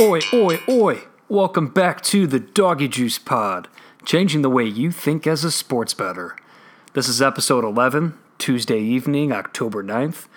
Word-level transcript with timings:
Oi, 0.00 0.20
oi, 0.32 0.58
oi! 0.70 1.02
Welcome 1.28 1.68
back 1.68 2.00
to 2.04 2.26
the 2.26 2.40
Doggy 2.40 2.88
Juice 2.88 3.18
Pod, 3.18 3.68
changing 4.06 4.40
the 4.40 4.48
way 4.48 4.64
you 4.64 4.90
think 4.90 5.26
as 5.26 5.44
a 5.44 5.50
sports 5.50 5.92
bettor. 5.92 6.34
This 6.94 7.08
is 7.10 7.20
episode 7.20 7.62
11, 7.62 8.18
Tuesday 8.38 8.80
evening, 8.80 9.32
October 9.32 9.84
9th, 9.84 10.28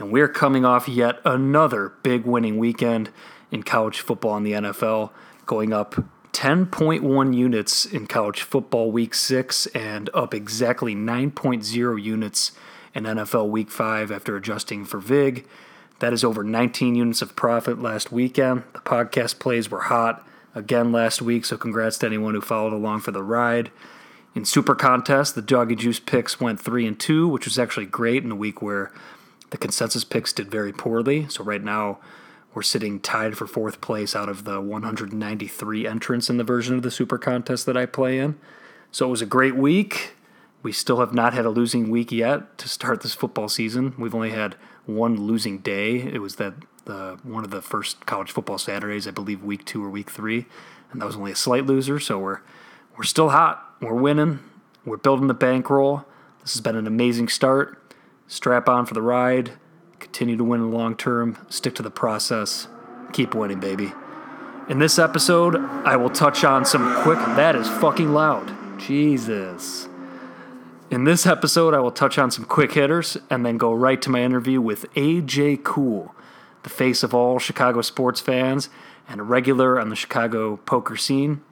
and 0.00 0.10
we're 0.10 0.26
coming 0.26 0.64
off 0.64 0.88
yet 0.88 1.20
another 1.24 1.92
big 2.02 2.24
winning 2.24 2.58
weekend 2.58 3.10
in 3.52 3.62
college 3.62 4.00
football 4.00 4.36
in 4.36 4.42
the 4.42 4.52
NFL, 4.52 5.10
going 5.46 5.72
up 5.72 5.94
10.1 6.32 7.36
units 7.36 7.86
in 7.86 8.08
college 8.08 8.42
football 8.42 8.90
week 8.90 9.14
6 9.14 9.66
and 9.66 10.10
up 10.12 10.34
exactly 10.34 10.96
9.0 10.96 12.02
units 12.02 12.50
in 12.92 13.04
NFL 13.04 13.48
week 13.48 13.70
5 13.70 14.10
after 14.10 14.34
adjusting 14.36 14.84
for 14.84 14.98
VIG. 14.98 15.46
That 16.04 16.12
is 16.12 16.22
over 16.22 16.44
19 16.44 16.96
units 16.96 17.22
of 17.22 17.34
profit 17.34 17.80
last 17.80 18.12
weekend. 18.12 18.64
The 18.74 18.80
podcast 18.80 19.38
plays 19.38 19.70
were 19.70 19.80
hot 19.80 20.22
again 20.54 20.92
last 20.92 21.22
week, 21.22 21.46
so 21.46 21.56
congrats 21.56 21.96
to 21.96 22.06
anyone 22.06 22.34
who 22.34 22.42
followed 22.42 22.74
along 22.74 23.00
for 23.00 23.10
the 23.10 23.22
ride. 23.22 23.70
In 24.34 24.44
Super 24.44 24.74
Contest, 24.74 25.34
the 25.34 25.40
Doggy 25.40 25.76
Juice 25.76 26.00
picks 26.00 26.38
went 26.38 26.60
3 26.60 26.86
and 26.86 27.00
2, 27.00 27.26
which 27.26 27.46
was 27.46 27.58
actually 27.58 27.86
great 27.86 28.22
in 28.22 28.30
a 28.30 28.34
week 28.34 28.60
where 28.60 28.92
the 29.48 29.56
consensus 29.56 30.04
picks 30.04 30.34
did 30.34 30.50
very 30.50 30.74
poorly. 30.74 31.26
So 31.30 31.42
right 31.42 31.64
now, 31.64 32.00
we're 32.52 32.60
sitting 32.60 33.00
tied 33.00 33.38
for 33.38 33.46
fourth 33.46 33.80
place 33.80 34.14
out 34.14 34.28
of 34.28 34.44
the 34.44 34.60
193 34.60 35.86
entrants 35.86 36.28
in 36.28 36.36
the 36.36 36.44
version 36.44 36.76
of 36.76 36.82
the 36.82 36.90
Super 36.90 37.16
Contest 37.16 37.64
that 37.64 37.78
I 37.78 37.86
play 37.86 38.18
in. 38.18 38.38
So 38.92 39.06
it 39.06 39.10
was 39.10 39.22
a 39.22 39.26
great 39.26 39.56
week. 39.56 40.16
We 40.62 40.70
still 40.70 41.00
have 41.00 41.14
not 41.14 41.32
had 41.32 41.46
a 41.46 41.50
losing 41.50 41.88
week 41.88 42.12
yet 42.12 42.58
to 42.58 42.68
start 42.68 43.00
this 43.00 43.14
football 43.14 43.48
season. 43.48 43.94
We've 43.96 44.14
only 44.14 44.32
had 44.32 44.56
one 44.86 45.26
losing 45.26 45.58
day. 45.58 45.96
It 45.96 46.20
was 46.20 46.36
that 46.36 46.54
the 46.84 47.18
one 47.22 47.44
of 47.44 47.50
the 47.50 47.62
first 47.62 48.04
college 48.06 48.30
football 48.30 48.58
Saturdays, 48.58 49.08
I 49.08 49.10
believe, 49.10 49.42
week 49.42 49.64
two 49.64 49.84
or 49.84 49.90
week 49.90 50.10
three, 50.10 50.46
and 50.92 51.00
that 51.00 51.06
was 51.06 51.16
only 51.16 51.32
a 51.32 51.36
slight 51.36 51.66
loser. 51.66 51.98
So 51.98 52.18
we're 52.18 52.40
we're 52.96 53.04
still 53.04 53.30
hot. 53.30 53.74
We're 53.80 53.94
winning. 53.94 54.40
We're 54.84 54.98
building 54.98 55.28
the 55.28 55.34
bankroll. 55.34 56.04
This 56.42 56.52
has 56.52 56.60
been 56.60 56.76
an 56.76 56.86
amazing 56.86 57.28
start. 57.28 57.80
Strap 58.26 58.68
on 58.68 58.86
for 58.86 58.94
the 58.94 59.02
ride. 59.02 59.52
Continue 59.98 60.36
to 60.36 60.44
win 60.44 60.60
in 60.60 60.70
the 60.70 60.76
long 60.76 60.96
term. 60.96 61.38
Stick 61.48 61.74
to 61.76 61.82
the 61.82 61.90
process. 61.90 62.68
Keep 63.12 63.34
winning, 63.34 63.60
baby. 63.60 63.92
In 64.68 64.78
this 64.78 64.98
episode, 64.98 65.56
I 65.56 65.96
will 65.96 66.10
touch 66.10 66.44
on 66.44 66.64
some 66.64 67.02
quick. 67.02 67.18
That 67.18 67.54
is 67.56 67.68
fucking 67.68 68.12
loud. 68.12 68.52
Jesus. 68.78 69.88
In 70.90 71.04
this 71.04 71.26
episode, 71.26 71.72
I 71.72 71.80
will 71.80 71.90
touch 71.90 72.18
on 72.18 72.30
some 72.30 72.44
quick 72.44 72.72
hitters 72.72 73.16
and 73.30 73.44
then 73.44 73.56
go 73.56 73.72
right 73.72 74.00
to 74.02 74.10
my 74.10 74.22
interview 74.22 74.60
with 74.60 74.92
AJ 74.92 75.64
Cool, 75.64 76.14
the 76.62 76.68
face 76.68 77.02
of 77.02 77.14
all 77.14 77.38
Chicago 77.38 77.80
sports 77.80 78.20
fans 78.20 78.68
and 79.08 79.18
a 79.18 79.24
regular 79.24 79.80
on 79.80 79.88
the 79.88 79.96
Chicago 79.96 80.58
poker 80.58 80.96
scene. 80.96 81.42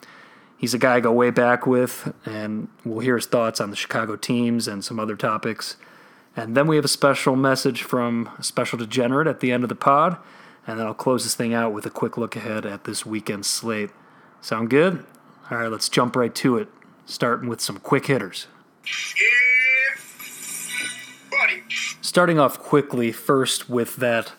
He's 0.58 0.75
a 0.75 0.78
guy 0.78 0.97
I 0.97 1.00
go 1.00 1.12
way 1.12 1.30
back 1.30 1.66
with, 1.66 2.14
and 2.27 2.69
we'll 2.84 3.00
hear 3.00 3.16
his 3.16 3.25
thoughts 3.25 3.58
on 3.58 3.70
the 3.70 3.77
Chicago 3.77 4.16
teams 4.16 4.69
and 4.69 4.84
some 4.84 5.00
other 5.00 5.16
topics. 5.16 5.77
And 6.36 6.55
then 6.55 6.66
we 6.66 6.77
have 6.77 6.84
a 6.84 6.88
special 6.88 7.34
message 7.34 7.83
from 7.83 8.30
a 8.38 8.42
special 8.42 8.78
degenerate 8.78 9.27
at 9.27 9.41
the 9.41 9.50
end 9.50 9.64
of 9.64 9.70
the 9.70 9.75
pod. 9.75 10.19
And 10.66 10.78
then 10.78 10.86
I'll 10.86 10.94
close 10.94 11.25
this 11.25 11.34
thing 11.34 11.55
out 11.55 11.72
with 11.72 11.86
a 11.86 11.91
quick 11.91 12.19
look 12.19 12.36
ahead 12.36 12.66
at 12.66 12.84
this 12.84 13.06
weekend 13.06 13.47
slate. 13.47 13.91
Sound 14.42 14.69
good? 14.69 15.05
All 15.50 15.58
right, 15.58 15.70
let's 15.70 15.88
jump 15.88 16.16
right 16.16 16.34
to 16.36 16.58
it, 16.58 16.69
starting 17.06 17.48
with 17.48 17.62
some 17.62 17.78
quick 17.78 18.06
hitters. 18.06 18.47
Starting 22.00 22.38
off 22.38 22.58
quickly, 22.58 23.12
first 23.12 23.69
with 23.69 23.97
that 23.97 24.33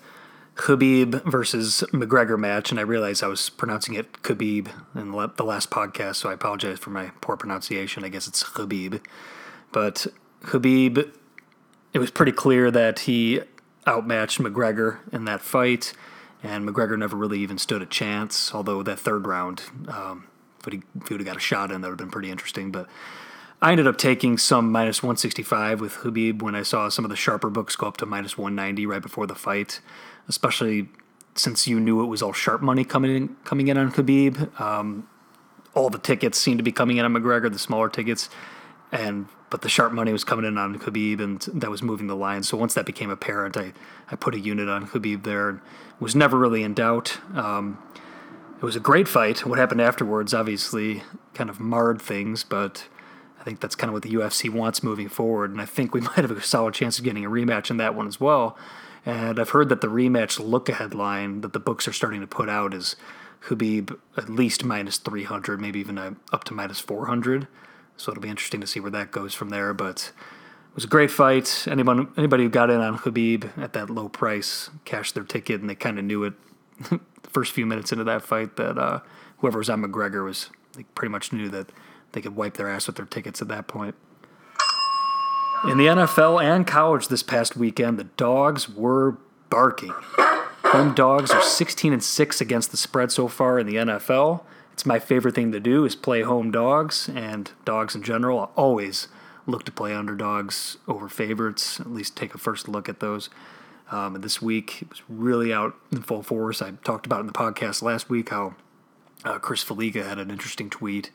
Khabib 0.55 1.23
versus 1.23 1.83
McGregor 1.91 2.37
match, 2.37 2.69
and 2.69 2.79
I 2.79 2.83
realized 2.83 3.23
I 3.23 3.27
was 3.27 3.49
pronouncing 3.49 3.95
it 3.95 4.21
Khabib 4.21 4.69
in 4.95 5.11
the 5.11 5.43
last 5.43 5.71
podcast, 5.71 6.15
so 6.17 6.29
I 6.29 6.33
apologize 6.33 6.79
for 6.79 6.91
my 6.91 7.11
poor 7.21 7.35
pronunciation. 7.35 8.03
I 8.03 8.09
guess 8.09 8.27
it's 8.27 8.43
Khabib. 8.43 9.01
But 9.71 10.07
Khabib 10.43 11.11
it 11.93 11.99
was 11.99 12.11
pretty 12.11 12.31
clear 12.31 12.71
that 12.71 12.99
he 12.99 13.41
outmatched 13.87 14.39
McGregor 14.39 14.99
in 15.13 15.25
that 15.25 15.41
fight, 15.41 15.93
and 16.41 16.67
McGregor 16.67 16.97
never 16.97 17.15
really 17.15 17.39
even 17.39 17.57
stood 17.57 17.81
a 17.81 17.85
chance. 17.85 18.53
Although 18.53 18.83
that 18.83 18.99
third 18.99 19.27
round, 19.27 19.63
um, 19.87 20.27
if 20.65 20.73
he 20.73 20.81
would 21.13 21.21
have 21.21 21.25
got 21.25 21.37
a 21.37 21.41
shot 21.41 21.71
in, 21.71 21.81
that 21.81 21.89
would 21.89 21.99
have 21.99 22.05
been 22.05 22.11
pretty 22.11 22.31
interesting. 22.31 22.71
But 22.71 22.87
I 23.63 23.71
ended 23.71 23.87
up 23.87 23.97
taking 23.97 24.37
some 24.37 24.71
minus 24.71 25.01
165 25.01 25.81
with 25.81 25.93
Khabib 25.93 26.41
when 26.41 26.53
I 26.53 26.63
saw 26.63 26.89
some 26.89 27.05
of 27.05 27.09
the 27.09 27.15
sharper 27.15 27.49
books 27.49 27.75
go 27.75 27.87
up 27.87 27.97
to 27.97 28.05
minus 28.05 28.37
190 28.37 28.85
right 28.85 29.01
before 29.01 29.25
the 29.25 29.35
fight, 29.35 29.79
especially 30.27 30.89
since 31.33 31.65
you 31.67 31.79
knew 31.79 32.03
it 32.03 32.07
was 32.07 32.21
all 32.21 32.33
sharp 32.33 32.61
money 32.61 32.83
coming 32.83 33.15
in, 33.15 33.35
coming 33.45 33.69
in 33.69 33.77
on 33.77 33.91
Khabib. 33.91 34.59
Um, 34.59 35.07
all 35.73 35.89
the 35.89 35.97
tickets 35.97 36.37
seemed 36.37 36.59
to 36.59 36.63
be 36.63 36.71
coming 36.71 36.97
in 36.97 37.05
on 37.05 37.13
McGregor, 37.13 37.51
the 37.51 37.57
smaller 37.57 37.89
tickets 37.89 38.29
and 38.93 39.27
but 39.49 39.61
the 39.61 39.69
sharp 39.69 39.91
money 39.91 40.11
was 40.11 40.23
coming 40.23 40.45
in 40.45 40.57
on 40.57 40.79
Khabib, 40.79 41.19
and 41.19 41.41
that 41.53 41.69
was 41.69 41.83
moving 41.83 42.07
the 42.07 42.15
line. 42.15 42.41
So 42.41 42.57
once 42.57 42.73
that 42.73 42.87
became 42.87 43.11
apparent, 43.11 43.55
I, 43.55 43.73
I 44.09 44.15
put 44.15 44.33
a 44.33 44.39
unit 44.39 44.67
on 44.67 44.87
Khabib 44.87 45.23
there, 45.23 45.49
and 45.49 45.61
was 45.99 46.15
never 46.15 46.39
really 46.39 46.63
in 46.63 46.73
doubt. 46.73 47.19
Um, 47.35 47.77
it 48.57 48.63
was 48.63 48.75
a 48.75 48.79
great 48.79 49.07
fight. 49.07 49.45
What 49.45 49.59
happened 49.59 49.81
afterwards, 49.81 50.33
obviously, 50.33 51.03
kind 51.35 51.51
of 51.51 51.59
marred 51.59 52.01
things, 52.01 52.43
but 52.43 52.87
I 53.43 53.45
think 53.45 53.59
that's 53.59 53.75
kind 53.75 53.89
of 53.89 53.93
what 53.93 54.03
the 54.03 54.13
UFC 54.13 54.49
wants 54.49 54.83
moving 54.83 55.09
forward, 55.09 55.51
and 55.51 55.59
I 55.59 55.65
think 55.65 55.93
we 55.93 55.99
might 56.01 56.15
have 56.15 56.31
a 56.31 56.41
solid 56.41 56.73
chance 56.73 56.97
of 56.97 57.03
getting 57.03 57.25
a 57.25 57.29
rematch 57.29 57.69
in 57.69 57.75
that 57.75 57.93
one 57.93 58.07
as 58.07 58.17
well. 58.17 58.57
And 59.05 59.37
I've 59.37 59.49
heard 59.49 59.67
that 59.67 59.81
the 59.81 59.87
rematch 59.87 60.39
look 60.39 60.69
ahead 60.69 60.93
line 60.93 61.41
that 61.41 61.51
the 61.51 61.59
books 61.59 61.85
are 61.85 61.91
starting 61.91 62.21
to 62.21 62.27
put 62.27 62.47
out 62.47 62.73
is 62.73 62.95
Khabib 63.47 63.99
at 64.15 64.29
least 64.29 64.63
minus 64.63 64.97
300, 64.97 65.59
maybe 65.59 65.81
even 65.81 65.97
up 66.31 66.45
to 66.45 66.53
minus 66.53 66.79
400. 66.79 67.49
So 67.97 68.13
it'll 68.13 68.21
be 68.21 68.29
interesting 68.29 68.61
to 68.61 68.67
see 68.67 68.79
where 68.79 68.91
that 68.91 69.11
goes 69.11 69.33
from 69.33 69.49
there. 69.49 69.73
But 69.73 70.13
it 70.69 70.75
was 70.75 70.85
a 70.85 70.87
great 70.87 71.11
fight. 71.11 71.67
Anyone, 71.69 72.13
anybody 72.15 72.43
who 72.43 72.49
got 72.49 72.69
in 72.69 72.79
on 72.79 72.97
Khabib 72.97 73.57
at 73.61 73.73
that 73.73 73.89
low 73.89 74.07
price 74.07 74.69
cashed 74.85 75.15
their 75.15 75.25
ticket, 75.25 75.59
and 75.59 75.69
they 75.69 75.75
kind 75.75 75.99
of 75.99 76.05
knew 76.05 76.23
it 76.23 76.33
the 76.89 76.99
first 77.29 77.51
few 77.51 77.65
minutes 77.65 77.91
into 77.91 78.05
that 78.05 78.21
fight 78.21 78.55
that 78.55 78.77
uh, 78.77 79.01
whoever 79.39 79.57
was 79.57 79.69
on 79.69 79.83
McGregor 79.83 80.23
was 80.23 80.49
they 80.77 80.83
pretty 80.95 81.11
much 81.11 81.33
knew 81.33 81.49
that 81.49 81.73
they 82.13 82.21
could 82.21 82.35
wipe 82.35 82.55
their 82.55 82.69
ass 82.69 82.87
with 82.87 82.95
their 82.95 83.05
tickets 83.05 83.41
at 83.41 83.47
that 83.49 83.67
point. 83.67 83.95
In 85.67 85.77
the 85.77 85.85
NFL 85.85 86.43
and 86.43 86.67
college 86.67 87.07
this 87.07 87.23
past 87.23 87.55
weekend, 87.55 87.97
the 87.97 88.05
dogs 88.05 88.67
were 88.69 89.17
barking. 89.49 89.93
Home 90.65 90.93
dogs 90.93 91.31
are 91.31 91.41
16 91.41 91.93
and 91.93 92.03
6 92.03 92.41
against 92.41 92.71
the 92.71 92.77
spread 92.77 93.11
so 93.11 93.27
far 93.27 93.59
in 93.59 93.67
the 93.67 93.75
NFL 93.75 94.43
it's 94.73 94.85
my 94.85 94.99
favorite 94.99 95.35
thing 95.35 95.51
to 95.51 95.59
do 95.59 95.85
is 95.85 95.95
play 95.95 96.23
home 96.23 96.51
dogs 96.51 97.07
and 97.07 97.51
dogs 97.63 97.95
in 97.95 98.01
general. 98.01 98.39
I 98.39 98.45
always 98.55 99.07
look 99.45 99.63
to 99.65 99.71
play 99.71 99.93
underdogs 99.93 100.77
over 100.87 101.07
favorites, 101.07 101.79
at 101.79 101.91
least 101.91 102.17
take 102.17 102.33
a 102.33 102.39
first 102.39 102.67
look 102.67 102.89
at 102.89 102.99
those. 102.99 103.29
Um, 103.91 104.19
this 104.21 104.41
week 104.41 104.81
it 104.81 104.89
was 104.89 105.03
really 105.07 105.53
out 105.53 105.75
in 105.91 106.01
full 106.01 106.23
force. 106.23 106.61
I 106.61 106.71
talked 106.83 107.05
about 107.05 107.19
in 107.19 107.27
the 107.27 107.33
podcast 107.33 107.83
last 107.83 108.09
week 108.09 108.29
how 108.29 108.55
uh, 109.23 109.37
Chris 109.37 109.63
Fallica 109.63 110.03
had 110.03 110.17
an 110.17 110.31
interesting 110.31 110.71
tweet 110.71 111.11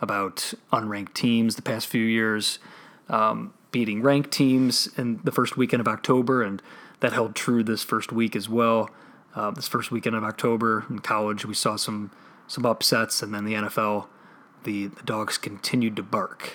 about 0.00 0.54
unranked 0.72 1.14
teams 1.14 1.56
the 1.56 1.62
past 1.62 1.86
few 1.86 2.04
years 2.04 2.58
um, 3.08 3.54
beating 3.70 4.02
ranked 4.02 4.30
teams 4.30 4.88
in 4.96 5.20
the 5.24 5.32
first 5.32 5.56
weekend 5.56 5.80
of 5.80 5.88
October, 5.88 6.42
and 6.42 6.62
that 7.00 7.12
held 7.12 7.34
true 7.34 7.62
this 7.62 7.82
first 7.82 8.12
week 8.12 8.34
as 8.34 8.48
well. 8.48 8.90
Uh, 9.34 9.50
this 9.50 9.68
first 9.68 9.90
weekend 9.90 10.16
of 10.16 10.24
October 10.24 10.86
in 10.88 10.98
college, 11.00 11.44
we 11.44 11.54
saw 11.54 11.76
some 11.76 12.10
some 12.46 12.64
upsets, 12.64 13.22
and 13.22 13.34
then 13.34 13.44
the 13.44 13.54
NFL, 13.54 14.06
the, 14.62 14.86
the 14.86 15.02
dogs 15.02 15.36
continued 15.36 15.96
to 15.96 16.02
bark. 16.02 16.54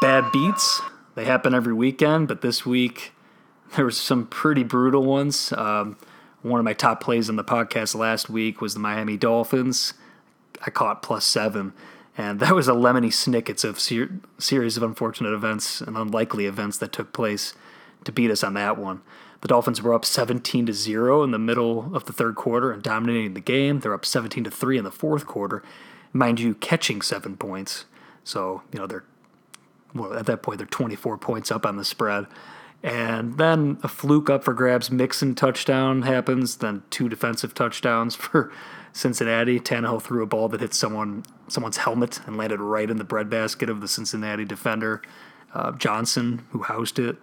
Bad 0.00 0.30
beats, 0.32 0.80
they 1.16 1.24
happen 1.24 1.52
every 1.52 1.74
weekend, 1.74 2.28
but 2.28 2.42
this 2.42 2.64
week 2.64 3.12
there 3.74 3.84
was 3.84 4.00
some 4.00 4.26
pretty 4.26 4.62
brutal 4.62 5.04
ones. 5.04 5.52
Um, 5.52 5.98
one 6.42 6.60
of 6.60 6.64
my 6.64 6.72
top 6.72 7.02
plays 7.02 7.28
in 7.28 7.34
the 7.36 7.44
podcast 7.44 7.94
last 7.96 8.30
week 8.30 8.60
was 8.60 8.72
the 8.74 8.80
Miami 8.80 9.16
Dolphins. 9.16 9.94
I 10.64 10.70
caught 10.70 11.02
plus 11.02 11.24
seven, 11.24 11.72
and 12.16 12.40
that 12.40 12.54
was 12.54 12.68
a 12.68 12.72
lemony 12.72 13.12
snickets 13.12 13.64
of 13.64 13.80
ser- 13.80 14.20
series 14.38 14.76
of 14.76 14.82
unfortunate 14.82 15.32
events 15.32 15.80
and 15.80 15.96
unlikely 15.96 16.46
events 16.46 16.78
that 16.78 16.92
took 16.92 17.12
place 17.12 17.54
to 18.04 18.12
beat 18.12 18.30
us 18.30 18.44
on 18.44 18.54
that 18.54 18.78
one. 18.78 19.02
The 19.40 19.48
Dolphins 19.48 19.80
were 19.80 19.94
up 19.94 20.04
17 20.04 20.66
to 20.66 20.72
0 20.72 21.22
in 21.22 21.30
the 21.30 21.38
middle 21.38 21.94
of 21.94 22.04
the 22.04 22.12
third 22.12 22.34
quarter 22.34 22.72
and 22.72 22.82
dominating 22.82 23.34
the 23.34 23.40
game. 23.40 23.80
They're 23.80 23.94
up 23.94 24.04
17 24.04 24.44
to 24.44 24.50
3 24.50 24.78
in 24.78 24.84
the 24.84 24.90
fourth 24.90 25.26
quarter. 25.26 25.62
Mind 26.12 26.40
you, 26.40 26.54
catching 26.54 27.00
7 27.00 27.36
points. 27.36 27.86
So, 28.22 28.62
you 28.72 28.78
know, 28.78 28.86
they're 28.86 29.04
well, 29.94 30.14
at 30.14 30.26
that 30.26 30.42
point 30.42 30.58
they're 30.58 30.66
24 30.66 31.18
points 31.18 31.50
up 31.50 31.66
on 31.66 31.76
the 31.76 31.84
spread. 31.84 32.26
And 32.82 33.36
then 33.36 33.78
a 33.82 33.88
fluke 33.88 34.30
up 34.30 34.44
for 34.44 34.54
grabs 34.54 34.90
Mixon 34.90 35.34
touchdown 35.34 36.02
happens, 36.02 36.56
then 36.56 36.82
two 36.90 37.08
defensive 37.08 37.54
touchdowns 37.54 38.14
for 38.16 38.52
Cincinnati. 38.92 39.60
Tannehill 39.60 40.02
threw 40.02 40.22
a 40.22 40.26
ball 40.26 40.48
that 40.48 40.60
hit 40.60 40.74
someone 40.74 41.24
someone's 41.48 41.78
helmet 41.78 42.20
and 42.26 42.36
landed 42.36 42.60
right 42.60 42.90
in 42.90 42.96
the 42.96 43.04
breadbasket 43.04 43.68
of 43.68 43.80
the 43.80 43.88
Cincinnati 43.88 44.44
defender, 44.44 45.02
uh, 45.54 45.72
Johnson, 45.72 46.46
who 46.50 46.62
housed 46.62 46.98
it. 46.98 47.16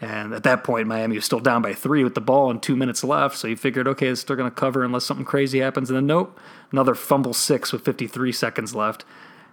And 0.00 0.32
at 0.32 0.44
that 0.44 0.64
point, 0.64 0.88
Miami 0.88 1.16
was 1.16 1.26
still 1.26 1.40
down 1.40 1.60
by 1.60 1.74
three 1.74 2.02
with 2.02 2.14
the 2.14 2.22
ball 2.22 2.50
and 2.50 2.62
two 2.62 2.74
minutes 2.74 3.04
left. 3.04 3.36
So 3.36 3.48
you 3.48 3.56
figured, 3.56 3.86
okay, 3.86 4.08
it's 4.08 4.22
still 4.22 4.34
going 4.34 4.50
to 4.50 4.54
cover 4.54 4.82
unless 4.82 5.04
something 5.04 5.26
crazy 5.26 5.60
happens. 5.60 5.90
And 5.90 5.96
then, 5.96 6.06
nope, 6.06 6.40
another 6.72 6.94
fumble 6.94 7.34
six 7.34 7.70
with 7.70 7.84
53 7.84 8.32
seconds 8.32 8.74
left 8.74 9.04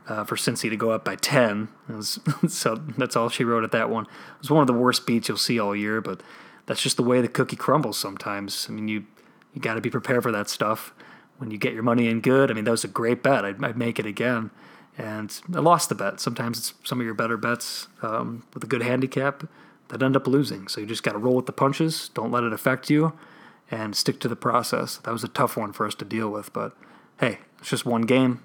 uh, 0.07 0.23
for 0.23 0.37
Cincy 0.37 0.69
to 0.69 0.77
go 0.77 0.91
up 0.91 1.03
by 1.03 1.15
10. 1.17 1.67
Was, 1.89 2.19
so 2.47 2.75
that's 2.97 3.17
all 3.17 3.27
she 3.27 3.43
wrote 3.43 3.65
at 3.65 3.71
that 3.71 3.89
one. 3.89 4.05
It 4.05 4.39
was 4.39 4.49
one 4.49 4.61
of 4.61 4.67
the 4.67 4.73
worst 4.73 5.05
beats 5.05 5.27
you'll 5.27 5.37
see 5.37 5.59
all 5.59 5.75
year, 5.75 5.99
but 5.99 6.23
that's 6.65 6.81
just 6.81 6.95
the 6.95 7.03
way 7.03 7.19
the 7.19 7.27
cookie 7.27 7.57
crumbles 7.57 7.97
sometimes. 7.97 8.67
I 8.69 8.73
mean, 8.73 8.87
you 8.87 9.05
you 9.53 9.61
got 9.61 9.73
to 9.73 9.81
be 9.81 9.89
prepared 9.89 10.21
for 10.23 10.31
that 10.31 10.49
stuff. 10.49 10.93
When 11.37 11.51
you 11.51 11.57
get 11.57 11.73
your 11.73 11.83
money 11.83 12.07
in 12.07 12.21
good, 12.21 12.49
I 12.49 12.53
mean, 12.53 12.63
that 12.63 12.71
was 12.71 12.83
a 12.83 12.89
great 12.89 13.21
bet. 13.21 13.45
I'd, 13.45 13.63
I'd 13.63 13.77
make 13.77 13.99
it 13.99 14.05
again. 14.05 14.49
And 14.97 15.39
I 15.53 15.59
lost 15.59 15.89
the 15.89 15.95
bet. 15.95 16.19
Sometimes 16.19 16.57
it's 16.57 16.73
some 16.83 16.99
of 16.99 17.05
your 17.05 17.13
better 17.13 17.37
bets 17.37 17.87
um, 18.01 18.43
with 18.53 18.63
a 18.63 18.67
good 18.67 18.81
handicap 18.81 19.47
that 19.89 20.01
end 20.01 20.15
up 20.15 20.25
losing. 20.25 20.67
So 20.67 20.81
you 20.81 20.87
just 20.87 21.03
got 21.03 21.11
to 21.11 21.19
roll 21.19 21.35
with 21.35 21.45
the 21.45 21.51
punches. 21.51 22.09
Don't 22.13 22.31
let 22.31 22.43
it 22.43 22.51
affect 22.51 22.89
you 22.89 23.13
and 23.69 23.95
stick 23.95 24.19
to 24.21 24.27
the 24.27 24.35
process. 24.35 24.97
That 24.97 25.11
was 25.11 25.23
a 25.23 25.27
tough 25.27 25.57
one 25.57 25.73
for 25.73 25.85
us 25.85 25.95
to 25.95 26.05
deal 26.05 26.29
with, 26.29 26.53
but 26.53 26.75
hey, 27.19 27.39
it's 27.59 27.69
just 27.69 27.85
one 27.85 28.03
game. 28.03 28.41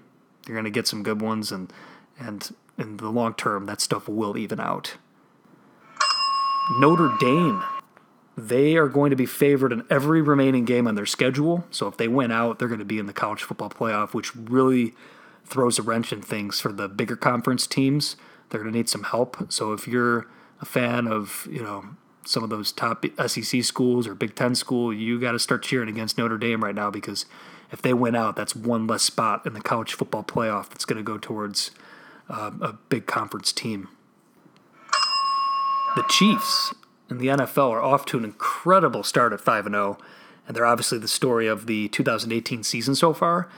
You're 0.46 0.56
going 0.56 0.64
to 0.64 0.70
get 0.70 0.86
some 0.86 1.02
good 1.02 1.20
ones 1.20 1.52
and 1.52 1.72
and 2.18 2.54
in 2.78 2.98
the 2.98 3.08
long 3.08 3.34
term 3.34 3.66
that 3.66 3.80
stuff 3.80 4.08
will 4.08 4.36
even 4.36 4.60
out. 4.60 4.96
Notre 6.78 7.16
Dame 7.20 7.62
they 8.36 8.76
are 8.76 8.88
going 8.88 9.10
to 9.10 9.16
be 9.16 9.26
favored 9.26 9.72
in 9.72 9.84
every 9.90 10.22
remaining 10.22 10.64
game 10.64 10.86
on 10.86 10.94
their 10.94 11.06
schedule. 11.06 11.64
So 11.70 11.86
if 11.86 11.96
they 11.96 12.08
win 12.08 12.32
out, 12.32 12.58
they're 12.58 12.68
going 12.68 12.78
to 12.78 12.84
be 12.84 12.98
in 12.98 13.06
the 13.06 13.12
college 13.12 13.42
football 13.42 13.68
playoff, 13.68 14.14
which 14.14 14.34
really 14.34 14.94
throws 15.44 15.78
a 15.78 15.82
wrench 15.82 16.12
in 16.12 16.22
things 16.22 16.60
for 16.60 16.72
the 16.72 16.88
bigger 16.88 17.16
conference 17.16 17.66
teams. 17.66 18.16
They're 18.48 18.60
going 18.60 18.72
to 18.72 18.78
need 18.78 18.88
some 18.88 19.04
help. 19.04 19.52
So 19.52 19.72
if 19.72 19.86
you're 19.86 20.26
a 20.60 20.64
fan 20.64 21.06
of, 21.06 21.46
you 21.50 21.62
know, 21.62 21.84
some 22.24 22.42
of 22.42 22.50
those 22.50 22.72
top 22.72 23.04
SEC 23.26 23.64
schools 23.64 24.06
or 24.06 24.14
Big 24.14 24.34
Ten 24.34 24.54
school, 24.54 24.92
you 24.92 25.20
got 25.20 25.32
to 25.32 25.38
start 25.38 25.62
cheering 25.62 25.88
against 25.88 26.16
Notre 26.16 26.38
Dame 26.38 26.62
right 26.62 26.74
now 26.74 26.90
because 26.90 27.26
if 27.70 27.82
they 27.82 27.92
win 27.92 28.14
out, 28.14 28.36
that's 28.36 28.54
one 28.54 28.86
less 28.86 29.02
spot 29.02 29.44
in 29.44 29.54
the 29.54 29.60
college 29.60 29.94
football 29.94 30.22
playoff 30.22 30.68
that's 30.68 30.84
going 30.84 30.98
to 30.98 31.02
go 31.02 31.18
towards 31.18 31.72
uh, 32.30 32.50
a 32.60 32.74
big 32.74 33.06
conference 33.06 33.52
team. 33.52 33.88
The 35.96 36.04
Chiefs 36.08 36.72
in 37.12 37.18
the 37.18 37.28
NFL 37.28 37.70
are 37.70 37.82
off 37.82 38.04
to 38.06 38.18
an 38.18 38.24
incredible 38.24 39.02
start 39.02 39.32
at 39.32 39.40
5 39.40 39.64
0, 39.66 39.98
and 40.46 40.56
they're 40.56 40.66
obviously 40.66 40.98
the 40.98 41.08
story 41.08 41.46
of 41.46 41.66
the 41.66 41.88
2018 41.88 42.62
season 42.62 42.94
so 42.94 43.12
far. 43.12 43.48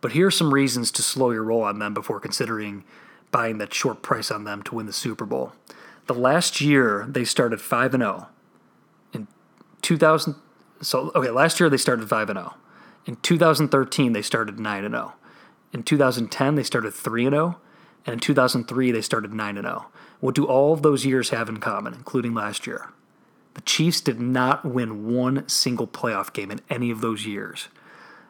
But 0.00 0.12
here 0.12 0.28
are 0.28 0.30
some 0.30 0.54
reasons 0.54 0.90
to 0.92 1.02
slow 1.02 1.30
your 1.32 1.42
roll 1.42 1.62
on 1.62 1.80
them 1.80 1.92
before 1.92 2.20
considering 2.20 2.84
buying 3.30 3.58
that 3.58 3.74
short 3.74 4.02
price 4.02 4.30
on 4.30 4.44
them 4.44 4.62
to 4.62 4.76
win 4.76 4.86
the 4.86 4.92
Super 4.92 5.26
Bowl. 5.26 5.52
The 6.06 6.14
last 6.14 6.60
year 6.60 7.06
they 7.08 7.24
started 7.24 7.60
5 7.60 7.94
and 7.94 8.02
0. 8.02 8.28
In 9.12 9.26
2000 9.82 10.36
so 10.80 11.10
okay, 11.14 11.30
last 11.30 11.58
year 11.58 11.68
they 11.68 11.76
started 11.76 12.08
5 12.08 12.30
and 12.30 12.38
0. 12.38 12.54
In 13.06 13.16
2013 13.16 14.12
they 14.12 14.22
started 14.22 14.60
9 14.60 14.84
and 14.84 14.94
0. 14.94 15.12
In 15.72 15.82
2010 15.82 16.54
they 16.54 16.62
started 16.62 16.94
3 16.94 17.26
and 17.26 17.34
0, 17.34 17.58
and 18.06 18.12
in 18.14 18.20
2003 18.20 18.92
they 18.92 19.02
started 19.02 19.34
9 19.34 19.56
and 19.56 19.66
0. 19.66 19.86
What 20.20 20.34
do 20.34 20.46
all 20.46 20.72
of 20.72 20.82
those 20.82 21.04
years 21.04 21.30
have 21.30 21.48
in 21.48 21.58
common, 21.58 21.94
including 21.94 22.34
last 22.34 22.66
year? 22.66 22.90
The 23.54 23.60
Chiefs 23.62 24.00
did 24.00 24.20
not 24.20 24.64
win 24.64 25.06
one 25.06 25.48
single 25.48 25.86
playoff 25.86 26.32
game 26.32 26.50
in 26.50 26.60
any 26.70 26.90
of 26.90 27.00
those 27.00 27.26
years. 27.26 27.68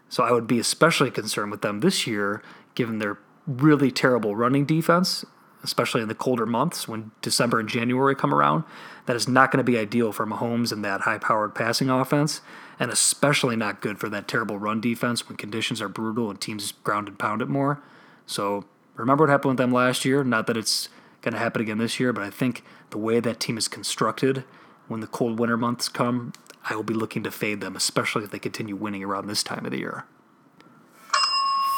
So 0.08 0.22
I 0.24 0.32
would 0.32 0.46
be 0.46 0.58
especially 0.58 1.10
concerned 1.10 1.50
with 1.50 1.62
them 1.62 1.80
this 1.80 2.06
year, 2.06 2.42
given 2.74 2.98
their 2.98 3.18
really 3.46 3.90
terrible 3.90 4.36
running 4.36 4.64
defense, 4.64 5.24
especially 5.62 6.02
in 6.02 6.08
the 6.08 6.14
colder 6.14 6.46
months 6.46 6.86
when 6.86 7.10
December 7.20 7.58
and 7.58 7.68
January 7.68 8.14
come 8.14 8.34
around. 8.34 8.64
That 9.06 9.16
is 9.16 9.28
not 9.28 9.50
going 9.50 9.58
to 9.58 9.70
be 9.70 9.78
ideal 9.78 10.12
for 10.12 10.26
Mahomes 10.26 10.72
and 10.72 10.84
that 10.84 11.02
high 11.02 11.18
powered 11.18 11.54
passing 11.54 11.90
offense, 11.90 12.40
and 12.78 12.90
especially 12.90 13.56
not 13.56 13.80
good 13.80 13.98
for 13.98 14.08
that 14.08 14.28
terrible 14.28 14.58
run 14.58 14.80
defense 14.80 15.28
when 15.28 15.36
conditions 15.36 15.82
are 15.82 15.88
brutal 15.88 16.30
and 16.30 16.40
teams 16.40 16.72
ground 16.72 17.08
and 17.08 17.18
pound 17.18 17.42
it 17.42 17.48
more. 17.48 17.82
So 18.26 18.64
remember 18.94 19.24
what 19.24 19.30
happened 19.30 19.52
with 19.52 19.58
them 19.58 19.72
last 19.72 20.04
year. 20.04 20.22
Not 20.22 20.46
that 20.46 20.56
it's 20.56 20.88
going 21.22 21.32
to 21.32 21.38
happen 21.38 21.62
again 21.62 21.78
this 21.78 21.98
year, 21.98 22.12
but 22.12 22.22
I 22.22 22.30
think 22.30 22.62
the 22.90 22.98
way 22.98 23.20
that 23.20 23.40
team 23.40 23.58
is 23.58 23.68
constructed 23.68 24.44
when 24.88 25.00
the 25.00 25.06
cold 25.06 25.38
winter 25.38 25.56
months 25.56 25.88
come, 25.88 26.32
I 26.68 26.74
will 26.74 26.82
be 26.82 26.94
looking 26.94 27.22
to 27.22 27.30
fade 27.30 27.60
them, 27.60 27.76
especially 27.76 28.24
if 28.24 28.30
they 28.30 28.38
continue 28.38 28.76
winning 28.76 29.04
around 29.04 29.26
this 29.26 29.42
time 29.42 29.64
of 29.64 29.70
the 29.70 29.78
year. 29.78 30.04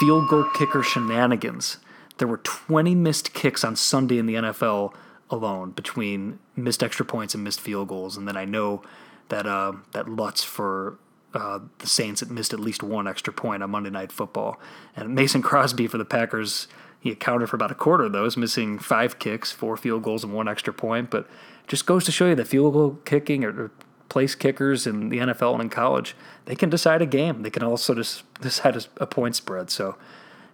Field 0.01 0.29
goal 0.29 0.45
kicker 0.55 0.83
shenanigans. 0.83 1.79
There 2.19 2.29
were 2.29 2.39
20 2.39 2.95
missed 2.95 3.35
kicks 3.35 3.65
on 3.65 3.77
Sunday 3.77 4.19
in 4.19 4.27
the 4.27 4.35
NFL 4.35 4.95
alone 5.29 5.71
between 5.71 6.39
missed 6.57 6.83
extra 6.83 7.05
points 7.05 7.35
and 7.35 7.45
missed 7.45 7.61
field 7.61 7.89
goals, 7.89 8.17
and 8.17 8.27
then 8.27 8.37
I 8.37 8.45
know 8.45 8.83
that 9.29 9.47
uh, 9.47 9.73
that 9.93 10.09
Lutz 10.09 10.43
for 10.43 10.99
uh, 11.35 11.61
the 11.79 11.87
Saints 11.87 12.21
had 12.21 12.31
missed 12.31 12.53
at 12.53 12.61
least 12.61 12.83
one 12.83 13.06
extra 13.06 13.33
point 13.33 13.63
on 13.63 13.71
Monday 13.71 13.91
Night 13.91 14.11
Football, 14.11 14.59
and 14.97 15.15
Mason 15.15 15.43
Crosby 15.43 15.87
for 15.87 15.99
the 15.99 16.05
Packers 16.05 16.67
he 17.01 17.11
accounted 17.11 17.49
for 17.49 17.56
about 17.56 17.71
a 17.71 17.75
quarter 17.75 18.05
of 18.05 18.13
those, 18.13 18.37
missing 18.37 18.79
five 18.79 19.19
kicks, 19.19 19.51
four 19.51 19.77
field 19.79 20.03
goals, 20.03 20.23
and 20.23 20.35
one 20.35 20.47
extra 20.47 20.73
point. 20.73 21.11
But 21.11 21.27
just 21.70 21.87
goes 21.87 22.05
to 22.05 22.11
show 22.11 22.26
you 22.26 22.34
that 22.34 22.49
field 22.49 22.72
goal 22.72 22.99
kicking 23.05 23.44
or, 23.44 23.70
place 24.08 24.34
kickers 24.34 24.88
in 24.88 25.08
the 25.08 25.19
NFL 25.19 25.52
and 25.52 25.62
in 25.62 25.70
college, 25.70 26.17
they 26.46 26.56
can 26.56 26.69
decide 26.69 27.00
a 27.00 27.06
game. 27.06 27.43
They 27.43 27.50
can 27.50 27.62
also 27.62 27.94
just 27.94 28.25
decide 28.40 28.75
a, 28.75 28.82
a 28.96 29.06
point 29.06 29.37
spread. 29.37 29.70
So 29.70 29.96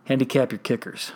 handicap 0.05 0.53
your 0.53 0.59
kickers. 0.59 1.13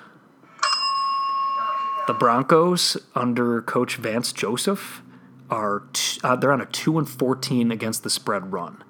The 2.07 2.15
Broncos 2.15 2.97
under 3.15 3.61
coach 3.61 3.97
Vance 3.97 4.33
Joseph 4.33 5.03
are 5.51 5.83
t- 5.93 6.19
uh, 6.25 6.35
they're 6.35 6.51
on 6.51 6.63
a 6.63 6.67
2 6.67 6.99
and 6.99 7.07
14 7.07 7.71
against 7.71 8.03
the 8.03 8.11
spread 8.11 8.55
run. 8.55 8.83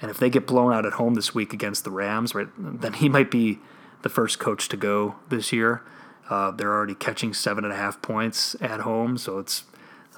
And 0.00 0.12
if 0.12 0.18
they 0.18 0.30
get 0.30 0.46
blown 0.46 0.72
out 0.72 0.86
at 0.86 0.92
home 0.92 1.14
this 1.14 1.34
week 1.34 1.52
against 1.52 1.82
the 1.82 1.90
Rams, 1.90 2.36
right, 2.36 2.48
then 2.56 2.92
he 2.92 3.08
might 3.08 3.32
be 3.32 3.58
the 4.02 4.08
first 4.08 4.38
coach 4.38 4.68
to 4.68 4.76
go 4.76 5.16
this 5.28 5.52
year. 5.52 5.82
Uh, 6.30 6.52
they're 6.52 6.72
already 6.72 6.94
catching 6.94 7.34
seven 7.34 7.64
and 7.64 7.72
a 7.72 7.76
half 7.76 8.00
points 8.00 8.54
at 8.60 8.80
home, 8.80 9.18
so 9.18 9.38
it's 9.40 9.64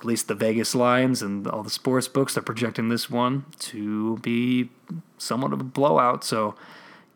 at 0.05 0.09
least 0.09 0.29
the 0.29 0.35
Vegas 0.35 0.75
lines 0.75 1.23
and 1.23 1.49
all 1.49 1.62
the 1.62 1.71
sports 1.71 2.09
books 2.09 2.37
are 2.37 2.43
projecting 2.43 2.91
this 2.91 3.09
one 3.09 3.47
to 3.59 4.19
be 4.19 4.69
somewhat 5.17 5.55
of 5.55 5.62
a 5.62 5.65
blowout. 5.65 6.23
So 6.23 6.55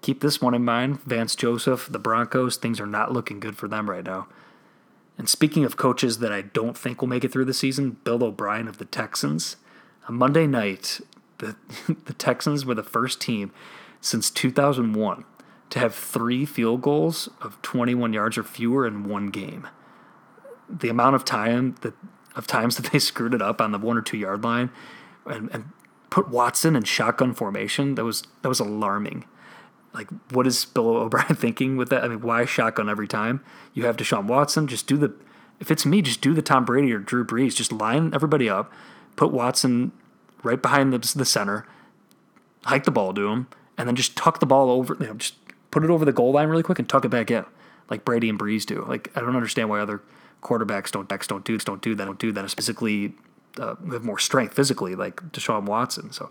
keep 0.01 0.23
this 0.23 0.41
one 0.41 0.55
in 0.55 0.65
mind. 0.65 1.03
Vance 1.03 1.37
Joseph, 1.37 1.89
the 1.91 1.99
Broncos, 1.99 2.57
things 2.57 2.81
are 2.81 2.87
not 2.87 3.13
looking 3.13 3.41
good 3.41 3.59
for 3.59 3.69
them 3.69 3.91
right 3.91 4.05
now. 4.05 4.27
And 5.19 5.29
speaking 5.29 5.67
of 5.67 5.77
coaches 5.77 6.21
that 6.21 6.33
I 6.33 6.41
don't 6.41 6.79
think 6.79 7.03
will 7.03 7.09
make 7.09 7.25
it 7.25 7.31
through 7.31 7.45
the 7.45 7.53
season, 7.53 7.99
Bill 8.05 8.25
O'Brien 8.25 8.69
of 8.69 8.79
the 8.79 8.87
Texans. 8.87 9.57
On 10.09 10.15
Monday 10.15 10.47
night, 10.47 11.03
the, 11.39 11.57
the 12.07 12.15
Texans 12.15 12.65
were 12.65 12.75
the 12.75 12.83
first 12.83 13.21
team 13.21 13.53
since 14.01 14.31
2001 14.31 15.25
to 15.69 15.79
have 15.79 15.95
three 15.95 16.47
field 16.47 16.81
goals 16.81 17.29
of 17.43 17.61
21 17.61 18.15
yards 18.15 18.39
or 18.39 18.45
fewer 18.45 18.87
in 18.87 19.07
one 19.07 19.27
game. 19.27 19.69
The 20.71 20.89
amount 20.89 21.17
of 21.17 21.27
time 21.27 21.75
that 21.83 21.93
of 22.39 22.47
times 22.47 22.77
that 22.81 22.93
they 22.93 22.99
screwed 22.99 23.35
it 23.35 23.43
up 23.43 23.61
on 23.61 23.73
the 23.73 23.79
one 23.79 23.99
or 23.99 24.03
two 24.03 24.17
yard 24.17 24.43
line 24.43 24.71
and, 25.27 25.51
and 25.53 25.65
put 26.11 26.29
Watson 26.29 26.75
in 26.77 26.85
shotgun 26.85 27.35
formation, 27.35 27.95
that 27.97 28.05
was 28.05 28.23
that 28.43 28.49
was 28.49 28.61
alarming. 28.61 29.25
Like, 29.93 30.09
what 30.31 30.47
is 30.47 30.65
Bill 30.65 30.89
O'Brien 30.97 31.35
thinking 31.35 31.77
with 31.77 31.89
that? 31.91 32.05
I 32.05 32.09
mean, 32.09 32.21
why 32.21 32.45
shotgun 32.45 32.89
every 32.89 33.09
time? 33.09 33.43
You 33.75 33.87
have 33.87 33.97
Deshaun 33.97 34.27
Watson. 34.27 34.67
Just 34.67 34.87
do 34.87 34.97
the. 34.97 35.13
If 35.61 35.71
it's 35.71 35.85
me, 35.85 36.03
just 36.03 36.21
do 36.21 36.35
the 36.35 36.43
Tom 36.43 36.65
Brady 36.65 36.93
or 36.93 36.99
Drew 36.99 37.25
Brees. 37.25 37.55
Just 37.55 37.73
line 37.73 38.15
everybody 38.15 38.49
up, 38.49 38.73
put 39.17 39.33
Watson 39.33 39.91
right 40.45 40.61
behind 40.61 40.93
the, 40.93 40.99
the 40.99 41.25
center, 41.25 41.67
hike 42.65 42.85
the 42.85 42.93
ball 42.93 43.13
to 43.13 43.29
him, 43.29 43.49
and 43.77 43.89
then 43.89 43.97
just 43.97 44.17
tuck 44.17 44.39
the 44.39 44.47
ball 44.47 44.71
over. 44.71 44.97
You 45.01 45.09
know, 45.09 45.15
just 45.15 45.35
put 45.71 45.85
it 45.85 45.91
over 45.91 46.05
the 46.05 46.13
goal 46.13 46.33
line 46.33 46.49
really 46.49 46.63
quick 46.63 46.79
and 46.79 46.89
tuck 46.89 47.05
it 47.05 47.09
back 47.09 47.31
in, 47.31 47.45
like 47.91 48.05
Brady 48.05 48.29
and 48.29 48.39
Brees 48.39 48.65
do. 48.65 48.85
Like 48.85 49.11
I 49.17 49.21
don't 49.21 49.35
understand 49.35 49.69
why 49.69 49.81
other 49.81 50.01
quarterbacks 50.43 50.91
don't 50.91 51.09
backs 51.09 51.27
don't 51.27 51.45
do 51.45 51.59
don't 51.59 51.83
do 51.83 51.95
that 51.95 52.05
don't 52.05 52.19
do 52.19 52.33
that. 52.33 52.51
Physically, 52.51 53.15
uh, 53.59 53.75
have 53.93 54.05
more 54.05 54.19
strength 54.19 54.55
physically, 54.55 54.95
like 54.95 55.17
Deshaun 55.33 55.65
Watson. 55.65 56.13
So 56.13 56.31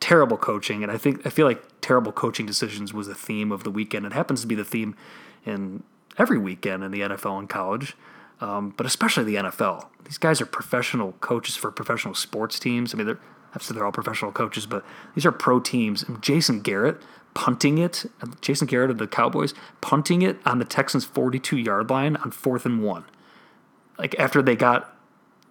terrible 0.00 0.36
coaching, 0.36 0.82
and 0.82 0.92
I 0.92 0.98
think 0.98 1.26
I 1.26 1.30
feel 1.30 1.46
like 1.46 1.62
terrible 1.80 2.12
coaching 2.12 2.46
decisions 2.46 2.92
was 2.92 3.06
the 3.06 3.14
theme 3.14 3.52
of 3.52 3.64
the 3.64 3.70
weekend. 3.70 4.06
It 4.06 4.12
happens 4.12 4.40
to 4.42 4.46
be 4.46 4.54
the 4.54 4.64
theme 4.64 4.96
in 5.44 5.82
every 6.18 6.38
weekend 6.38 6.82
in 6.82 6.90
the 6.90 7.00
NFL 7.00 7.38
and 7.38 7.48
college, 7.48 7.94
um, 8.40 8.74
but 8.76 8.86
especially 8.86 9.24
the 9.24 9.36
NFL. 9.36 9.86
These 10.04 10.18
guys 10.18 10.40
are 10.40 10.46
professional 10.46 11.12
coaches 11.12 11.56
for 11.56 11.70
professional 11.70 12.14
sports 12.14 12.58
teams. 12.58 12.94
I 12.94 12.98
mean, 12.98 13.06
they're 13.06 13.20
obviously 13.48 13.74
they're 13.74 13.84
all 13.84 13.92
professional 13.92 14.32
coaches, 14.32 14.66
but 14.66 14.84
these 15.14 15.24
are 15.24 15.32
pro 15.32 15.60
teams. 15.60 16.04
Jason 16.20 16.60
Garrett 16.60 17.00
punting 17.34 17.76
it, 17.76 18.06
Jason 18.40 18.66
Garrett 18.66 18.90
of 18.90 18.98
the 18.98 19.06
Cowboys, 19.06 19.52
punting 19.82 20.22
it 20.22 20.38
on 20.46 20.58
the 20.58 20.64
Texans' 20.64 21.04
42 21.04 21.58
yard 21.58 21.90
line 21.90 22.16
on 22.16 22.30
fourth 22.30 22.64
and 22.64 22.82
one. 22.82 23.04
Like 23.98 24.18
after 24.18 24.42
they 24.42 24.56
got 24.56 24.92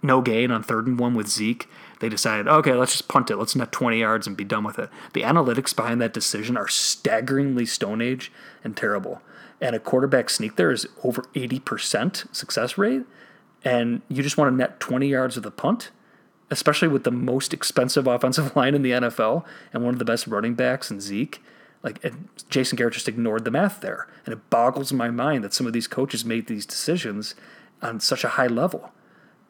no 0.02 0.22
gain 0.22 0.52
on 0.52 0.64
third 0.64 0.88
and 0.88 1.00
one 1.00 1.16
with 1.16 1.28
Zeke, 1.28 1.68
they 2.00 2.10
decided, 2.10 2.48
okay, 2.48 2.74
let's 2.74 2.92
just 2.92 3.08
punt 3.08 3.32
it. 3.32 3.38
Let's 3.38 3.56
net 3.56 3.72
20 3.72 4.00
yards 4.00 4.28
and 4.28 4.38
be 4.38 4.44
done 4.44 4.64
with 4.64 4.78
it. 4.78 4.90
The 5.14 5.22
analytics 5.22 5.76
behind 5.76 6.02
that 6.02 6.14
decision 6.14 6.58
are 6.58 6.68
staggeringly 6.68 7.66
Stone 7.66 8.02
Age 8.02 8.32
and 8.64 8.76
terrible. 8.76 9.22
And 9.62 9.76
a 9.76 9.80
quarterback 9.80 10.30
sneak 10.30 10.58
there 10.58 10.72
is 10.72 10.88
over 11.04 11.24
80% 11.34 12.36
success 12.36 12.78
rate. 12.78 13.04
And 13.64 14.02
you 14.10 14.22
just 14.22 14.38
want 14.38 14.52
to 14.52 14.56
net 14.56 14.80
20 14.80 15.08
yards 15.08 15.36
with 15.36 15.46
a 15.46 15.52
punt? 15.52 15.92
especially 16.50 16.88
with 16.88 17.04
the 17.04 17.12
most 17.12 17.54
expensive 17.54 18.08
offensive 18.16 18.56
line 18.56 18.76
in 18.76 18.82
the 18.82 18.92
NFL 18.92 19.46
and 19.74 19.84
one 19.84 19.94
of 19.94 20.00
the 20.00 20.06
best 20.06 20.28
running 20.28 20.56
backs 20.56 20.92
in 20.92 21.02
Zeke. 21.02 21.42
Like 21.84 22.04
Jason 22.50 22.78
Garrett 22.78 22.96
just 22.96 23.08
ignored 23.08 23.46
the 23.46 23.52
math 23.52 23.82
there, 23.82 24.08
and 24.26 24.34
it 24.34 24.50
boggles 24.50 24.92
my 24.92 25.12
mind 25.12 25.44
that 25.44 25.54
some 25.54 25.68
of 25.68 25.74
these 25.74 25.88
coaches 25.88 26.26
made 26.26 26.48
these 26.48 26.66
decisions 26.66 27.36
on 27.86 28.00
such 28.00 28.24
a 28.24 28.30
high 28.30 28.48
level. 28.48 28.92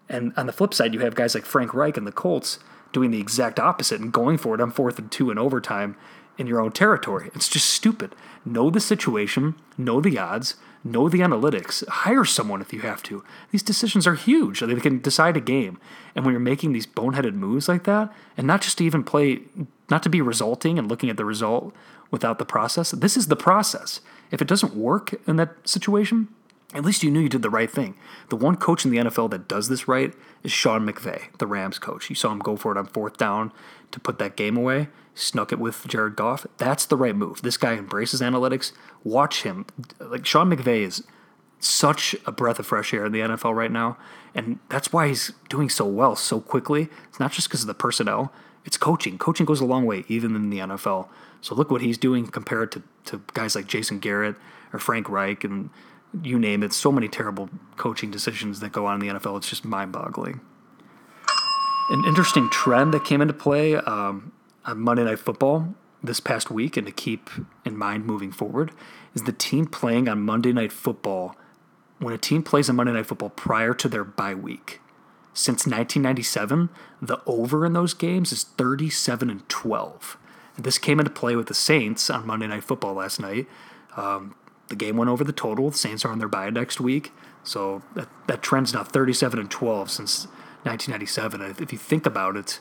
And 0.08 0.34
on 0.38 0.46
the 0.46 0.54
flip 0.54 0.74
side, 0.74 0.94
you 0.94 1.00
have 1.00 1.16
guys 1.16 1.34
like 1.34 1.46
Frank 1.46 1.74
Reich 1.74 1.98
and 1.98 2.06
the 2.06 2.12
Colts 2.12 2.60
doing 2.92 3.12
the 3.12 3.20
exact 3.20 3.60
opposite 3.60 4.00
and 4.00 4.14
going 4.14 4.38
for 4.38 4.56
it 4.56 4.62
on 4.62 4.72
fourth 4.72 5.00
and 5.00 5.12
two 5.12 5.32
in 5.32 5.38
overtime 5.38 5.96
in 6.38 6.48
your 6.48 6.60
own 6.60 6.72
territory. 6.72 7.32
It's 7.34 7.50
just 7.50 7.70
stupid. 7.70 8.14
Know 8.46 8.70
the 8.70 8.80
situation, 8.80 9.56
know 9.78 10.02
the 10.02 10.20
odds, 10.20 10.56
know 10.84 11.10
the 11.10 11.20
analytics, 11.20 11.88
hire 11.88 12.26
someone 12.26 12.62
if 12.62 12.72
you 12.72 12.82
have 12.82 13.02
to. 13.04 13.24
These 13.52 13.64
decisions 13.64 14.06
are 14.06 14.16
huge. 14.16 14.60
They 14.60 14.76
can 14.76 15.02
decide 15.02 15.36
a 15.36 15.42
game. 15.42 15.80
And 16.14 16.24
when 16.24 16.34
you're 16.34 16.40
making 16.40 16.74
these 16.74 16.86
boneheaded 16.86 17.34
moves 17.34 17.68
like 17.68 17.86
that, 17.86 18.14
and 18.38 18.46
not 18.46 18.62
just 18.62 18.78
to 18.78 18.84
even 18.86 19.04
play, 19.04 19.42
not 19.90 20.04
to 20.04 20.10
be 20.10 20.22
resulting 20.22 20.78
and 20.78 20.88
looking 20.88 21.10
at 21.10 21.18
the 21.18 21.26
result 21.26 21.74
without 22.12 22.38
the 22.38 22.46
process, 22.46 22.92
this 22.92 23.18
is 23.18 23.28
the 23.28 23.36
process. 23.36 24.02
If 24.30 24.42
it 24.42 24.48
doesn't 24.48 24.76
work 24.76 25.20
in 25.26 25.38
that 25.38 25.56
situation, 25.68 26.28
at 26.74 26.84
least 26.84 27.04
you 27.04 27.12
knew 27.12 27.20
you 27.20 27.30
did 27.30 27.42
the 27.42 27.50
right 27.50 27.70
thing. 27.70 27.96
The 28.30 28.36
one 28.36 28.56
coach 28.56 28.86
in 28.86 28.92
the 28.92 28.98
NFL 28.98 29.30
that 29.32 29.48
does 29.48 29.70
this 29.70 29.88
right 29.88 30.14
is 30.44 30.52
Sean 30.52 30.86
McVay, 30.86 31.38
the 31.38 31.48
Rams 31.48 31.80
coach. 31.80 32.10
You 32.10 32.16
saw 32.16 32.32
him 32.32 32.40
go 32.40 32.56
for 32.56 32.72
it 32.72 32.78
on 32.78 32.88
fourth 32.88 33.18
down 33.18 33.52
to 33.92 34.00
put 34.00 34.20
that 34.20 34.36
game 34.36 34.58
away, 34.58 34.90
snuck 35.14 35.52
it 35.52 35.60
with 35.60 35.88
Jared 35.88 36.16
Goff. 36.16 36.46
That's 36.58 36.86
the 36.86 36.98
right 36.98 37.16
move. 37.16 37.42
This 37.42 37.58
guy 37.58 37.74
embraces 37.74 38.22
analytics. 38.22 38.72
Watch 39.04 39.44
him. 39.44 39.66
Like 40.00 40.26
Sean 40.26 40.50
McVay 40.50 40.82
is 40.82 41.04
such 41.60 42.16
a 42.26 42.32
breath 42.32 42.60
of 42.60 42.66
fresh 42.66 42.94
air 42.94 43.06
in 43.06 43.12
the 43.12 43.20
NFL 43.20 43.56
right 43.56 43.72
now, 43.72 43.98
and 44.34 44.60
that's 44.70 44.92
why 44.92 45.08
he's 45.08 45.32
doing 45.50 45.70
so 45.70 45.86
well 45.86 46.16
so 46.16 46.42
quickly. 46.42 46.90
It's 47.10 47.20
not 47.20 47.32
just 47.32 47.48
because 47.48 47.62
of 47.62 47.68
the 47.68 47.74
personnel, 47.74 48.34
it's 48.66 48.78
coaching. 48.78 49.18
Coaching 49.18 49.46
goes 49.46 49.62
a 49.62 49.66
long 49.66 49.86
way, 49.86 50.04
even 50.08 50.36
in 50.36 50.50
the 50.50 50.60
NFL. 50.60 51.08
So 51.42 51.56
look 51.56 51.70
what 51.70 51.82
he's 51.82 51.98
doing 51.98 52.28
compared 52.28 52.72
to, 52.74 52.84
to 53.06 53.22
guys 53.34 53.56
like 53.56 53.68
Jason 53.68 54.00
Garrett 54.00 54.36
or 54.74 54.80
Frank 54.80 55.08
Reich 55.08 55.44
and 55.44 55.70
you 56.24 56.40
name 56.40 56.64
it, 56.64 56.74
so 56.74 56.92
many 56.92 57.08
terrible 57.08 57.50
coaching 57.78 58.12
decisions 58.12 58.60
that 58.60 58.72
go 58.72 58.86
on 58.86 59.02
in 59.02 59.08
the 59.08 59.20
NFL. 59.20 59.38
It's 59.38 59.50
just 59.50 59.66
mind 59.66 59.92
boggling. 59.92 60.42
An 61.90 62.04
interesting 62.06 62.50
trend 62.50 62.94
that 62.94 63.06
came 63.06 63.22
into 63.22 63.34
play 63.34 63.76
um, 63.76 64.32
on 64.66 64.80
Monday 64.80 65.04
Night 65.04 65.20
Football 65.20 65.76
this 66.04 66.20
past 66.20 66.50
week, 66.50 66.78
and 66.78 66.86
to 66.88 66.94
keep 66.94 67.30
in 67.64 67.78
mind 67.78 68.06
moving 68.06 68.32
forward, 68.32 68.72
is 69.14 69.24
the 69.24 69.32
team 69.32 69.66
playing 69.66 70.08
on 70.08 70.22
Monday 70.22 70.52
Night 70.52 70.72
Football. 70.72 71.36
When 72.00 72.14
a 72.14 72.18
team 72.18 72.44
plays 72.44 72.70
on 72.70 72.76
Monday 72.76 72.94
Night 72.94 73.06
Football 73.06 73.30
prior 73.30 73.74
to 73.74 73.88
their 73.88 74.04
bye 74.04 74.36
week, 74.36 74.82
since 75.34 75.66
1997, 75.66 76.70
the 77.02 77.22
over 77.26 77.66
in 77.66 77.74
those 77.74 77.94
games 77.94 78.32
is 78.32 78.44
37 78.44 79.30
and 79.30 79.48
12. 79.50 80.18
This 80.58 80.78
came 80.78 81.00
into 81.00 81.12
play 81.12 81.36
with 81.36 81.48
the 81.48 81.54
Saints 81.54 82.10
on 82.10 82.26
Monday 82.26 82.48
Night 82.48 82.64
Football 82.64 82.94
last 82.94 83.20
night. 83.20 83.48
Um, 83.98 84.36
the 84.68 84.76
game 84.76 84.98
went 84.98 85.10
over 85.10 85.24
the 85.24 85.34
total. 85.34 85.70
The 85.70 85.78
Saints 85.78 86.06
are 86.06 86.12
on 86.12 86.20
their 86.20 86.28
bye 86.28 86.50
next 86.50 86.80
week, 86.80 87.12
so 87.44 87.84
that 87.96 88.08
that 88.28 88.42
trend's 88.42 88.74
now 88.74 88.84
37 88.84 89.40
and 89.40 89.52
12 89.52 89.92
since 89.92 90.26
1997. 90.64 91.42
If 91.64 91.72
you 91.72 91.78
think 91.78 92.06
about 92.06 92.36
it, 92.36 92.60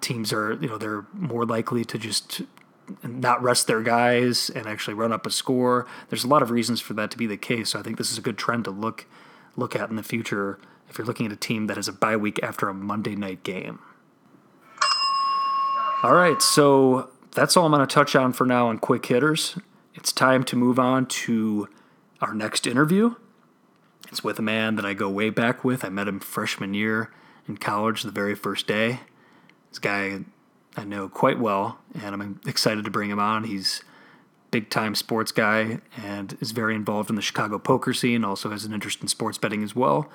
teams 0.00 0.32
are 0.32 0.54
you 0.54 0.68
know 0.68 0.78
they're 0.78 1.06
more 1.12 1.44
likely 1.44 1.84
to 1.84 1.98
just 1.98 2.42
not 3.02 3.42
rest 3.42 3.66
their 3.66 3.82
guys 3.82 4.50
and 4.50 4.66
actually 4.66 4.94
run 4.94 5.12
up 5.12 5.26
a 5.26 5.30
score. 5.30 5.86
There's 6.10 6.24
a 6.24 6.28
lot 6.28 6.42
of 6.42 6.50
reasons 6.50 6.80
for 6.80 6.94
that 6.94 7.10
to 7.12 7.18
be 7.18 7.26
the 7.26 7.36
case. 7.36 7.70
So 7.70 7.78
I 7.78 7.82
think 7.82 7.96
this 7.96 8.12
is 8.12 8.18
a 8.18 8.22
good 8.22 8.38
trend 8.38 8.64
to 8.64 8.70
look 8.70 9.06
look 9.56 9.74
at 9.74 9.90
in 9.90 9.96
the 9.96 10.02
future 10.02 10.58
if 10.88 10.98
you're 10.98 11.06
looking 11.06 11.26
at 11.26 11.32
a 11.32 11.36
team 11.36 11.66
that 11.66 11.76
has 11.76 11.88
a 11.88 11.92
bye 11.92 12.16
week 12.16 12.38
after 12.42 12.68
a 12.68 12.74
Monday 12.74 13.16
night 13.16 13.42
game. 13.42 13.80
All 16.02 16.14
right, 16.14 16.40
so 16.42 17.08
that's 17.34 17.56
all 17.56 17.64
I'm 17.64 17.72
going 17.72 17.86
to 17.86 17.92
touch 17.92 18.14
on 18.14 18.34
for 18.34 18.44
now 18.44 18.68
on 18.68 18.78
quick 18.78 19.06
hitters 19.06 19.58
it's 19.94 20.12
time 20.12 20.44
to 20.44 20.56
move 20.56 20.78
on 20.78 21.06
to 21.06 21.68
our 22.20 22.34
next 22.34 22.66
interview. 22.66 23.14
It's 24.08 24.22
with 24.22 24.38
a 24.38 24.42
man 24.42 24.76
that 24.76 24.84
I 24.84 24.94
go 24.94 25.08
way 25.08 25.30
back 25.30 25.64
with. 25.64 25.84
I 25.84 25.88
met 25.88 26.08
him 26.08 26.20
freshman 26.20 26.74
year 26.74 27.10
in 27.48 27.56
college, 27.56 28.02
the 28.02 28.10
very 28.10 28.34
first 28.34 28.66
day. 28.66 29.00
This 29.70 29.78
guy 29.78 30.20
I 30.76 30.84
know 30.84 31.08
quite 31.08 31.38
well, 31.38 31.78
and 31.94 32.14
I'm 32.14 32.40
excited 32.46 32.84
to 32.84 32.90
bring 32.90 33.10
him 33.10 33.18
on. 33.18 33.44
He's 33.44 33.82
big 34.50 34.70
time 34.70 34.94
sports 34.94 35.32
guy 35.32 35.80
and 35.96 36.36
is 36.40 36.52
very 36.52 36.74
involved 36.74 37.10
in 37.10 37.16
the 37.16 37.22
Chicago 37.22 37.58
poker 37.58 37.92
scene, 37.92 38.24
also 38.24 38.50
has 38.50 38.64
an 38.64 38.72
interest 38.72 39.02
in 39.02 39.08
sports 39.08 39.38
betting 39.38 39.62
as 39.62 39.74
well. 39.74 40.08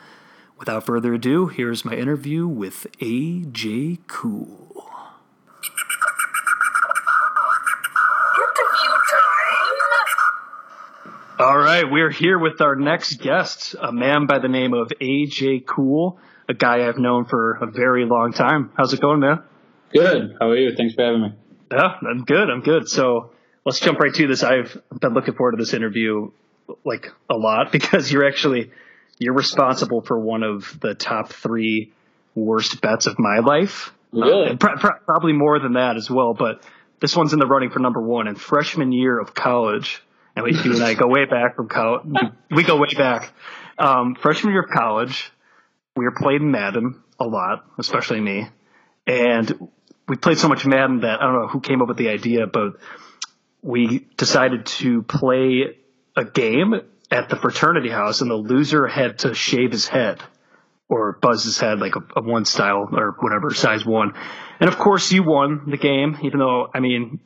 Without 0.57 0.85
further 0.85 1.13
ado, 1.13 1.47
here's 1.47 1.85
my 1.85 1.93
interview 1.93 2.45
with 2.47 2.87
AJ 2.99 3.99
Cool. 4.07 4.68
All 11.39 11.57
right, 11.57 11.89
we're 11.89 12.09
here 12.09 12.37
with 12.37 12.59
our 12.59 12.75
next 12.75 13.21
guest, 13.21 13.73
a 13.81 13.93
man 13.93 14.25
by 14.25 14.39
the 14.39 14.49
name 14.49 14.73
of 14.73 14.91
AJ 14.99 15.65
Cool, 15.65 16.19
a 16.49 16.53
guy 16.53 16.85
I've 16.85 16.97
known 16.97 17.23
for 17.23 17.53
a 17.61 17.65
very 17.65 18.03
long 18.03 18.33
time. 18.33 18.73
How's 18.75 18.91
it 18.91 18.99
going, 18.99 19.21
man? 19.21 19.41
Good. 19.93 20.35
How 20.37 20.49
are 20.49 20.57
you? 20.57 20.75
Thanks 20.75 20.95
for 20.95 21.05
having 21.05 21.21
me. 21.21 21.33
Yeah, 21.71 21.95
I'm 22.05 22.25
good. 22.25 22.49
I'm 22.49 22.59
good. 22.59 22.89
So 22.89 23.31
let's 23.63 23.79
jump 23.79 23.99
right 23.99 24.13
to 24.13 24.27
this. 24.27 24.43
I've 24.43 24.81
been 24.99 25.13
looking 25.13 25.33
forward 25.33 25.51
to 25.53 25.57
this 25.63 25.73
interview 25.73 26.29
like 26.83 27.13
a 27.29 27.37
lot 27.37 27.71
because 27.71 28.11
you're 28.11 28.27
actually 28.27 28.71
you're 29.17 29.33
responsible 29.33 30.01
for 30.01 30.19
one 30.19 30.43
of 30.43 30.77
the 30.81 30.93
top 30.93 31.31
three 31.31 31.93
worst 32.35 32.81
bets 32.81 33.07
of 33.07 33.17
my 33.17 33.39
life. 33.39 33.93
Really? 34.11 34.49
Uh, 34.49 34.55
pr- 34.57 34.77
pr- 34.77 34.99
probably 35.05 35.31
more 35.31 35.57
than 35.57 35.73
that 35.75 35.95
as 35.95 36.11
well, 36.11 36.33
but 36.33 36.61
this 36.99 37.15
one's 37.15 37.31
in 37.31 37.39
the 37.39 37.47
running 37.47 37.69
for 37.69 37.79
number 37.79 38.01
one. 38.01 38.27
In 38.27 38.35
freshman 38.35 38.91
year 38.91 39.17
of 39.17 39.33
college, 39.33 40.03
you 40.47 40.73
and 40.73 40.83
I 40.83 40.93
go 40.93 41.07
way 41.07 41.25
back 41.25 41.55
from 41.55 41.67
college. 41.69 42.05
We 42.51 42.63
go 42.63 42.77
way 42.77 42.93
back. 42.97 43.33
Um, 43.77 44.15
freshman 44.15 44.53
year 44.53 44.63
of 44.63 44.69
college, 44.69 45.31
we 45.95 46.05
were 46.05 46.15
playing 46.17 46.51
Madden 46.51 47.01
a 47.19 47.25
lot, 47.25 47.65
especially 47.77 48.19
me, 48.19 48.47
and 49.07 49.69
we 50.07 50.15
played 50.15 50.37
so 50.37 50.47
much 50.47 50.65
Madden 50.65 51.01
that 51.01 51.21
I 51.21 51.25
don't 51.25 51.41
know 51.41 51.47
who 51.47 51.59
came 51.59 51.81
up 51.81 51.87
with 51.87 51.97
the 51.97 52.09
idea, 52.09 52.47
but 52.47 52.73
we 53.61 54.07
decided 54.17 54.65
to 54.65 55.03
play 55.03 55.77
a 56.15 56.25
game 56.25 56.73
at 57.11 57.29
the 57.29 57.35
fraternity 57.35 57.89
house, 57.89 58.21
and 58.21 58.29
the 58.29 58.35
loser 58.35 58.87
had 58.87 59.19
to 59.19 59.33
shave 59.33 59.71
his 59.71 59.87
head 59.87 60.21
or 60.89 61.17
buzz 61.21 61.43
his 61.43 61.59
head 61.59 61.79
like 61.79 61.95
a, 61.95 62.19
a, 62.19 62.21
one 62.21 62.45
style 62.45 62.89
or 62.91 63.15
whatever 63.19 63.53
size 63.53 63.85
one. 63.85 64.13
And 64.59 64.69
of 64.69 64.77
course, 64.77 65.11
you 65.11 65.23
won 65.23 65.69
the 65.69 65.77
game, 65.77 66.17
even 66.23 66.39
though 66.39 66.67
I 66.73 66.79
mean 66.79 67.19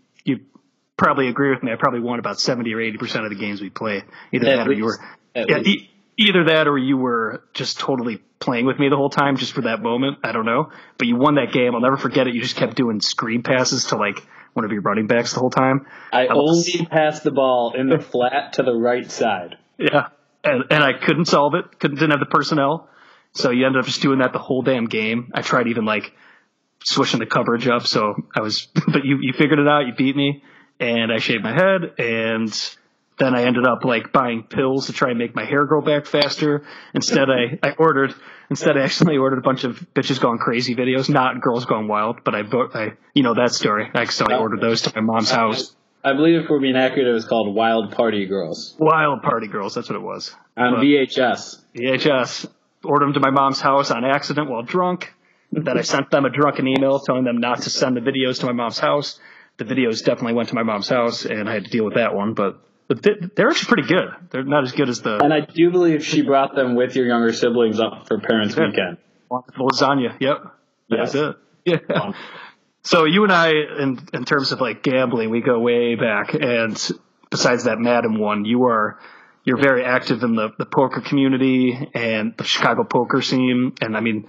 probably 1.04 1.28
agree 1.28 1.52
with 1.52 1.62
me. 1.62 1.72
I 1.72 1.76
probably 1.76 2.00
won 2.00 2.20
about 2.20 2.40
seventy 2.40 2.74
or 2.74 2.82
eighty 2.82 2.98
percent 2.98 3.26
of 3.26 3.30
the 3.30 3.38
games 3.38 3.62
we 3.62 3.70
play. 3.70 4.04
Either 4.32 4.48
At 4.48 4.56
that 4.58 4.68
least. 4.68 4.70
or 4.70 4.74
you 4.74 4.86
were, 4.86 5.00
yeah, 5.36 5.60
e- 5.60 5.90
either 6.18 6.46
that 6.46 6.68
or 6.68 6.78
you 6.78 6.98
were 6.98 7.44
just 7.54 7.80
totally 7.80 8.22
playing 8.40 8.66
with 8.66 8.80
me 8.80 8.90
the 8.90 8.96
whole 8.96 9.10
time, 9.10 9.38
just 9.38 9.54
for 9.54 9.62
that 9.62 9.82
moment. 9.82 10.20
I 10.24 10.32
don't 10.32 10.46
know, 10.46 10.72
but 10.98 11.08
you 11.08 11.16
won 11.18 11.36
that 11.36 11.52
game. 11.52 11.76
I'll 11.76 11.82
never 11.82 11.98
forget 11.98 12.28
it. 12.28 12.34
You 12.36 12.42
just 12.42 12.56
kept 12.56 12.76
doing 12.76 13.02
screen 13.02 13.44
passes 13.44 13.86
to 13.86 13.98
like 13.98 14.26
one 14.54 14.66
of 14.66 14.72
your 14.72 14.82
running 14.82 15.08
backs 15.08 15.34
the 15.34 15.40
whole 15.40 15.50
time. 15.50 15.86
I, 16.12 16.28
only 16.28 16.86
passed 16.90 17.24
the 17.24 17.32
ball 17.32 17.74
in 17.76 17.90
the 17.90 18.00
flat 18.00 18.54
to 18.54 18.64
the 18.64 18.74
right 18.74 19.10
side. 19.10 19.58
Yeah, 19.78 20.08
and 20.44 20.64
and 20.70 20.84
I 20.84 20.94
couldn't 20.94 21.26
solve 21.26 21.56
it. 21.56 21.80
Couldn't 21.80 21.98
didn't 21.98 22.12
have 22.12 22.20
the 22.20 22.34
personnel, 22.34 22.88
so 23.34 23.50
you 23.50 23.66
ended 23.66 23.80
up 23.80 23.86
just 23.86 24.02
doing 24.02 24.20
that 24.20 24.32
the 24.34 24.40
whole 24.40 24.62
damn 24.62 24.86
game. 24.86 25.32
I 25.34 25.42
tried 25.42 25.68
even 25.68 25.86
like 25.86 26.14
switching 26.86 27.20
the 27.20 27.26
coverage 27.26 27.68
up, 27.68 27.88
so 27.88 28.14
I 28.36 28.42
was, 28.42 28.68
but 28.88 29.04
you 29.04 29.18
you 29.22 29.34
figured 29.34 29.60
it 29.60 29.68
out. 29.68 29.88
You 29.88 29.94
beat 29.96 30.16
me, 30.16 30.44
and 30.80 31.12
I 31.12 31.18
shaved 31.20 31.44
my 31.44 31.54
head, 31.54 31.94
and 31.98 32.76
then 33.18 33.36
I 33.36 33.44
ended 33.44 33.66
up 33.66 33.86
like 33.86 34.12
buying 34.12 34.44
pills 34.44 34.88
to 34.88 34.94
try 34.94 35.10
and 35.10 35.20
make 35.20 35.36
my 35.36 35.46
hair 35.46 35.66
grow 35.66 35.82
back 35.82 36.06
faster. 36.06 36.64
Instead, 36.94 37.30
I 37.30 37.60
I 37.62 37.72
ordered 37.72 38.14
instead 38.50 38.78
I 38.78 38.82
accidentally 38.82 39.18
ordered 39.18 39.40
a 39.40 39.42
bunch 39.42 39.64
of 39.64 39.80
bitches 39.96 40.20
gone 40.20 40.38
crazy 40.38 40.76
videos, 40.76 41.10
not 41.10 41.42
girls 41.42 41.66
gone 41.66 41.88
wild, 41.88 42.24
but 42.24 42.36
I 42.36 42.42
I 42.74 42.94
you 43.14 43.24
know 43.24 43.36
that 43.36 43.52
story. 43.52 43.90
I 43.94 44.08
I 44.30 44.36
ordered 44.38 44.62
those 44.62 44.82
to 44.84 44.92
my 44.96 45.02
mom's 45.02 45.32
house. 45.32 45.76
I 46.06 46.14
believe 46.14 46.42
if 46.42 46.50
we're 46.50 46.60
being 46.60 46.76
accurate, 46.76 47.08
it 47.08 47.14
was 47.14 47.26
called 47.26 47.56
Wild 47.56 47.94
Party 47.94 48.26
Girls 48.26 48.76
Wild 48.78 49.22
party 49.22 49.48
girls, 49.48 49.74
that's 49.74 49.90
what 49.90 49.96
it 49.96 50.02
was. 50.02 50.36
on 50.58 50.74
But- 50.76 50.82
VHS. 50.82 51.62
VHS. 51.76 52.46
Ordered 52.84 53.06
them 53.06 53.14
to 53.14 53.20
my 53.22 53.30
mom's 53.30 53.62
house 53.62 53.90
on 53.92 54.04
accident 54.04 54.50
while 54.50 54.64
drunk. 54.64 55.14
Then 55.54 55.78
I 55.78 55.82
sent 55.82 56.12
them 56.12 56.26
a 56.26 56.30
drunken 56.30 56.68
email 56.68 57.00
telling 57.00 57.24
them 57.24 57.38
not 57.38 57.62
to 57.62 57.70
send 57.70 57.96
the 57.96 58.02
videos 58.02 58.42
to 58.42 58.48
my 58.48 58.52
mom's 58.52 58.80
house. 58.80 59.18
The 59.58 59.66
videos 59.66 60.04
definitely 60.04 60.34
went 60.34 60.50
to 60.50 60.56
my 60.56 60.64
mom's 60.64 60.90
house, 60.90 61.26
and 61.26 61.48
I 61.48 61.54
had 61.54 61.66
to 61.66 61.70
deal 61.70 61.86
with 61.86 61.96
that 61.96 62.16
one. 62.16 62.34
But, 62.34 62.60
but 62.88 63.02
they- 63.04 63.28
they're 63.36 63.50
actually 63.50 63.68
pretty 63.68 63.88
good. 63.88 64.10
They're 64.32 64.44
not 64.44 64.64
as 64.64 64.72
good 64.72 64.90
as 64.90 65.02
the 65.02 65.24
And 65.24 65.34
I 65.34 65.42
do 65.42 65.70
believe 65.72 66.04
she 66.06 66.22
brought 66.22 66.56
them 66.56 66.76
with 66.76 66.96
your 66.96 67.06
younger 67.06 67.32
siblings 67.34 67.80
up 67.80 68.08
for 68.08 68.20
Parents 68.20 68.56
Yeah. 68.58 68.68
Weekend. 68.68 68.98
lasagna. 69.32 70.16
Yep, 70.20 70.38
that's 70.90 71.16
it. 71.16 71.36
Yeah. 71.66 71.78
So 72.86 73.06
you 73.06 73.24
and 73.24 73.32
I, 73.32 73.52
in 73.80 73.98
in 74.14 74.26
terms 74.26 74.52
of 74.52 74.60
like 74.60 74.84
gambling, 74.84 75.30
we 75.30 75.40
go 75.40 75.58
way 75.58 75.96
back. 75.96 76.34
And 76.34 76.76
besides 77.32 77.64
that 77.64 77.80
Madden 77.80 78.20
one, 78.20 78.44
you 78.44 78.66
are 78.66 79.00
you're 79.46 79.56
very 79.56 79.86
active 79.86 80.22
in 80.22 80.36
the 80.36 80.50
the 80.58 80.66
poker 80.66 81.00
community 81.00 81.90
and 81.94 82.36
the 82.36 82.44
Chicago 82.44 82.84
poker 82.84 83.22
scene. 83.22 83.72
And 83.80 83.96
I 83.96 84.02
mean, 84.02 84.28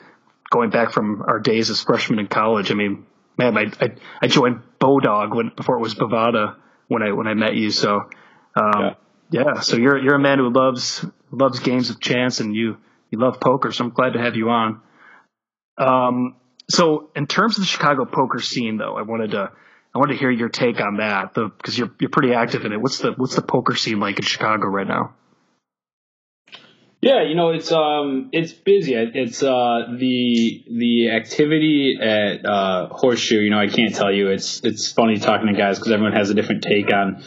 going 0.51 0.71
back 0.71 0.93
from 0.93 1.23
our 1.27 1.41
days 1.41 1.69
as 1.69 1.81
freshmen 1.83 2.21
in 2.21 2.29
college. 2.29 2.71
I 2.71 2.75
mean, 2.75 3.07
man, 3.37 3.57
I 3.57 3.73
I, 3.81 3.91
I 4.23 4.27
joined 4.27 4.61
Bodog 4.81 5.35
when 5.35 5.51
before 5.55 5.77
it 5.77 5.81
was 5.81 5.95
Bovada 5.95 6.57
when 6.89 7.03
I 7.03 7.13
when 7.13 7.27
I 7.27 7.35
met 7.35 7.55
you. 7.55 7.71
So, 7.71 8.11
um, 8.57 8.81
yeah. 8.81 8.95
yeah. 9.31 9.61
So 9.61 9.77
you're 9.77 9.99
you're 9.99 10.15
a 10.15 10.21
man 10.21 10.39
who 10.39 10.51
loves 10.51 11.05
loves 11.31 11.61
games 11.61 11.91
of 11.91 12.01
chance, 12.01 12.41
and 12.41 12.55
you 12.55 12.77
you 13.11 13.19
love 13.19 13.41
poker. 13.41 13.73
So 13.73 13.85
I'm 13.85 13.91
glad 13.91 14.15
to 14.15 14.19
have 14.19 14.37
you 14.37 14.51
on. 14.51 14.81
Um, 15.77 16.37
so 16.71 17.11
in 17.15 17.27
terms 17.27 17.57
of 17.57 17.63
the 17.63 17.67
Chicago 17.67 18.05
poker 18.05 18.41
scene, 18.41 18.79
though, 18.79 18.97
I 18.97 19.03
wanted 19.03 19.33
to 19.33 19.51
I 19.95 19.99
wanted 19.99 20.15
to 20.15 20.19
hear 20.19 20.31
your 20.31 20.49
take 20.49 20.81
on 20.81 20.97
that 20.97 21.35
because 21.35 21.79
you're 21.79 21.91
you're 22.01 22.11
pretty 22.11 22.35
active 22.35 22.65
in 22.65 22.73
it. 22.73 22.81
What's 22.81 22.99
the 22.99 23.13
what's 23.13 23.37
the 23.37 23.43
poker 23.43 23.77
scene 23.77 24.01
like 24.01 24.19
in 24.19 24.25
Chicago 24.25 24.67
right 24.67 24.87
now? 24.87 25.15
Yeah, 27.05 27.25
you 27.25 27.35
know 27.35 27.51
it's 27.51 27.71
um 27.71 28.31
it's 28.33 28.55
busy. 28.55 28.95
It's 28.95 29.43
uh 29.43 29.95
the 29.95 30.65
the 30.71 31.11
activity 31.11 31.99
at 32.01 32.47
uh, 32.47 32.89
Horseshoe. 32.89 33.41
You 33.41 33.51
know 33.51 33.59
I 33.59 33.69
can't 33.69 33.95
tell 33.95 34.11
you. 34.11 34.29
It's 34.29 34.65
it's 34.65 34.91
funny 34.91 35.19
talking 35.19 35.49
to 35.49 35.53
guys 35.53 35.79
because 35.79 35.93
everyone 35.93 36.15
has 36.15 36.31
a 36.31 36.35
different 36.35 36.63
take 36.63 36.91
on 36.95 37.23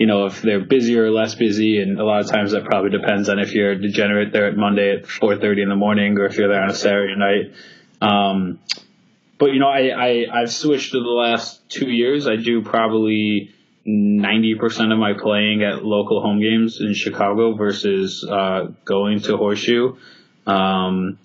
you 0.00 0.08
know 0.08 0.26
if 0.26 0.42
they're 0.42 0.58
busy 0.58 0.98
or 0.98 1.12
less 1.12 1.36
busy, 1.36 1.80
and 1.80 2.00
a 2.00 2.04
lot 2.04 2.22
of 2.22 2.26
times 2.28 2.50
that 2.50 2.64
probably 2.64 2.90
depends 2.90 3.28
on 3.28 3.38
if 3.38 3.54
you're 3.54 3.70
a 3.70 3.80
degenerate 3.80 4.32
there 4.32 4.46
at 4.46 4.56
Monday 4.56 4.96
at 4.96 5.06
four 5.06 5.36
thirty 5.36 5.62
in 5.62 5.68
the 5.68 5.76
morning 5.76 6.18
or 6.18 6.26
if 6.26 6.36
you're 6.36 6.48
there 6.48 6.64
on 6.64 6.70
a 6.70 6.74
Saturday 6.74 7.14
night. 7.16 7.52
Um, 8.02 8.58
but 9.38 9.52
you 9.52 9.60
know 9.60 9.68
I, 9.68 9.90
I 9.90 10.40
I've 10.40 10.50
switched 10.50 10.90
to 10.90 10.98
the 10.98 11.08
last 11.08 11.70
two 11.70 11.88
years. 11.88 12.26
I 12.26 12.34
do 12.34 12.62
probably 12.62 13.54
90% 13.86 14.92
of 14.92 14.98
my 14.98 15.14
playing 15.14 15.62
at 15.62 15.84
local 15.84 16.20
home 16.20 16.40
games 16.40 16.80
in 16.80 16.94
Chicago 16.94 17.54
versus 17.54 18.24
uh, 18.28 18.68
going 18.84 19.20
to 19.20 19.36
Horseshoe. 19.36 19.96
Um, 20.46 21.18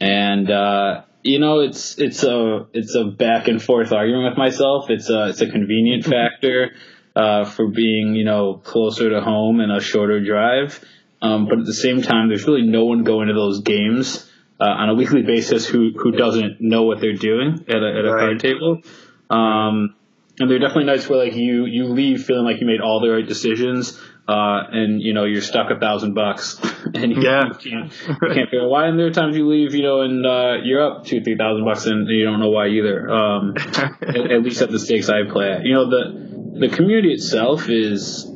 and 0.00 0.50
uh, 0.50 1.02
you 1.22 1.38
know, 1.38 1.60
it's 1.60 1.98
it's 1.98 2.22
a 2.22 2.66
it's 2.72 2.94
a 2.94 3.04
back 3.04 3.48
and 3.48 3.62
forth 3.62 3.92
argument 3.92 4.30
with 4.30 4.38
myself. 4.38 4.90
It's 4.90 5.10
a 5.10 5.28
it's 5.28 5.40
a 5.40 5.50
convenient 5.50 6.04
factor 6.06 6.72
uh, 7.16 7.44
for 7.44 7.68
being 7.68 8.14
you 8.14 8.24
know 8.24 8.54
closer 8.54 9.10
to 9.10 9.20
home 9.20 9.60
and 9.60 9.72
a 9.72 9.80
shorter 9.80 10.24
drive. 10.24 10.84
Um, 11.20 11.46
but 11.46 11.58
at 11.58 11.66
the 11.66 11.74
same 11.74 12.02
time, 12.02 12.28
there's 12.28 12.46
really 12.46 12.62
no 12.62 12.84
one 12.84 13.02
going 13.02 13.26
to 13.26 13.34
those 13.34 13.60
games 13.60 14.30
uh, 14.60 14.64
on 14.64 14.88
a 14.88 14.94
weekly 14.94 15.22
basis 15.22 15.66
who 15.66 15.90
who 15.96 16.12
doesn't 16.12 16.60
know 16.60 16.84
what 16.84 17.00
they're 17.00 17.14
doing 17.14 17.64
at 17.68 17.82
a, 17.82 17.98
at 17.98 18.04
a 18.04 18.12
right. 18.12 18.20
card 18.20 18.40
table. 18.40 18.82
Um, 19.30 19.94
and 20.40 20.48
there 20.48 20.56
are 20.56 20.60
definitely 20.60 20.84
nights 20.84 21.08
where 21.08 21.18
like 21.18 21.34
you 21.34 21.66
you 21.66 21.86
leave 21.86 22.24
feeling 22.24 22.44
like 22.44 22.60
you 22.60 22.66
made 22.66 22.80
all 22.80 23.00
the 23.00 23.10
right 23.10 23.26
decisions, 23.26 24.00
uh, 24.28 24.62
and 24.70 25.02
you 25.02 25.14
know 25.14 25.24
you're 25.24 25.42
stuck 25.42 25.70
a 25.70 25.78
thousand 25.78 26.14
bucks, 26.14 26.60
and 26.94 27.12
you, 27.12 27.22
yeah. 27.22 27.46
you 27.46 27.54
can't, 27.54 27.92
you 28.06 28.34
can't 28.34 28.50
figure 28.50 28.62
out 28.62 28.70
why. 28.70 28.86
And 28.86 28.98
there 28.98 29.06
are 29.06 29.12
times 29.12 29.36
you 29.36 29.48
leave, 29.48 29.74
you 29.74 29.82
know, 29.82 30.02
and 30.02 30.24
uh, 30.24 30.56
you're 30.62 30.82
up 30.82 31.06
two 31.06 31.22
three 31.22 31.36
thousand 31.36 31.64
bucks, 31.64 31.86
and 31.86 32.08
you 32.08 32.24
don't 32.24 32.40
know 32.40 32.50
why 32.50 32.68
either. 32.68 33.10
Um, 33.10 33.54
at, 33.56 34.16
at, 34.30 34.42
least 34.42 34.62
at 34.62 34.70
the 34.70 34.78
stakes 34.78 35.08
I 35.08 35.28
play 35.30 35.50
at, 35.52 35.64
you 35.64 35.74
know 35.74 35.90
the 35.90 36.58
the 36.60 36.68
community 36.68 37.12
itself 37.12 37.68
is, 37.68 38.30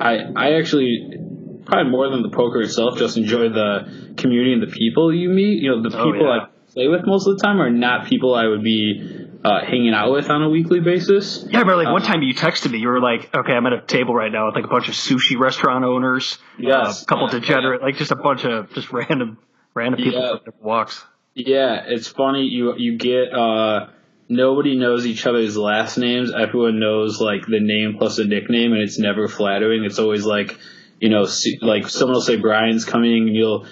I 0.00 0.18
I 0.34 0.52
actually 0.54 1.18
probably 1.66 1.90
more 1.90 2.10
than 2.10 2.22
the 2.22 2.30
poker 2.30 2.60
itself, 2.60 2.98
just 2.98 3.16
enjoy 3.16 3.48
the 3.48 4.14
community 4.16 4.52
and 4.52 4.62
the 4.62 4.66
people 4.66 5.14
you 5.14 5.28
meet. 5.28 5.62
You 5.62 5.70
know, 5.70 5.88
the 5.88 5.96
oh, 5.96 6.12
people 6.12 6.28
oh, 6.28 6.34
yeah. 6.34 6.42
I 6.42 6.72
play 6.72 6.88
with 6.88 7.06
most 7.06 7.26
of 7.26 7.36
the 7.36 7.42
time 7.42 7.60
are 7.60 7.70
not 7.70 8.06
people 8.06 8.34
I 8.34 8.46
would 8.46 8.62
be 8.62 9.21
uh, 9.44 9.64
hanging 9.64 9.92
out 9.92 10.12
with 10.12 10.30
on 10.30 10.42
a 10.42 10.48
weekly 10.48 10.80
basis. 10.80 11.44
Yeah, 11.48 11.64
but 11.64 11.76
like 11.76 11.92
one 11.92 12.02
uh, 12.02 12.06
time 12.06 12.22
you 12.22 12.34
texted 12.34 12.70
me, 12.70 12.78
you 12.78 12.88
were 12.88 13.00
like, 13.00 13.34
"Okay, 13.34 13.52
I'm 13.52 13.66
at 13.66 13.72
a 13.72 13.80
table 13.80 14.14
right 14.14 14.30
now 14.30 14.46
with 14.46 14.54
like 14.54 14.64
a 14.64 14.68
bunch 14.68 14.88
of 14.88 14.94
sushi 14.94 15.38
restaurant 15.38 15.84
owners, 15.84 16.38
yes, 16.58 17.00
uh, 17.00 17.02
a 17.02 17.06
couple 17.06 17.26
yeah, 17.26 17.40
degenerate, 17.40 17.80
yeah. 17.80 17.86
like 17.86 17.96
just 17.96 18.12
a 18.12 18.16
bunch 18.16 18.44
of 18.44 18.72
just 18.72 18.92
random 18.92 19.38
random 19.74 20.00
people 20.00 20.20
yeah. 20.20 20.52
walks." 20.60 21.04
Yeah, 21.34 21.82
it's 21.86 22.08
funny. 22.08 22.44
You 22.44 22.74
you 22.76 22.98
get 22.98 23.32
uh, 23.32 23.88
nobody 24.28 24.76
knows 24.76 25.06
each 25.06 25.26
other's 25.26 25.56
last 25.56 25.98
names. 25.98 26.32
Everyone 26.32 26.78
knows 26.78 27.20
like 27.20 27.46
the 27.46 27.60
name 27.60 27.96
plus 27.98 28.18
a 28.18 28.24
nickname, 28.24 28.72
and 28.72 28.82
it's 28.82 28.98
never 28.98 29.28
flattering. 29.28 29.84
It's 29.84 29.98
always 29.98 30.24
like 30.24 30.58
you 31.00 31.08
know, 31.08 31.26
like 31.60 31.88
someone 31.88 32.14
will 32.14 32.22
say 32.22 32.36
Brian's 32.36 32.84
coming, 32.84 33.26
and 33.26 33.34
you'll 33.34 33.66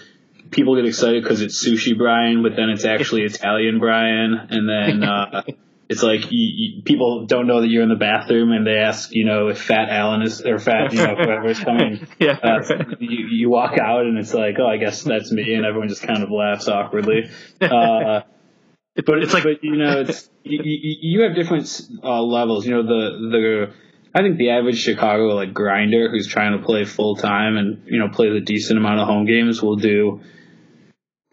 people 0.50 0.76
get 0.76 0.84
excited 0.84 1.22
because 1.22 1.40
it's 1.42 1.64
sushi 1.64 1.96
Brian, 1.96 2.42
but 2.42 2.56
then 2.56 2.70
it's 2.70 2.84
actually 2.84 3.22
Italian 3.24 3.78
Brian, 3.78 4.34
and 4.50 4.68
then 4.68 5.08
uh, 5.08 5.42
it's 5.88 6.02
like 6.02 6.30
you, 6.30 6.50
you, 6.54 6.82
people 6.82 7.26
don't 7.26 7.46
know 7.46 7.60
that 7.60 7.68
you're 7.68 7.82
in 7.82 7.88
the 7.88 7.96
bathroom, 7.96 8.52
and 8.52 8.66
they 8.66 8.76
ask, 8.76 9.12
you 9.12 9.24
know, 9.24 9.48
if 9.48 9.60
Fat 9.60 9.88
Alan 9.88 10.22
is 10.22 10.40
or 10.40 10.58
Fat, 10.58 10.92
you 10.92 10.98
know, 10.98 11.14
whoever's 11.16 11.60
coming. 11.60 12.06
yeah. 12.18 12.38
Uh, 12.42 12.60
you, 13.00 13.26
you 13.28 13.50
walk 13.50 13.78
out, 13.78 14.06
and 14.06 14.18
it's 14.18 14.34
like, 14.34 14.56
oh, 14.58 14.66
I 14.66 14.76
guess 14.76 15.02
that's 15.02 15.32
me, 15.32 15.54
and 15.54 15.64
everyone 15.64 15.88
just 15.88 16.02
kind 16.02 16.22
of 16.22 16.30
laughs 16.30 16.68
awkwardly. 16.68 17.30
Uh, 17.60 18.22
but 19.06 19.18
it's 19.18 19.32
like, 19.32 19.44
but 19.44 19.62
you 19.62 19.76
know, 19.76 20.00
it's 20.00 20.28
you, 20.42 20.60
you 20.64 21.22
have 21.22 21.34
different 21.34 21.80
uh, 22.02 22.20
levels. 22.20 22.66
You 22.66 22.74
know, 22.74 22.82
the 22.82 23.28
the 23.30 23.72
I 24.14 24.22
think 24.22 24.36
the 24.36 24.50
average 24.50 24.78
Chicago 24.78 25.26
like 25.36 25.54
grinder 25.54 26.10
who's 26.10 26.26
trying 26.26 26.58
to 26.58 26.64
play 26.64 26.84
full 26.84 27.16
time 27.16 27.56
and 27.56 27.82
you 27.86 27.98
know 27.98 28.08
plays 28.08 28.34
a 28.34 28.40
decent 28.40 28.78
amount 28.78 28.98
of 28.98 29.06
home 29.06 29.26
games 29.26 29.62
will 29.62 29.76
do 29.76 30.20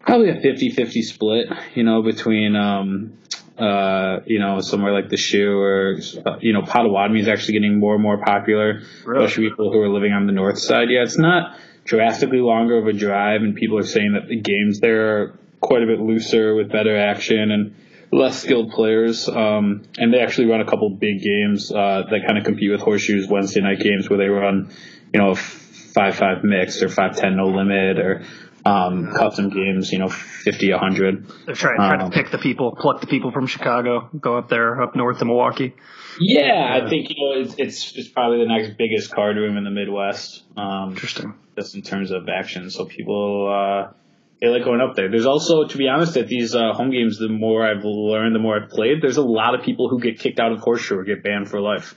probably 0.08 0.30
a 0.30 0.40
50-50 0.40 1.02
split, 1.02 1.46
you 1.74 1.84
know, 1.84 2.02
between 2.02 2.56
um, 2.56 3.12
uh, 3.58 4.20
you 4.24 4.38
know, 4.38 4.60
somewhere 4.60 4.92
like 4.92 5.10
the 5.10 5.18
shoe 5.18 5.58
or 5.58 5.98
uh, 6.24 6.38
you 6.40 6.54
know, 6.54 6.62
Potawatomi 6.62 7.20
is 7.20 7.28
actually 7.28 7.54
getting 7.54 7.78
more 7.78 7.94
and 7.94 8.02
more 8.02 8.16
popular, 8.24 8.80
really? 9.04 9.24
especially 9.24 9.50
people 9.50 9.70
who 9.70 9.80
are 9.80 9.88
living 9.90 10.12
on 10.12 10.26
the 10.26 10.32
north 10.32 10.58
side. 10.58 10.88
Yeah, 10.88 11.02
it's 11.02 11.18
not 11.18 11.58
drastically 11.84 12.38
longer 12.38 12.78
of 12.78 12.86
a 12.86 12.92
drive, 12.94 13.42
and 13.42 13.54
people 13.54 13.76
are 13.78 13.84
saying 13.84 14.14
that 14.14 14.28
the 14.28 14.40
games 14.40 14.80
there 14.80 15.18
are 15.18 15.38
quite 15.60 15.82
a 15.82 15.86
bit 15.86 16.00
looser 16.00 16.54
with 16.54 16.72
better 16.72 16.96
action 16.96 17.50
and 17.50 17.74
less 18.10 18.40
skilled 18.40 18.70
players. 18.70 19.28
Um, 19.28 19.82
and 19.98 20.14
they 20.14 20.20
actually 20.20 20.46
run 20.46 20.62
a 20.62 20.66
couple 20.66 20.88
big 20.88 21.20
games 21.20 21.70
uh, 21.70 22.04
that 22.08 22.20
kind 22.26 22.38
of 22.38 22.44
compete 22.44 22.70
with 22.70 22.80
Horseshoes 22.80 23.28
Wednesday 23.28 23.60
night 23.60 23.80
games 23.80 24.08
where 24.08 24.18
they 24.18 24.28
run, 24.28 24.70
you 25.12 25.20
know, 25.20 25.34
five 25.34 26.14
five 26.14 26.44
mixed 26.44 26.82
or 26.82 26.88
five 26.88 27.16
ten 27.16 27.36
no 27.36 27.46
limit 27.48 27.98
or 27.98 28.24
um, 28.68 29.12
custom 29.14 29.50
games, 29.50 29.92
you 29.92 29.98
know, 29.98 30.08
50, 30.08 30.70
100. 30.72 31.26
They're 31.46 31.54
trying, 31.54 31.76
trying 31.76 32.00
um, 32.00 32.10
to 32.10 32.16
pick 32.16 32.30
the 32.30 32.38
people, 32.38 32.76
pluck 32.76 33.00
the 33.00 33.06
people 33.06 33.32
from 33.32 33.46
Chicago, 33.46 34.08
go 34.18 34.36
up 34.36 34.48
there, 34.48 34.80
up 34.82 34.94
north 34.94 35.18
to 35.18 35.24
Milwaukee. 35.24 35.74
Yeah, 36.20 36.80
I 36.82 36.88
think, 36.88 37.10
you 37.10 37.16
know, 37.18 37.40
it's, 37.40 37.54
it's, 37.58 37.96
it's, 37.96 38.08
probably 38.08 38.38
the 38.38 38.48
next 38.48 38.76
biggest 38.76 39.12
card 39.12 39.36
room 39.36 39.56
in 39.56 39.64
the 39.64 39.70
Midwest. 39.70 40.42
Um, 40.56 40.90
Interesting. 40.90 41.34
Just 41.56 41.74
in 41.74 41.82
terms 41.82 42.10
of 42.10 42.28
action. 42.28 42.70
So 42.70 42.84
people, 42.84 43.48
uh, 43.48 43.92
they 44.40 44.48
like 44.48 44.64
going 44.64 44.80
up 44.80 44.96
there. 44.96 45.08
There's 45.10 45.26
also, 45.26 45.66
to 45.66 45.78
be 45.78 45.88
honest, 45.88 46.16
at 46.16 46.28
these 46.28 46.54
uh, 46.54 46.72
home 46.72 46.90
games, 46.90 47.18
the 47.18 47.28
more 47.28 47.66
I've 47.66 47.84
learned, 47.84 48.34
the 48.34 48.40
more 48.40 48.60
I've 48.60 48.70
played, 48.70 49.00
there's 49.00 49.16
a 49.16 49.22
lot 49.22 49.54
of 49.54 49.62
people 49.62 49.88
who 49.88 50.00
get 50.00 50.18
kicked 50.18 50.40
out 50.40 50.52
of 50.52 50.58
Horseshoe 50.60 50.98
or 50.98 51.04
get 51.04 51.22
banned 51.22 51.48
for 51.48 51.60
life. 51.60 51.94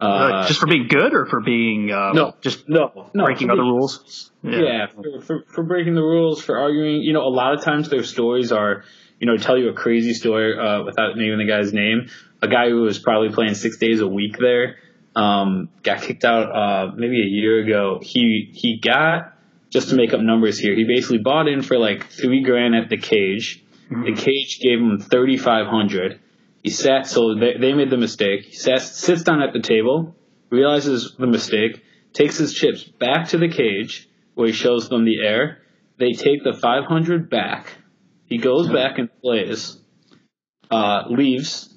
Uh, 0.00 0.46
just 0.48 0.60
for 0.60 0.66
being 0.66 0.88
good, 0.88 1.14
or 1.14 1.24
for 1.26 1.40
being 1.40 1.90
um, 1.92 2.16
no, 2.16 2.34
just 2.40 2.68
no, 2.68 3.10
no 3.14 3.24
breaking 3.24 3.50
other 3.50 3.62
rules. 3.62 4.30
Yeah, 4.42 4.58
yeah 4.58 4.86
for, 4.88 5.20
for, 5.22 5.44
for, 5.46 5.62
breaking 5.62 5.94
the 5.94 6.02
rules, 6.02 6.42
for 6.42 6.58
arguing. 6.58 7.02
You 7.02 7.12
know, 7.12 7.22
a 7.22 7.30
lot 7.30 7.54
of 7.54 7.62
times 7.62 7.88
their 7.88 8.02
stories 8.02 8.52
are, 8.52 8.84
you 9.20 9.26
know, 9.26 9.36
tell 9.36 9.56
you 9.56 9.68
a 9.68 9.72
crazy 9.72 10.12
story 10.12 10.58
uh, 10.58 10.82
without 10.82 11.16
naming 11.16 11.38
the 11.38 11.46
guy's 11.46 11.72
name. 11.72 12.08
A 12.42 12.48
guy 12.48 12.68
who 12.68 12.82
was 12.82 12.98
probably 12.98 13.30
playing 13.30 13.54
six 13.54 13.78
days 13.78 14.00
a 14.00 14.08
week 14.08 14.36
there 14.38 14.76
um, 15.16 15.68
got 15.82 16.02
kicked 16.02 16.24
out 16.24 16.50
uh, 16.50 16.92
maybe 16.96 17.20
a 17.22 17.26
year 17.26 17.60
ago. 17.60 18.00
He 18.02 18.50
he 18.52 18.78
got 18.78 19.32
just 19.70 19.90
to 19.90 19.96
make 19.96 20.12
up 20.12 20.20
numbers 20.20 20.58
here. 20.58 20.74
He 20.74 20.84
basically 20.84 21.18
bought 21.18 21.48
in 21.48 21.62
for 21.62 21.78
like 21.78 22.10
three 22.10 22.42
grand 22.42 22.74
at 22.74 22.90
the 22.90 22.96
cage. 22.96 23.64
Mm-hmm. 23.90 24.04
The 24.04 24.12
cage 24.14 24.60
gave 24.60 24.78
him 24.78 24.98
thirty 24.98 25.36
five 25.36 25.66
hundred 25.66 26.20
he 26.64 26.70
sat, 26.70 27.06
so 27.06 27.34
they, 27.34 27.58
they 27.60 27.74
made 27.74 27.90
the 27.90 27.98
mistake. 27.98 28.46
He 28.46 28.54
sat, 28.54 28.80
sits 28.80 29.22
down 29.22 29.42
at 29.42 29.52
the 29.52 29.60
table, 29.60 30.16
realizes 30.50 31.14
the 31.18 31.26
mistake, 31.26 31.84
takes 32.14 32.38
his 32.38 32.54
chips 32.54 32.82
back 32.82 33.28
to 33.28 33.38
the 33.38 33.50
cage 33.50 34.08
where 34.34 34.46
he 34.46 34.54
shows 34.54 34.88
them 34.88 35.04
the 35.04 35.22
air. 35.22 35.58
They 35.98 36.12
take 36.12 36.42
the 36.42 36.54
500 36.54 37.28
back. 37.28 37.66
He 38.24 38.38
goes 38.38 38.70
back 38.70 38.98
and 38.98 39.10
plays, 39.20 39.78
uh, 40.70 41.02
leaves. 41.10 41.72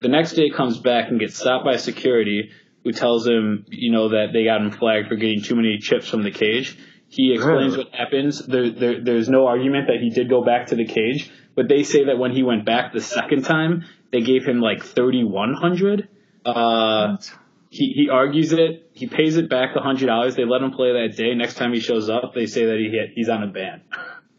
The 0.00 0.08
next 0.08 0.32
day 0.32 0.50
comes 0.50 0.78
back 0.78 1.08
and 1.08 1.20
gets 1.20 1.38
stopped 1.38 1.64
by 1.64 1.76
security 1.76 2.50
who 2.82 2.90
tells 2.90 3.28
him, 3.28 3.64
you 3.68 3.92
know, 3.92 4.08
that 4.08 4.28
they 4.32 4.42
got 4.42 4.60
him 4.60 4.72
flagged 4.72 5.06
for 5.06 5.14
getting 5.14 5.42
too 5.42 5.54
many 5.54 5.78
chips 5.78 6.08
from 6.08 6.24
the 6.24 6.32
cage. 6.32 6.76
He 7.06 7.32
explains 7.32 7.76
what 7.76 7.94
happens. 7.94 8.44
There, 8.44 8.70
there, 8.70 9.04
there's 9.04 9.28
no 9.28 9.46
argument 9.46 9.86
that 9.86 10.00
he 10.00 10.10
did 10.10 10.28
go 10.28 10.44
back 10.44 10.68
to 10.68 10.76
the 10.76 10.86
cage, 10.86 11.30
but 11.54 11.68
they 11.68 11.84
say 11.84 12.06
that 12.06 12.18
when 12.18 12.32
he 12.32 12.42
went 12.42 12.64
back 12.64 12.92
the 12.92 13.00
second 13.00 13.44
time, 13.44 13.84
they 14.12 14.20
gave 14.22 14.44
him 14.44 14.60
like 14.60 14.84
thirty 14.84 15.24
one 15.24 15.54
hundred. 15.54 16.08
Uh, 16.44 17.16
he 17.68 17.92
he 17.92 18.08
argues 18.10 18.52
it. 18.52 18.90
He 18.92 19.06
pays 19.06 19.36
it 19.36 19.48
back 19.48 19.74
the 19.74 19.80
hundred 19.80 20.06
dollars. 20.06 20.34
They 20.34 20.44
let 20.44 20.62
him 20.62 20.72
play 20.72 20.92
that 20.92 21.16
day. 21.16 21.34
Next 21.34 21.54
time 21.54 21.72
he 21.72 21.80
shows 21.80 22.08
up, 22.10 22.34
they 22.34 22.46
say 22.46 22.64
that 22.66 22.78
he 22.78 22.88
hit, 22.90 23.10
he's 23.14 23.28
on 23.28 23.42
a 23.42 23.46
ban. 23.48 23.82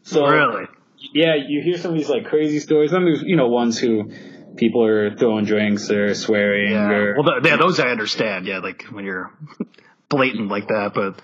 So 0.04 0.26
really, 0.26 0.66
yeah, 1.14 1.36
you 1.36 1.62
hear 1.62 1.78
some 1.78 1.92
of 1.92 1.96
these 1.96 2.08
like 2.08 2.24
crazy 2.24 2.58
stories. 2.58 2.90
Then 2.90 3.04
there's 3.04 3.22
you 3.22 3.36
know 3.36 3.46
ones 3.46 3.78
who 3.78 4.10
people 4.56 4.84
are 4.84 5.14
throwing 5.16 5.44
drinks 5.44 5.88
or 5.92 6.12
swearing. 6.16 6.72
Yeah. 6.72 6.90
Or, 6.90 7.14
well, 7.22 7.40
the, 7.40 7.48
yeah, 7.48 7.56
those 7.56 7.78
I 7.78 7.86
understand. 7.90 8.46
Yeah, 8.48 8.58
like 8.58 8.82
when 8.90 9.04
you're 9.04 9.32
blatant 10.08 10.48
like 10.48 10.66
that, 10.66 10.90
but 10.92 11.22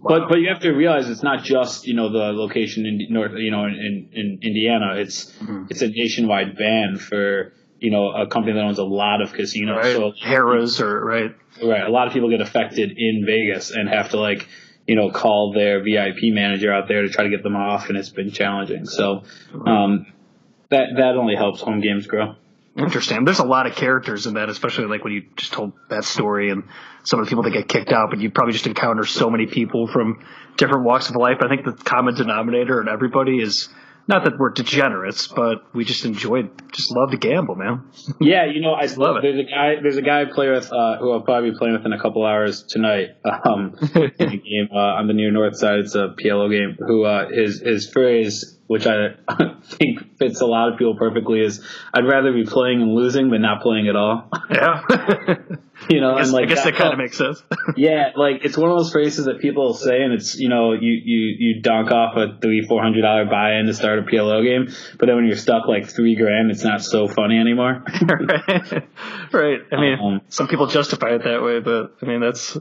But 0.00 0.28
but 0.28 0.38
you 0.38 0.50
have 0.50 0.60
to 0.62 0.70
realize 0.70 1.10
it's 1.10 1.24
not 1.24 1.42
just 1.42 1.84
you 1.88 1.94
know 1.94 2.12
the 2.12 2.32
location 2.32 2.86
in 2.86 3.00
North 3.10 3.32
you 3.36 3.50
know 3.50 3.64
in, 3.64 4.10
in 4.12 4.38
Indiana. 4.40 4.94
It's 4.98 5.32
Mm-hmm. 5.32 5.64
it's 5.70 5.82
a 5.82 5.88
nationwide 5.88 6.56
ban 6.56 6.96
for 6.98 7.52
you 7.82 7.90
know 7.90 8.12
a 8.12 8.26
company 8.26 8.54
that 8.54 8.62
owns 8.62 8.78
a 8.78 8.84
lot 8.84 9.20
of 9.20 9.32
casinos. 9.32 9.76
Right. 9.76 9.96
So 9.96 10.12
Harrah's 10.24 10.80
or 10.80 11.04
right. 11.04 11.34
right, 11.62 11.82
a 11.82 11.90
lot 11.90 12.06
of 12.06 12.12
people 12.12 12.30
get 12.30 12.40
affected 12.40 12.96
in 12.96 13.24
Vegas 13.26 13.72
and 13.72 13.88
have 13.88 14.10
to 14.10 14.20
like 14.20 14.48
you 14.86 14.94
know 14.94 15.10
call 15.10 15.52
their 15.52 15.82
VIP 15.82 16.32
manager 16.32 16.72
out 16.72 16.86
there 16.86 17.02
to 17.02 17.08
try 17.08 17.24
to 17.24 17.30
get 17.30 17.42
them 17.42 17.56
off, 17.56 17.88
and 17.88 17.98
it's 17.98 18.10
been 18.10 18.30
challenging. 18.30 18.86
So 18.86 19.24
um, 19.66 20.06
that 20.70 20.90
that 20.96 21.16
only 21.16 21.34
helps 21.34 21.60
home 21.60 21.80
games 21.80 22.06
grow. 22.06 22.36
Interesting. 22.74 23.24
There's 23.26 23.40
a 23.40 23.44
lot 23.44 23.66
of 23.66 23.74
characters 23.74 24.26
in 24.26 24.34
that, 24.34 24.48
especially 24.48 24.86
like 24.86 25.04
when 25.04 25.12
you 25.12 25.24
just 25.36 25.52
told 25.52 25.72
that 25.90 26.04
story 26.04 26.50
and 26.50 26.62
some 27.04 27.20
of 27.20 27.26
the 27.26 27.28
people 27.28 27.42
that 27.42 27.50
get 27.50 27.68
kicked 27.68 27.92
out, 27.92 28.08
but 28.08 28.20
you 28.20 28.30
probably 28.30 28.54
just 28.54 28.66
encounter 28.66 29.04
so 29.04 29.28
many 29.28 29.46
people 29.46 29.88
from 29.88 30.24
different 30.56 30.84
walks 30.84 31.10
of 31.10 31.16
life. 31.16 31.38
I 31.42 31.48
think 31.48 31.66
the 31.66 31.72
common 31.72 32.14
denominator 32.14 32.80
in 32.80 32.88
everybody 32.88 33.42
is 33.42 33.68
not 34.08 34.24
that 34.24 34.38
we're 34.38 34.50
degenerates, 34.50 35.26
but 35.26 35.74
we 35.74 35.84
just 35.84 36.04
enjoy, 36.04 36.44
just 36.72 36.90
love 36.90 37.10
to 37.10 37.16
gamble, 37.16 37.54
man. 37.54 37.84
Yeah, 38.20 38.46
you 38.46 38.60
know, 38.60 38.72
I 38.72 38.86
Love 38.96 39.16
it. 39.16 39.22
There's 39.22 39.40
a 39.40 39.50
guy. 39.50 39.76
There's 39.82 39.96
a 39.96 40.02
guy 40.02 40.22
I 40.22 40.24
play 40.26 40.50
with 40.50 40.72
uh, 40.72 40.98
who 40.98 41.12
I'll 41.12 41.22
probably 41.22 41.50
be 41.50 41.58
playing 41.58 41.74
with 41.74 41.86
in 41.86 41.92
a 41.92 42.00
couple 42.00 42.24
hours 42.24 42.62
tonight. 42.62 43.16
Um, 43.24 43.74
in 43.94 44.02
a 44.04 44.36
game 44.36 44.68
uh, 44.72 44.76
on 44.76 45.06
the 45.06 45.14
near 45.14 45.30
north 45.30 45.56
side. 45.56 45.80
It's 45.80 45.94
a 45.94 46.14
PLO 46.18 46.50
game. 46.50 46.76
Who 46.78 47.04
uh, 47.04 47.28
his 47.30 47.60
his 47.60 47.90
phrase, 47.90 48.58
which 48.72 48.86
I 48.86 49.14
think 49.62 50.16
fits 50.18 50.40
a 50.40 50.46
lot 50.46 50.72
of 50.72 50.78
people 50.78 50.96
perfectly, 50.96 51.40
is 51.40 51.64
"I'd 51.94 52.06
rather 52.06 52.32
be 52.32 52.44
playing 52.44 52.82
and 52.82 52.94
losing 52.94 53.30
than 53.30 53.42
not 53.42 53.62
playing 53.62 53.88
at 53.88 53.96
all." 53.96 54.28
Yeah. 54.50 54.82
you 55.90 56.00
know, 56.00 56.14
I 56.14 56.18
guess, 56.18 56.26
and 56.26 56.32
like 56.32 56.44
I 56.44 56.46
guess 56.46 56.64
that 56.64 56.72
that- 56.72 56.78
kind 56.78 56.92
of 56.92 56.98
makes 56.98 57.16
sense. 57.18 57.42
yeah, 57.76 58.10
like 58.16 58.44
it's 58.44 58.56
one 58.56 58.70
of 58.70 58.76
those 58.78 58.90
phrases 58.92 59.26
that 59.26 59.40
people 59.40 59.74
say, 59.74 60.02
and 60.02 60.12
it's 60.12 60.36
you 60.38 60.48
know 60.48 60.72
you 60.72 60.92
you 60.92 61.36
you 61.38 61.60
dunk 61.62 61.90
off 61.90 62.16
a 62.16 62.38
three 62.40 62.62
four 62.66 62.82
hundred 62.82 63.02
dollar 63.02 63.24
buy 63.26 63.54
in 63.54 63.66
to 63.66 63.74
start 63.74 63.98
a 63.98 64.02
PLO 64.02 64.42
game, 64.42 64.68
but 64.98 65.06
then 65.06 65.16
when 65.16 65.26
you're 65.26 65.36
stuck 65.36 65.68
like 65.68 65.88
three 65.88 66.16
grand, 66.16 66.50
it's 66.50 66.64
not 66.64 66.82
so 66.82 67.06
funny 67.08 67.38
anymore. 67.38 67.84
right. 68.02 68.84
right. 69.32 69.58
I 69.70 69.80
mean, 69.80 69.98
Um, 70.00 70.20
some 70.28 70.48
people 70.48 70.66
justify 70.66 71.10
it 71.14 71.24
that 71.24 71.42
way, 71.42 71.60
but 71.60 71.96
I 72.02 72.06
mean, 72.06 72.20
that's 72.20 72.56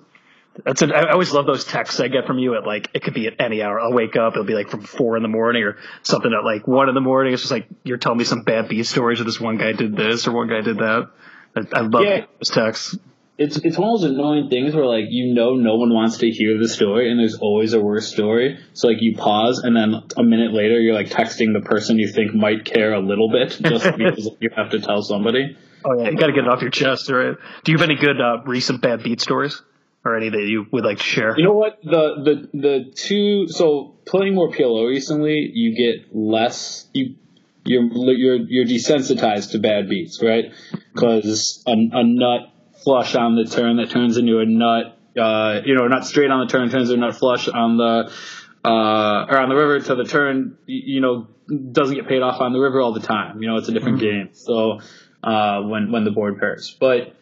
that's. 0.65 0.81
An, 0.81 0.91
I 0.91 1.11
always 1.11 1.31
love 1.31 1.45
those 1.45 1.65
texts 1.65 1.99
I 1.99 2.07
get 2.07 2.25
from 2.27 2.39
you 2.39 2.55
at 2.55 2.65
like 2.65 2.89
it 2.93 3.03
could 3.03 3.13
be 3.13 3.27
at 3.27 3.33
any 3.39 3.61
hour. 3.61 3.79
I'll 3.79 3.93
wake 3.93 4.15
up, 4.15 4.33
it'll 4.33 4.43
be 4.45 4.53
like 4.55 4.69
from 4.69 4.81
four 4.81 5.17
in 5.17 5.23
the 5.23 5.29
morning 5.29 5.63
or 5.63 5.77
something 6.03 6.31
at 6.33 6.43
like 6.45 6.67
one 6.67 6.89
in 6.89 6.95
the 6.95 7.01
morning. 7.01 7.33
It's 7.33 7.41
just 7.43 7.51
like 7.51 7.67
you're 7.83 7.97
telling 7.97 8.17
me 8.17 8.23
some 8.25 8.43
bad 8.43 8.67
beat 8.69 8.85
stories, 8.85 9.21
or 9.21 9.23
this 9.23 9.39
one 9.39 9.57
guy 9.57 9.71
did 9.73 9.95
this, 9.95 10.27
or 10.27 10.31
one 10.33 10.47
guy 10.49 10.61
did 10.61 10.77
that. 10.77 11.09
I, 11.55 11.61
I 11.73 11.81
love 11.81 12.03
Yeah. 12.03 12.25
those 12.39 12.49
texts. 12.49 12.97
it's 13.37 13.57
it's 13.57 13.77
one 13.77 13.93
of 13.93 14.01
those 14.01 14.11
annoying 14.11 14.49
things 14.49 14.75
where 14.75 14.85
like 14.85 15.05
you 15.09 15.33
know 15.33 15.55
no 15.55 15.75
one 15.75 15.93
wants 15.93 16.17
to 16.19 16.29
hear 16.29 16.57
the 16.59 16.67
story 16.69 17.09
and 17.09 17.19
there's 17.19 17.37
always 17.39 17.73
a 17.73 17.79
worse 17.79 18.07
story 18.11 18.59
so 18.73 18.87
like 18.87 18.97
you 19.01 19.15
pause 19.17 19.59
and 19.59 19.75
then 19.75 19.95
a 20.17 20.23
minute 20.23 20.53
later 20.53 20.79
you're 20.79 20.93
like 20.93 21.07
texting 21.09 21.53
the 21.53 21.61
person 21.61 21.97
you 21.97 22.07
think 22.07 22.33
might 22.35 22.65
care 22.65 22.93
a 22.93 22.99
little 22.99 23.29
bit 23.31 23.49
just 23.61 23.97
because 23.97 24.29
you 24.39 24.49
have 24.55 24.69
to 24.71 24.79
tell 24.79 25.01
somebody 25.01 25.57
Oh 25.83 25.97
yeah, 25.99 26.09
you 26.11 26.17
got 26.17 26.27
to 26.27 26.33
get 26.33 26.43
it 26.43 26.47
off 26.47 26.61
your 26.61 26.69
chest, 26.69 27.09
right? 27.09 27.35
Do 27.63 27.71
you 27.71 27.77
have 27.79 27.89
any 27.89 27.95
good 27.99 28.21
uh, 28.21 28.43
recent 28.45 28.83
bad 28.83 29.01
beat 29.01 29.19
stories, 29.19 29.59
or 30.03 30.15
any 30.17 30.29
that 30.29 30.41
you 30.41 30.65
would 30.71 30.83
like 30.83 30.97
to 30.97 31.03
share? 31.03 31.37
you 31.37 31.43
know 31.43 31.53
what 31.53 31.79
the 31.83 32.49
the 32.51 32.57
the 32.57 32.91
two 32.95 33.47
so 33.47 33.95
playing 34.05 34.35
more 34.35 34.49
PLO 34.49 34.87
recently 34.87 35.51
you 35.53 35.75
get 35.75 36.15
less 36.15 36.87
you 36.93 37.15
you're 37.63 37.83
you're 37.83 38.35
you're 38.35 38.65
desensitized 38.65 39.51
to 39.51 39.59
bad 39.59 39.87
beats 39.89 40.21
right 40.21 40.45
because 40.93 41.63
a, 41.67 41.71
a 41.71 42.03
nut 42.03 42.51
flush 42.83 43.15
on 43.15 43.35
the 43.35 43.45
turn 43.45 43.77
that 43.77 43.89
turns 43.91 44.17
into 44.17 44.39
a 44.39 44.45
nut 44.45 44.97
uh, 45.17 45.61
you 45.65 45.75
know, 45.75 45.87
not 45.87 46.05
straight 46.05 46.31
on 46.31 46.45
the 46.45 46.51
turn 46.51 46.69
turns 46.69 46.89
into 46.89 47.03
a 47.03 47.07
nut 47.07 47.17
flush 47.17 47.47
on 47.47 47.77
the 47.77 48.11
uh, 48.63 49.25
or 49.29 49.37
on 49.39 49.49
the 49.49 49.55
river 49.55 49.79
to 49.79 49.95
the 49.95 50.03
turn, 50.03 50.57
you 50.67 51.01
know, 51.01 51.27
doesn't 51.71 51.95
get 51.95 52.07
paid 52.07 52.21
off 52.21 52.39
on 52.39 52.53
the 52.53 52.59
river 52.59 52.79
all 52.79 52.93
the 52.93 53.01
time. 53.01 53.41
You 53.41 53.49
know, 53.49 53.57
it's 53.57 53.67
a 53.67 53.73
different 53.73 53.99
game. 53.99 54.29
So 54.33 54.79
uh, 55.23 55.61
when 55.63 55.91
when 55.91 56.03
the 56.05 56.11
board 56.11 56.39
pairs, 56.39 56.75
but 56.79 57.15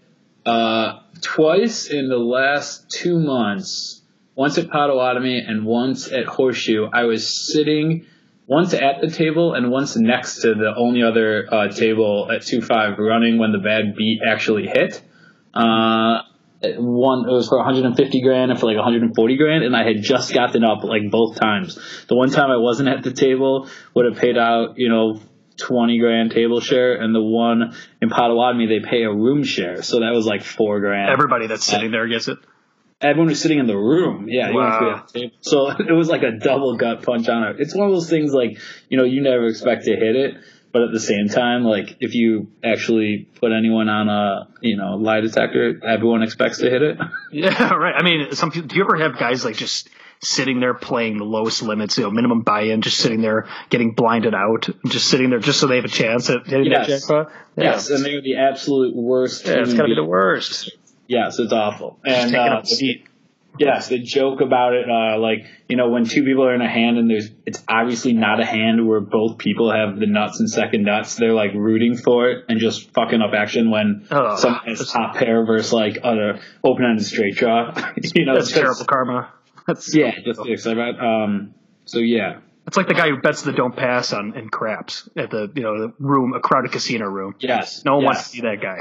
uh, 0.50 1.00
twice 1.22 1.88
in 1.88 2.10
the 2.10 2.18
last 2.18 2.90
two 2.90 3.20
months, 3.20 4.02
once 4.36 4.58
at 4.58 4.70
Potawatomi 4.70 5.40
and 5.40 5.66
once 5.66 6.12
at 6.12 6.26
Horseshoe, 6.26 6.88
I 6.92 7.04
was 7.04 7.28
sitting 7.28 8.06
once 8.48 8.74
at 8.74 9.00
the 9.00 9.12
table 9.12 9.54
and 9.54 9.70
once 9.70 9.96
next 9.96 10.42
to 10.42 10.56
the 10.56 10.74
only 10.76 11.04
other 11.04 11.48
uh, 11.54 11.68
table 11.68 12.32
at 12.32 12.42
two 12.42 12.62
five 12.62 12.98
running 12.98 13.38
when 13.38 13.52
the 13.52 13.60
bad 13.60 13.96
beat 13.96 14.22
actually 14.28 14.66
hit. 14.66 15.02
Uh, 15.54 16.24
one 16.78 17.30
it 17.30 17.32
was 17.32 17.48
for 17.48 17.58
150 17.58 18.22
grand 18.22 18.50
and 18.50 18.60
for 18.60 18.66
like 18.66 18.76
140 18.76 19.38
grand, 19.38 19.64
and 19.64 19.76
I 19.76 19.84
had 19.84 20.02
just 20.02 20.34
gotten 20.34 20.64
up 20.64 20.84
like 20.84 21.12
both 21.12 21.40
times. 21.40 21.78
The 22.08 22.16
one 22.16 22.32
time 22.32 22.50
I 22.50 22.58
wasn't 22.58 22.90
at 22.90 23.04
the 23.04 23.14
table 23.14 23.70
would 23.94 24.06
have 24.06 24.18
paid 24.18 24.38
out, 24.38 24.78
you 24.78 24.90
know. 24.90 25.22
20 25.60 26.00
grand 26.00 26.32
table 26.32 26.60
share 26.60 26.94
and 27.02 27.14
the 27.14 27.22
one 27.22 27.76
in 28.02 28.10
Potawatomi 28.10 28.68
they 28.68 28.80
pay 28.80 29.04
a 29.04 29.12
room 29.14 29.44
share 29.44 29.82
so 29.82 30.00
that 30.00 30.12
was 30.14 30.26
like 30.26 30.44
four 30.44 30.80
grand 30.80 31.10
Everybody 31.10 31.48
that's 31.48 31.66
sitting 31.66 31.92
there 31.92 32.08
gets 32.08 32.28
it. 32.28 32.38
everyone 33.02 33.30
was 33.30 33.42
sitting 33.42 33.60
in 33.60 33.68
the 33.68 33.78
room. 33.78 34.28
Yeah, 34.28 34.52
Wow. 34.52 34.78
through 34.80 34.90
that 34.92 35.08
tape. 35.10 35.34
So 35.42 35.70
it 35.90 35.92
was 35.92 36.10
like 36.10 36.24
a 36.24 36.32
double 36.38 36.76
gut 36.78 37.04
punch 37.04 37.30
on 37.30 37.44
it. 37.44 37.56
It's 37.60 37.76
one 37.76 37.88
of 37.88 37.94
those 37.94 38.10
things 38.10 38.34
like 38.34 38.58
you 38.90 38.98
know 38.98 39.04
you 39.06 39.22
never 39.22 39.48
expect 39.48 39.86
to 39.86 39.92
hit 39.96 40.16
it, 40.16 40.36
but 40.72 40.82
at 40.84 40.92
the 40.92 41.00
same 41.00 41.30
time, 41.30 41.64
like 41.64 41.98
if 42.02 42.14
you 42.14 42.48
actually 42.64 43.28
put 43.40 43.52
anyone 43.52 43.90
on 43.90 44.10
a 44.10 44.48
you 44.62 44.76
know 44.78 44.96
lie 44.98 45.22
detector, 45.22 45.80
everyone 45.86 46.24
expects 46.24 46.58
to 46.60 46.70
hit 46.70 46.82
it. 46.82 46.98
Yeah, 47.32 47.74
right. 47.76 47.94
I 47.96 48.02
mean, 48.04 48.32
some 48.34 48.50
people. 48.52 48.68
Do 48.70 48.76
you 48.76 48.84
ever 48.84 48.96
have 48.98 49.18
guys 49.20 49.46
like 49.46 49.56
just 49.56 49.88
sitting 50.22 50.60
there 50.60 50.74
playing 50.74 51.18
the 51.18 51.24
lowest 51.24 51.62
limits, 51.62 51.98
you 51.98 52.04
know, 52.04 52.12
minimum 52.12 52.42
buy-in, 52.42 52.82
just 52.82 52.98
sitting 52.98 53.22
there 53.22 53.48
getting 53.70 53.94
blinded 53.94 54.34
out, 54.36 54.68
just 54.88 55.08
sitting 55.10 55.30
there 55.30 55.40
just 55.40 55.60
so 55.60 55.68
they 55.68 55.78
have 55.78 55.86
a 55.86 55.90
chance 55.90 56.30
at 56.30 56.46
hitting 56.46 56.70
that 56.72 56.88
Yes. 56.90 57.02
jackpot? 57.08 57.32
Yeah. 57.56 57.64
Yes, 57.64 57.90
and 57.90 58.04
they're 58.06 58.22
the 58.22 58.36
absolute 58.38 58.96
worst. 58.96 59.46
Yeah, 59.46 59.54
it's 59.60 59.70
human 59.72 59.78
got 59.78 59.84
to 59.84 59.90
be 59.90 59.96
the 59.96 60.04
worst. 60.04 60.72
Yes, 61.08 61.40
it's 61.40 61.54
awful. 61.54 62.00
And 62.06 62.36
uh, 62.36 62.40
up 62.40 62.64
a 62.64 62.68
seat. 62.68 63.06
Yes, 63.58 63.90
the 63.90 63.98
joke 64.00 64.40
about 64.42 64.74
it, 64.74 64.86
uh, 64.90 65.18
like 65.20 65.46
you 65.68 65.76
know, 65.76 65.90
when 65.90 66.06
two 66.06 66.24
people 66.24 66.46
are 66.46 66.54
in 66.56 66.62
a 66.62 66.70
hand 66.70 66.98
and 66.98 67.10
there's, 67.10 67.30
it's 67.46 67.62
obviously 67.68 68.14
not 68.14 68.40
a 68.40 68.46
hand 68.46 68.88
where 68.88 69.02
both 69.02 69.38
people 69.38 69.70
have 69.72 70.00
the 70.00 70.06
nuts 70.06 70.40
and 70.40 70.50
second 70.50 70.84
nuts. 70.84 71.16
They're 71.16 71.34
like 71.34 71.54
rooting 71.56 71.98
for 71.98 72.30
it 72.30 72.46
and 72.48 72.60
just 72.60 72.92
fucking 72.92 73.22
up 73.22 73.34
action 73.34 73.70
when 73.70 74.08
Oh, 74.12 74.38
someone 74.38 74.62
has 74.66 74.90
top 74.90 75.16
pair 75.16 75.46
versus 75.46 75.74
like 75.74 75.98
other 76.04 76.40
open 76.64 76.86
ended 76.86 77.06
straight 77.06 77.36
draw. 77.36 77.74
you 78.16 78.26
know, 78.26 78.36
That's 78.36 78.52
terrible 78.52 78.86
karma. 78.86 79.34
That's 79.74 79.94
Yeah, 79.96 80.12
just 80.26 80.42
to 80.44 80.52
accept 80.52 80.76
that. 80.78 81.00
Um, 81.00 81.54
so 81.86 82.00
yeah, 82.00 82.40
It's 82.68 82.76
like 82.78 82.88
the 82.88 82.94
guy 82.96 83.10
who 83.10 83.18
bets 83.22 83.44
the 83.44 83.52
don't 83.54 83.76
pass 83.76 84.14
on 84.14 84.36
in 84.38 84.50
craps 84.50 85.08
at 85.16 85.30
the 85.30 85.52
you 85.56 85.62
know 85.64 85.80
the 85.88 85.94
room, 86.00 86.34
a 86.34 86.40
crowded 86.40 86.72
casino 86.72 87.06
room. 87.06 87.36
yes, 87.40 87.84
No 87.86 87.94
one 87.96 88.02
yes. 88.04 88.08
wants 88.08 88.24
to 88.24 88.30
see 88.30 88.42
that 88.42 88.60
guy. 88.62 88.80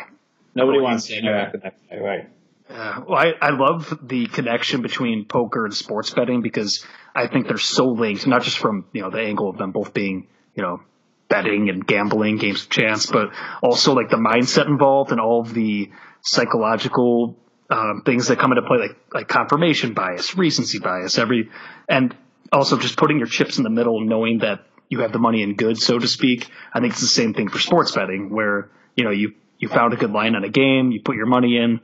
Nobody 0.55 0.81
wants 0.81 1.07
to 1.07 1.16
interact 1.16 1.53
with 1.53 1.62
that 1.62 1.74
guy, 1.90 1.96
right? 1.98 2.29
Yeah. 2.70 3.01
Well, 3.07 3.18
I, 3.18 3.33
I 3.40 3.51
love 3.51 3.96
the 4.03 4.27
connection 4.27 4.83
between 4.83 5.24
poker 5.27 5.64
and 5.64 5.74
sports 5.74 6.11
betting 6.11 6.42
because 6.42 6.85
I 7.14 7.27
think 7.29 7.48
they're 7.48 7.57
so 7.59 7.87
linked, 7.87 8.27
not 8.27 8.42
just 8.42 8.59
from, 8.59 8.85
you 8.92 9.01
know, 9.03 9.11
the 9.11 9.20
angle 9.20 9.48
of 9.48 9.57
them 9.57 9.72
both 9.72 9.94
being, 9.94 10.27
you 10.55 10.62
know, 10.62 10.81
betting 11.29 11.70
and 11.70 11.87
gambling, 11.87 12.37
games 12.37 12.62
of 12.64 12.70
chance, 12.70 13.07
but 13.07 13.31
also 13.62 13.94
like 13.94 14.11
the 14.11 14.16
mindset 14.16 14.66
involved 14.66 15.12
and 15.12 15.20
all 15.20 15.40
of 15.42 15.55
the 15.55 15.90
psychological 16.22 17.37
um, 17.71 18.03
things 18.05 18.29
that 18.29 18.39
come 18.39 18.53
into 18.53 18.63
play, 18.63 18.79
like, 18.79 18.97
like 19.13 19.29
confirmation 19.29 19.95
bias, 19.95 20.37
recency 20.37 20.79
bias, 20.79 21.19
every, 21.19 21.51
and 21.89 22.17
also 22.53 22.79
just 22.79 22.97
putting 22.97 23.19
your 23.19 23.27
chips 23.27 23.59
in 23.59 23.65
the 23.65 23.71
middle, 23.71 24.01
knowing 24.01 24.39
that 24.39 24.65
you 24.89 25.01
have 25.01 25.13
the 25.13 25.19
money 25.19 25.43
in 25.43 25.55
good, 25.55 25.79
so 25.79 25.99
to 25.99 26.09
speak. 26.09 26.49
I 26.73 26.81
think 26.81 26.93
it's 26.93 27.03
the 27.03 27.07
same 27.09 27.35
thing 27.35 27.49
for 27.49 27.59
sports 27.59 27.93
betting 27.93 28.31
where, 28.31 28.71
you 28.97 29.05
know, 29.05 29.11
you, 29.11 29.35
you 29.59 29.69
found 29.69 29.93
a 29.93 29.97
good 29.97 30.13
line 30.13 30.35
on 30.35 30.45
a 30.45 30.49
game, 30.49 30.91
you 30.93 31.03
put 31.03 31.17
your 31.17 31.27
money 31.27 31.59
in, 31.59 31.81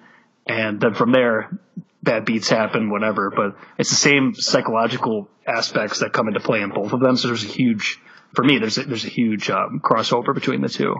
and 0.46 0.80
then 0.80 0.94
from 0.94 1.12
there, 1.12 1.58
bad 2.02 2.24
beats 2.24 2.48
happen, 2.48 2.90
whatever. 2.90 3.30
But 3.30 3.56
it's 3.78 3.90
the 3.90 3.96
same 3.96 4.34
psychological 4.34 5.28
aspects 5.46 5.98
that 5.98 6.12
come 6.12 6.28
into 6.28 6.40
play 6.40 6.62
in 6.62 6.70
both 6.70 6.92
of 6.92 7.00
them. 7.00 7.16
So 7.16 7.28
there's 7.28 7.44
a 7.44 7.48
huge, 7.48 8.00
for 8.34 8.42
me, 8.42 8.58
there's 8.58 8.78
a, 8.78 8.84
there's 8.84 9.04
a 9.04 9.08
huge 9.08 9.50
um, 9.50 9.80
crossover 9.84 10.34
between 10.34 10.62
the 10.62 10.68
two. 10.68 10.96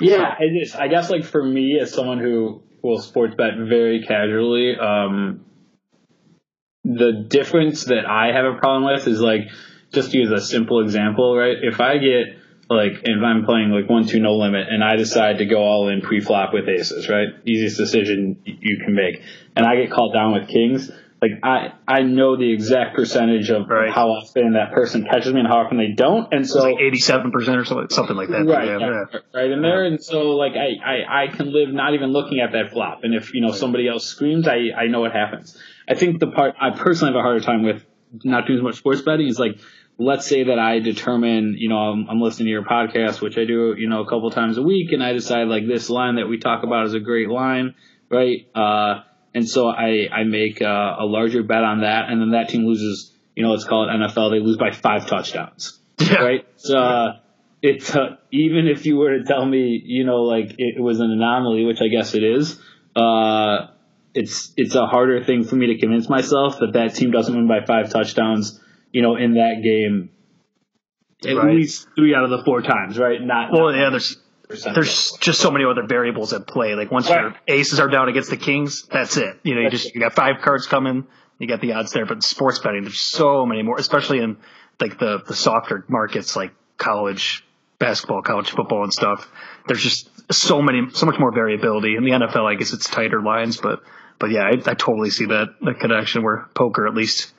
Yeah, 0.00 0.34
it 0.38 0.52
is. 0.52 0.74
I 0.74 0.88
guess 0.88 1.10
like 1.10 1.24
for 1.24 1.42
me 1.42 1.78
as 1.80 1.92
someone 1.92 2.18
who 2.18 2.62
will 2.82 3.00
sports 3.00 3.34
bet 3.36 3.54
very 3.56 4.04
casually, 4.06 4.76
um, 4.76 5.44
the 6.84 7.24
difference 7.28 7.84
that 7.86 8.06
I 8.06 8.32
have 8.32 8.44
a 8.44 8.58
problem 8.58 8.84
with 8.84 9.06
is 9.08 9.20
like 9.20 9.48
just 9.92 10.12
to 10.12 10.18
use 10.18 10.30
a 10.30 10.40
simple 10.40 10.80
example, 10.82 11.36
right? 11.36 11.56
If 11.60 11.80
I 11.80 11.98
get 11.98 12.38
like 12.68 12.92
if 13.04 13.22
I'm 13.22 13.44
playing 13.44 13.70
like 13.70 13.88
one 13.88 14.06
two 14.06 14.20
no 14.20 14.36
limit 14.36 14.68
and 14.68 14.84
I 14.84 14.96
decide 14.96 15.38
to 15.38 15.46
go 15.46 15.56
all 15.56 15.88
in 15.88 16.00
pre 16.00 16.20
flop 16.20 16.52
with 16.52 16.68
aces, 16.68 17.08
right? 17.08 17.28
Easiest 17.44 17.76
decision 17.76 18.42
you 18.44 18.78
can 18.84 18.94
make, 18.94 19.22
and 19.54 19.64
I 19.64 19.76
get 19.76 19.90
called 19.90 20.12
down 20.12 20.32
with 20.32 20.48
kings. 20.48 20.90
Like 21.22 21.32
I 21.42 21.72
I 21.88 22.02
know 22.02 22.36
the 22.36 22.52
exact 22.52 22.94
percentage 22.94 23.50
of 23.50 23.68
Right. 23.68 23.90
how 23.92 24.08
often 24.10 24.52
that 24.52 24.72
person 24.72 25.04
catches 25.04 25.32
me 25.32 25.40
and 25.40 25.48
how 25.48 25.58
often 25.58 25.78
they 25.78 25.92
don't, 25.96 26.32
and 26.32 26.46
so 26.46 26.60
like 26.62 26.80
eighty-seven 26.80 27.30
percent 27.32 27.56
or 27.58 27.64
something, 27.64 27.88
something 27.90 28.16
like 28.16 28.28
that. 28.28 28.44
right, 28.46 28.66
Yeah, 28.66 28.78
yeah, 28.78 29.04
yeah. 29.12 29.18
right 29.34 29.50
in 29.50 29.62
there, 29.62 29.84
and 29.84 30.02
so 30.02 30.30
like 30.36 30.52
I, 30.52 30.76
I 30.84 31.24
I 31.24 31.26
can 31.28 31.52
live 31.52 31.70
not 31.70 31.94
even 31.94 32.10
looking 32.12 32.40
at 32.40 32.52
that 32.52 32.72
flop, 32.72 33.00
and 33.04 33.14
if 33.14 33.32
you 33.34 33.40
know 33.40 33.52
somebody 33.52 33.88
else 33.88 34.04
screams, 34.06 34.46
I 34.46 34.70
I 34.76 34.86
know 34.88 35.00
what 35.00 35.12
happens. 35.12 35.56
I 35.88 35.94
think 35.94 36.20
the 36.20 36.26
part 36.28 36.54
I 36.60 36.70
personally 36.70 37.12
have 37.14 37.18
a 37.18 37.22
harder 37.22 37.40
time 37.40 37.62
with 37.62 37.84
not 38.24 38.46
doing 38.46 38.58
as 38.58 38.62
much 38.62 38.76
sports 38.76 39.02
betting 39.02 39.26
is 39.28 39.38
like. 39.38 39.58
Let's 39.98 40.26
say 40.26 40.44
that 40.44 40.58
I 40.58 40.80
determine, 40.80 41.54
you 41.56 41.70
know, 41.70 41.78
I'm, 41.78 42.06
I'm 42.10 42.20
listening 42.20 42.48
to 42.48 42.50
your 42.50 42.64
podcast, 42.64 43.22
which 43.22 43.38
I 43.38 43.46
do, 43.46 43.74
you 43.78 43.88
know, 43.88 44.02
a 44.02 44.04
couple 44.04 44.30
times 44.30 44.58
a 44.58 44.62
week, 44.62 44.92
and 44.92 45.02
I 45.02 45.14
decide 45.14 45.48
like 45.48 45.66
this 45.66 45.88
line 45.88 46.16
that 46.16 46.26
we 46.28 46.36
talk 46.36 46.64
about 46.64 46.84
is 46.84 46.92
a 46.92 47.00
great 47.00 47.30
line, 47.30 47.74
right? 48.10 48.46
Uh, 48.54 49.04
and 49.36 49.48
so 49.48 49.68
I, 49.68 50.08
I 50.10 50.24
make 50.24 50.60
uh, 50.62 50.96
a 50.98 51.04
larger 51.04 51.42
bet 51.44 51.62
on 51.62 51.82
that, 51.82 52.08
and 52.08 52.20
then 52.20 52.30
that 52.32 52.48
team 52.48 52.64
loses. 52.66 53.12
You 53.36 53.42
know, 53.44 53.50
let's 53.52 53.64
call 53.64 53.86
it 53.88 53.92
NFL. 53.92 54.30
They 54.30 54.40
lose 54.40 54.56
by 54.56 54.70
five 54.70 55.06
touchdowns, 55.06 55.78
Yeah. 56.00 56.22
right? 56.24 56.46
So 56.56 56.78
uh, 56.78 57.20
it's 57.60 57.94
uh, 57.94 58.16
even 58.32 58.66
if 58.66 58.86
you 58.86 58.96
were 58.96 59.18
to 59.18 59.24
tell 59.24 59.44
me, 59.44 59.80
you 59.84 60.04
know, 60.04 60.22
like 60.22 60.54
it 60.58 60.80
was 60.80 61.00
an 61.00 61.10
anomaly, 61.10 61.66
which 61.66 61.82
I 61.82 61.88
guess 61.88 62.14
it 62.14 62.24
is. 62.24 62.58
Uh, 62.96 63.68
it's 64.14 64.54
it's 64.56 64.74
a 64.74 64.86
harder 64.86 65.22
thing 65.22 65.44
for 65.44 65.54
me 65.56 65.66
to 65.66 65.78
convince 65.78 66.08
myself 66.08 66.60
that 66.60 66.72
that 66.72 66.94
team 66.94 67.10
doesn't 67.10 67.34
win 67.36 67.46
by 67.46 67.64
five 67.66 67.90
touchdowns. 67.90 68.58
You 68.90 69.02
know, 69.02 69.16
in 69.16 69.34
that 69.34 69.60
game, 69.62 70.08
at 71.28 71.36
Right. 71.36 71.54
least 71.56 71.88
three 71.94 72.14
out 72.14 72.24
of 72.24 72.30
the 72.30 72.42
four 72.42 72.62
times, 72.62 72.98
right? 72.98 73.20
Not 73.20 73.52
Well, 73.52 73.72
not 73.72 73.78
yeah, 73.78 73.90
there's 73.90 74.16
100%. 74.16 74.20
There's 74.48 75.12
just 75.20 75.40
so 75.40 75.50
many 75.50 75.64
other 75.64 75.86
variables 75.86 76.32
at 76.32 76.46
play. 76.46 76.74
Like 76.74 76.90
once 76.90 77.08
Right. 77.10 77.22
your 77.22 77.34
aces 77.48 77.80
are 77.80 77.88
down 77.88 78.08
against 78.08 78.30
the 78.30 78.36
kings, 78.36 78.84
that's 78.90 79.16
it. 79.16 79.38
You 79.42 79.54
know, 79.54 79.60
you 79.62 79.70
just 79.70 79.94
you 79.94 80.00
got 80.00 80.14
five 80.14 80.40
cards 80.42 80.66
coming, 80.66 81.06
you 81.38 81.46
got 81.46 81.60
the 81.60 81.72
odds 81.72 81.92
there. 81.92 82.06
But 82.06 82.22
sports 82.22 82.58
betting, 82.60 82.82
there's 82.82 83.00
so 83.00 83.44
many 83.46 83.62
more, 83.62 83.76
especially 83.78 84.18
in 84.20 84.36
like 84.80 84.98
the 84.98 85.22
the 85.26 85.34
softer 85.34 85.84
markets 85.88 86.36
like 86.36 86.52
college 86.78 87.44
basketball, 87.78 88.22
college 88.22 88.50
football, 88.50 88.84
and 88.84 88.92
stuff. 88.92 89.28
There's 89.66 89.82
just 89.82 90.08
so 90.32 90.62
many, 90.62 90.90
so 90.92 91.06
much 91.06 91.18
more 91.18 91.32
variability. 91.32 91.96
In 91.96 92.04
the 92.04 92.10
NFL, 92.10 92.44
I 92.50 92.54
guess 92.54 92.72
it's 92.72 92.88
tighter 92.88 93.20
lines, 93.22 93.56
but 93.58 93.82
but 94.18 94.30
yeah, 94.30 94.42
I, 94.44 94.52
I 94.70 94.74
totally 94.74 95.10
see 95.10 95.26
that 95.26 95.48
that 95.62 95.80
connection 95.80 96.22
where 96.22 96.48
poker 96.54 96.86
at 96.86 96.94
least 96.94 97.32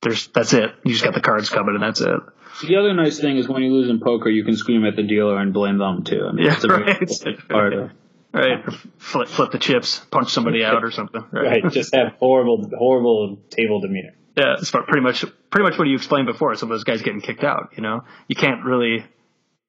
there's 0.00 0.26
that's 0.28 0.52
it. 0.52 0.70
You 0.84 0.92
just 0.92 1.04
got 1.04 1.14
the 1.14 1.20
cards 1.20 1.48
coming, 1.50 1.74
and 1.74 1.82
that's 1.82 2.00
it. 2.00 2.20
The 2.62 2.76
other 2.76 2.94
nice 2.94 3.18
thing 3.18 3.36
is 3.36 3.48
when 3.48 3.62
you 3.62 3.72
lose 3.72 3.90
in 3.90 4.00
poker, 4.00 4.28
you 4.30 4.44
can 4.44 4.56
scream 4.56 4.84
at 4.84 4.96
the 4.96 5.02
dealer 5.02 5.38
and 5.38 5.52
blame 5.52 5.78
them 5.78 6.04
too. 6.04 6.26
I 6.28 6.32
mean, 6.32 6.44
Yeah, 6.46 6.50
that's 6.52 6.64
a 6.64 6.68
right. 6.68 7.48
part 7.48 7.72
of 7.72 7.90
Right, 8.32 8.64
flip, 8.98 9.28
flip 9.28 9.52
the 9.52 9.60
chips, 9.60 10.00
punch 10.10 10.32
somebody 10.32 10.64
out 10.64 10.82
or 10.82 10.90
something. 10.90 11.24
right. 11.30 11.62
Just 11.70 11.94
have 11.94 12.14
horrible, 12.18 12.68
horrible 12.76 13.38
table 13.48 13.80
demeanor. 13.80 14.14
Yeah, 14.36 14.56
it's 14.58 14.72
pretty 14.72 15.00
much 15.02 15.24
pretty 15.50 15.62
much 15.70 15.78
what 15.78 15.86
you 15.86 15.94
explained 15.94 16.26
before. 16.26 16.52
Some 16.56 16.68
of 16.68 16.74
those 16.74 16.82
guys 16.82 17.02
getting 17.02 17.20
kicked 17.20 17.44
out. 17.44 17.74
You 17.76 17.82
know, 17.84 18.02
you 18.26 18.34
can't 18.34 18.64
really, 18.64 19.06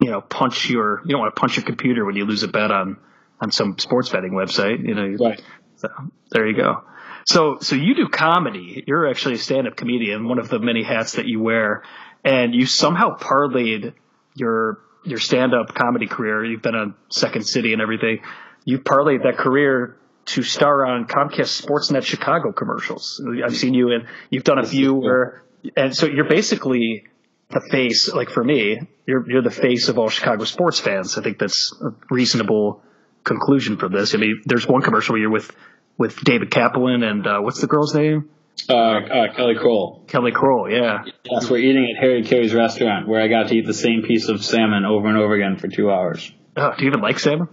you 0.02 0.10
know, 0.10 0.20
punch 0.22 0.68
your 0.68 1.02
you 1.06 1.12
don't 1.12 1.20
want 1.20 1.36
to 1.36 1.40
punch 1.40 1.58
your 1.58 1.66
computer 1.66 2.04
when 2.06 2.16
you 2.16 2.26
lose 2.26 2.42
a 2.42 2.48
bet 2.48 2.72
on 2.72 2.98
on 3.40 3.52
some 3.52 3.78
sports 3.78 4.10
betting 4.10 4.32
website. 4.32 4.84
You 4.84 4.96
know, 4.96 5.16
Right. 5.24 5.40
So 5.76 5.90
there 6.32 6.48
you 6.48 6.58
go. 6.58 6.84
So 7.28 7.58
so 7.62 7.76
you 7.76 7.94
do 7.94 8.08
comedy. 8.08 8.84
You're 8.88 9.08
actually 9.08 9.36
a 9.36 9.38
stand 9.38 9.68
up 9.68 9.76
comedian, 9.76 10.28
one 10.28 10.40
of 10.40 10.50
the 10.50 10.58
many 10.58 10.82
hats 10.82 11.12
that 11.14 11.28
you 11.28 11.40
wear, 11.40 11.84
and 12.26 12.54
you 12.54 12.66
somehow 12.66 13.18
parlayed 13.18 13.94
your 14.34 14.80
your 15.06 15.20
stand 15.20 15.54
up 15.54 15.74
comedy 15.76 16.08
career. 16.08 16.44
You've 16.44 16.64
been 16.64 16.76
on 16.76 16.96
Second 17.10 17.46
City 17.46 17.72
and 17.74 17.82
everything. 17.82 18.22
You 18.66 18.80
parlayed 18.80 19.24
that 19.24 19.38
career 19.38 19.98
to 20.26 20.42
star 20.42 20.84
on 20.86 21.06
Comcast 21.06 21.64
Sportsnet 21.64 22.04
Chicago 22.04 22.52
commercials. 22.52 23.24
I've 23.46 23.56
seen 23.56 23.76
you 23.76 23.92
and 23.92 24.08
you've 24.32 24.44
done 24.44 24.58
a 24.58 24.66
few 24.66 24.96
where 24.96 25.44
and 25.78 25.96
so 25.96 26.08
you're 26.08 26.28
basically 26.28 27.06
the 27.50 27.62
face, 27.62 28.12
like 28.12 28.32
for 28.32 28.44
me, 28.44 28.80
you're 29.06 29.30
you're 29.30 29.44
the 29.44 29.52
face 29.52 29.88
of 29.88 30.00
all 30.00 30.10
Chicago 30.10 30.44
sports 30.46 30.80
fans. 30.80 31.18
I 31.18 31.22
think 31.22 31.38
that's 31.38 31.74
a 31.80 31.94
reasonable 32.10 32.82
conclusion 33.24 33.78
for 33.78 33.88
this. 33.88 34.16
I 34.16 34.18
mean, 34.18 34.42
there's 34.46 34.68
one 34.68 34.82
commercial 34.82 35.14
where 35.14 35.22
you're 35.22 35.32
with 35.32 35.52
with 35.98 36.20
David 36.22 36.50
Kaplan 36.50 37.04
and 37.04 37.28
uh, 37.28 37.40
what's 37.40 37.62
the 37.62 37.68
girl's 37.68 37.94
name? 37.94 38.30
Uh, 38.70 38.74
uh, 38.74 39.34
Kelly 39.36 39.56
Crull. 39.56 40.04
Kelly 40.08 40.32
Crull. 40.32 40.70
Yeah, 40.72 41.04
Yes, 41.30 41.50
we're 41.50 41.58
eating 41.60 41.92
at 41.96 42.02
Harry 42.02 42.24
Caray's 42.24 42.54
restaurant 42.54 43.08
where 43.08 43.22
I 43.22 43.28
got 43.28 43.50
to 43.50 43.56
eat 43.56 43.66
the 43.66 43.74
same 43.74 44.02
piece 44.04 44.28
of 44.30 44.44
salmon 44.44 44.86
over 44.86 45.08
and 45.08 45.18
over 45.18 45.34
again 45.36 45.58
for 45.58 45.68
two 45.68 45.92
hours. 45.92 46.32
oh, 46.58 46.74
do 46.78 46.84
you 46.84 46.90
even 46.90 47.02
like 47.02 47.20
salmon? 47.20 47.50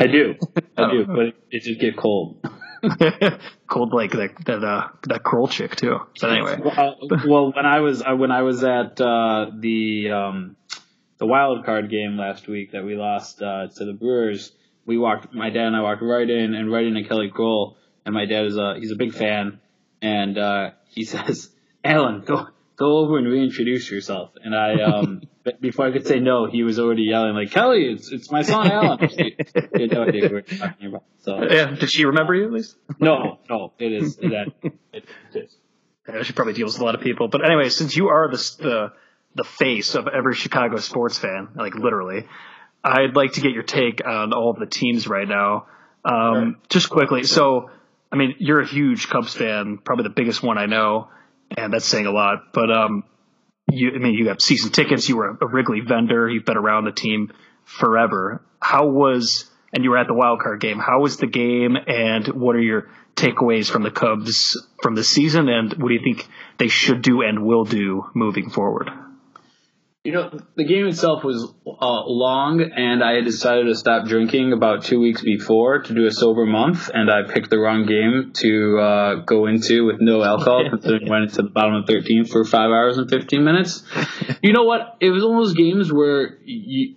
I 0.00 0.06
do, 0.06 0.34
I 0.56 0.60
Oh. 0.82 0.90
do, 0.90 1.04
but 1.06 1.18
it, 1.26 1.34
it 1.50 1.62
did 1.64 1.78
get 1.78 1.96
cold. 1.96 2.44
Cold 3.68 3.92
like 3.92 4.12
that 4.12 4.30
that 4.46 4.64
uh, 4.64 4.88
that 5.06 5.22
Crull 5.22 5.46
chick 5.48 5.76
too. 5.76 5.98
But 6.20 6.32
anyway, 6.32 6.58
Well, 6.64 6.96
well, 7.28 7.52
when 7.52 7.66
I 7.66 7.80
was 7.80 8.02
uh, 8.02 8.16
when 8.16 8.30
I 8.32 8.42
was 8.42 8.64
at 8.64 8.98
uh, 9.00 9.50
the 9.58 10.10
um, 10.10 10.56
the 11.18 11.26
wild 11.26 11.64
card 11.66 11.90
game 11.90 12.16
last 12.16 12.48
week 12.48 12.72
that 12.72 12.84
we 12.84 12.96
lost 12.96 13.42
uh, 13.42 13.68
to 13.76 13.84
the 13.84 13.92
Brewers, 13.92 14.52
we 14.86 14.96
walked. 14.98 15.32
My 15.34 15.50
dad 15.50 15.66
and 15.66 15.76
I 15.76 15.82
walked 15.82 16.02
right 16.02 16.28
in 16.28 16.54
and 16.54 16.72
right 16.72 16.86
into 16.86 17.04
Kelly 17.04 17.30
Crull, 17.30 17.76
and 18.06 18.14
my 18.14 18.24
dad 18.24 18.46
is 18.46 18.56
a 18.56 18.76
he's 18.78 18.90
a 18.92 18.96
big 18.96 19.12
fan, 19.12 19.60
and 20.02 20.38
uh, 20.38 20.70
he 20.88 21.04
says, 21.14 21.50
"Alan, 21.84 22.22
go 22.22 22.48
go 22.76 22.98
over 22.98 23.18
and 23.18 23.26
reintroduce 23.26 23.90
yourself." 23.90 24.30
And 24.42 24.54
I 24.54 24.82
um, 24.82 25.22
before 25.60 25.86
I 25.86 25.92
could 25.92 26.06
say 26.06 26.20
no, 26.20 26.46
he 26.46 26.62
was 26.62 26.78
already 26.78 27.02
yelling 27.02 27.34
like, 27.34 27.50
"Kelly, 27.50 27.84
it's 27.92 28.10
it's 28.10 28.30
my 28.30 28.42
son 28.42 28.70
Alan." 28.72 29.08
He 29.08 29.36
had 29.54 29.92
no 29.92 30.02
idea 30.02 30.28
we 30.28 30.34
were 30.34 30.42
talking 30.42 30.88
about. 30.88 31.04
So 31.22 31.42
yeah, 31.50 31.70
did 31.70 31.90
she 31.90 32.04
remember 32.04 32.34
you 32.34 32.44
at 32.46 32.52
least? 32.52 32.76
no, 32.98 33.38
no, 33.48 33.72
it 33.78 33.92
is 33.92 34.16
that 34.16 34.52
it, 34.62 34.74
it 34.92 35.04
is. 35.34 35.56
She 36.26 36.32
probably 36.32 36.54
deals 36.54 36.74
with 36.74 36.82
a 36.82 36.84
lot 36.84 36.94
of 36.96 37.02
people. 37.02 37.28
But 37.28 37.44
anyway, 37.44 37.68
since 37.68 37.96
you 37.96 38.08
are 38.08 38.28
the 38.30 38.56
the 38.58 38.92
the 39.36 39.44
face 39.44 39.94
of 39.94 40.08
every 40.08 40.34
Chicago 40.34 40.78
sports 40.78 41.16
fan, 41.18 41.50
like 41.54 41.76
literally, 41.76 42.26
I'd 42.82 43.14
like 43.14 43.34
to 43.34 43.40
get 43.40 43.52
your 43.52 43.62
take 43.62 44.04
on 44.04 44.32
all 44.32 44.50
of 44.50 44.58
the 44.58 44.66
teams 44.66 45.06
right 45.06 45.28
now. 45.28 45.66
Um, 46.04 46.12
Sure. 46.32 46.54
Just 46.70 46.90
quickly, 46.90 47.22
so 47.24 47.70
I 48.12 48.16
mean, 48.16 48.34
you're 48.38 48.60
a 48.60 48.66
huge 48.66 49.08
Cubs 49.08 49.34
fan, 49.34 49.78
probably 49.84 50.04
the 50.04 50.14
biggest 50.14 50.42
one 50.42 50.58
I 50.58 50.66
know, 50.66 51.08
and 51.56 51.72
that's 51.72 51.84
saying 51.84 52.06
a 52.06 52.10
lot. 52.10 52.52
But 52.52 52.70
um, 52.70 53.04
you, 53.70 53.92
I 53.94 53.98
mean, 53.98 54.14
you 54.14 54.28
have 54.28 54.40
season 54.40 54.72
tickets. 54.72 55.08
You 55.08 55.16
were 55.16 55.38
a 55.40 55.46
Wrigley 55.46 55.80
vendor. 55.80 56.28
You've 56.28 56.44
been 56.44 56.56
around 56.56 56.84
the 56.84 56.92
team 56.92 57.32
forever. 57.64 58.42
How 58.60 58.86
was 58.88 59.48
and 59.72 59.84
you 59.84 59.90
were 59.90 59.98
at 59.98 60.08
the 60.08 60.14
wild 60.14 60.40
card 60.40 60.60
game? 60.60 60.78
How 60.78 61.00
was 61.00 61.16
the 61.18 61.28
game, 61.28 61.76
and 61.76 62.26
what 62.28 62.56
are 62.56 62.60
your 62.60 62.88
takeaways 63.14 63.70
from 63.70 63.82
the 63.82 63.90
Cubs 63.90 64.60
from 64.82 64.94
the 64.94 65.04
season, 65.04 65.48
and 65.48 65.72
what 65.74 65.88
do 65.88 65.94
you 65.94 66.02
think 66.02 66.28
they 66.58 66.68
should 66.68 67.02
do 67.02 67.22
and 67.22 67.44
will 67.44 67.64
do 67.64 68.04
moving 68.14 68.50
forward? 68.50 68.90
You 70.02 70.12
know, 70.12 70.30
the 70.56 70.64
game 70.64 70.86
itself 70.86 71.24
was 71.24 71.52
uh, 71.66 72.04
long, 72.06 72.62
and 72.62 73.04
I 73.04 73.16
had 73.16 73.26
decided 73.26 73.66
to 73.66 73.74
stop 73.74 74.06
drinking 74.06 74.54
about 74.54 74.84
two 74.84 74.98
weeks 74.98 75.20
before 75.20 75.80
to 75.80 75.92
do 75.94 76.06
a 76.06 76.10
sober 76.10 76.46
month, 76.46 76.88
and 76.88 77.10
I 77.10 77.30
picked 77.30 77.50
the 77.50 77.58
wrong 77.58 77.84
game 77.84 78.32
to 78.36 78.78
uh, 78.78 79.14
go 79.26 79.44
into 79.44 79.84
with 79.84 80.00
no 80.00 80.22
alcohol, 80.22 80.64
considering 80.70 81.06
I 81.06 81.10
went 81.10 81.24
into 81.24 81.42
the 81.42 81.50
bottom 81.50 81.74
of 81.74 81.86
13 81.86 82.24
for 82.24 82.46
five 82.46 82.70
hours 82.70 82.96
and 82.96 83.10
15 83.10 83.44
minutes. 83.44 83.82
You 84.42 84.54
know 84.54 84.64
what? 84.64 84.96
It 85.00 85.10
was 85.10 85.22
one 85.22 85.36
of 85.36 85.44
those 85.44 85.54
games 85.54 85.92
where 85.92 86.38
you, 86.46 86.94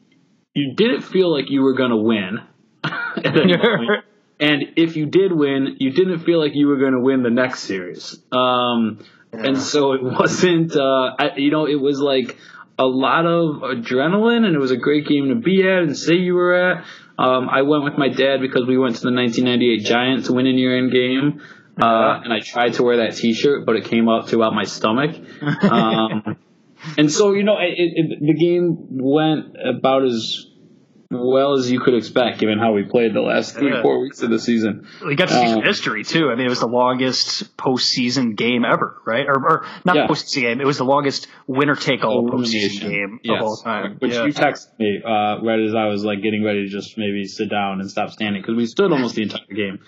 you 0.54 0.74
didn't 0.76 1.02
feel 1.02 1.30
like 1.30 1.50
you 1.50 1.62
were 1.62 1.74
going 1.74 1.92
to 1.92 1.98
win. 1.98 2.40
And 4.40 4.74
if 4.76 4.98
you 4.98 5.06
did 5.06 5.32
win, 5.32 5.78
you 5.80 5.92
didn't 5.92 6.20
feel 6.20 6.40
like 6.40 6.54
you 6.56 6.68
were 6.68 6.78
going 6.78 6.94
to 6.94 7.00
win 7.00 7.24
the 7.24 7.30
next 7.30 7.62
series. 7.62 8.20
Um, 8.32 9.06
And 9.32 9.58
so 9.58 9.94
it 9.94 10.04
wasn't, 10.04 10.76
uh, 10.76 11.16
I, 11.18 11.32
you 11.38 11.50
know, 11.50 11.66
it 11.66 11.80
was 11.80 12.00
like 12.00 12.38
a 12.78 12.86
lot 12.86 13.26
of 13.26 13.62
adrenaline, 13.62 14.46
and 14.46 14.56
it 14.56 14.60
was 14.60 14.72
a 14.72 14.78
great 14.78 15.08
game 15.08 15.30
to 15.30 15.36
be 15.36 15.62
at 15.62 15.84
and 15.84 15.98
say 15.98 16.16
you 16.16 16.36
were 16.36 16.54
at. 16.54 16.86
Um, 17.18 17.48
I 17.50 17.62
went 17.62 17.84
with 17.84 17.98
my 17.98 18.10
dad 18.10 18.42
because 18.42 18.66
we 18.66 18.78
went 18.78 18.96
to 18.96 19.02
the 19.02 19.12
1998 19.12 19.86
Giants 19.86 20.30
winning 20.30 20.58
year 20.58 20.78
end 20.78 20.92
game. 20.92 21.42
Uh, 21.80 22.22
and 22.24 22.32
I 22.32 22.40
tried 22.40 22.74
to 22.74 22.84
wear 22.84 22.98
that 22.98 23.16
T-shirt, 23.16 23.66
but 23.66 23.76
it 23.76 23.86
came 23.86 24.08
up 24.08 24.28
to 24.28 24.36
about 24.38 24.54
my 24.54 24.64
stomach. 24.64 25.16
Um, 25.64 26.38
and 26.98 27.10
so, 27.10 27.32
you 27.32 27.44
know, 27.44 27.58
it, 27.60 27.74
it, 27.78 28.20
the 28.20 28.34
game 28.34 28.88
went 28.90 29.56
about 29.64 30.04
as 30.04 30.46
well 31.14 31.54
as 31.54 31.72
you 31.72 31.80
could 31.80 31.94
expect, 31.94 32.40
given 32.40 32.60
how 32.60 32.74
we 32.74 32.84
played 32.84 33.14
the 33.14 33.22
last 33.22 33.56
three, 33.56 33.72
four 33.82 34.00
weeks 34.02 34.22
of 34.22 34.30
the 34.30 34.40
season. 34.40 34.88
We 35.06 35.16
got 35.16 35.30
to 35.30 35.34
see 35.34 35.48
some 35.48 35.60
Um, 35.60 35.64
history 35.64 36.04
too. 36.04 36.30
I 36.30 36.36
mean, 36.36 36.46
it 36.46 36.50
was 36.50 36.60
the 36.60 36.68
longest 36.68 37.56
postseason 37.58 38.36
game 38.36 38.66
ever, 38.66 39.02
right? 39.06 39.26
Or, 39.28 39.34
or 39.36 39.66
not 39.86 39.96
Yeah. 39.96 40.08
postseason 40.08 40.42
game. 40.42 40.62
It 40.62 40.68
was 40.68 40.78
the 40.78 40.86
longest 40.86 41.28
winner 41.48 41.76
take 41.76 42.04
all 42.04 42.30
postseason 42.30 42.82
game 42.90 43.20
Yes. 43.24 43.38
of 43.40 43.42
all 43.48 43.58
time. 43.58 43.98
Which 44.00 44.14
Yeah. 44.14 44.26
you 44.26 44.34
texted 44.34 44.78
me 44.80 45.02
uh, 45.04 45.40
right 45.42 45.60
as 45.60 45.74
I 45.76 45.86
was 45.86 46.04
like 46.04 46.22
getting 46.22 46.44
ready 46.44 46.64
to 46.64 46.70
just 46.70 46.98
maybe 46.98 47.26
sit 47.26 47.50
down 47.50 47.80
and 47.82 47.90
stop 47.90 48.12
standing 48.12 48.42
because 48.42 48.56
we 48.56 48.66
stood 48.66 48.92
almost 48.92 49.16
the 49.16 49.24
entire 49.24 49.42
game. 49.56 49.80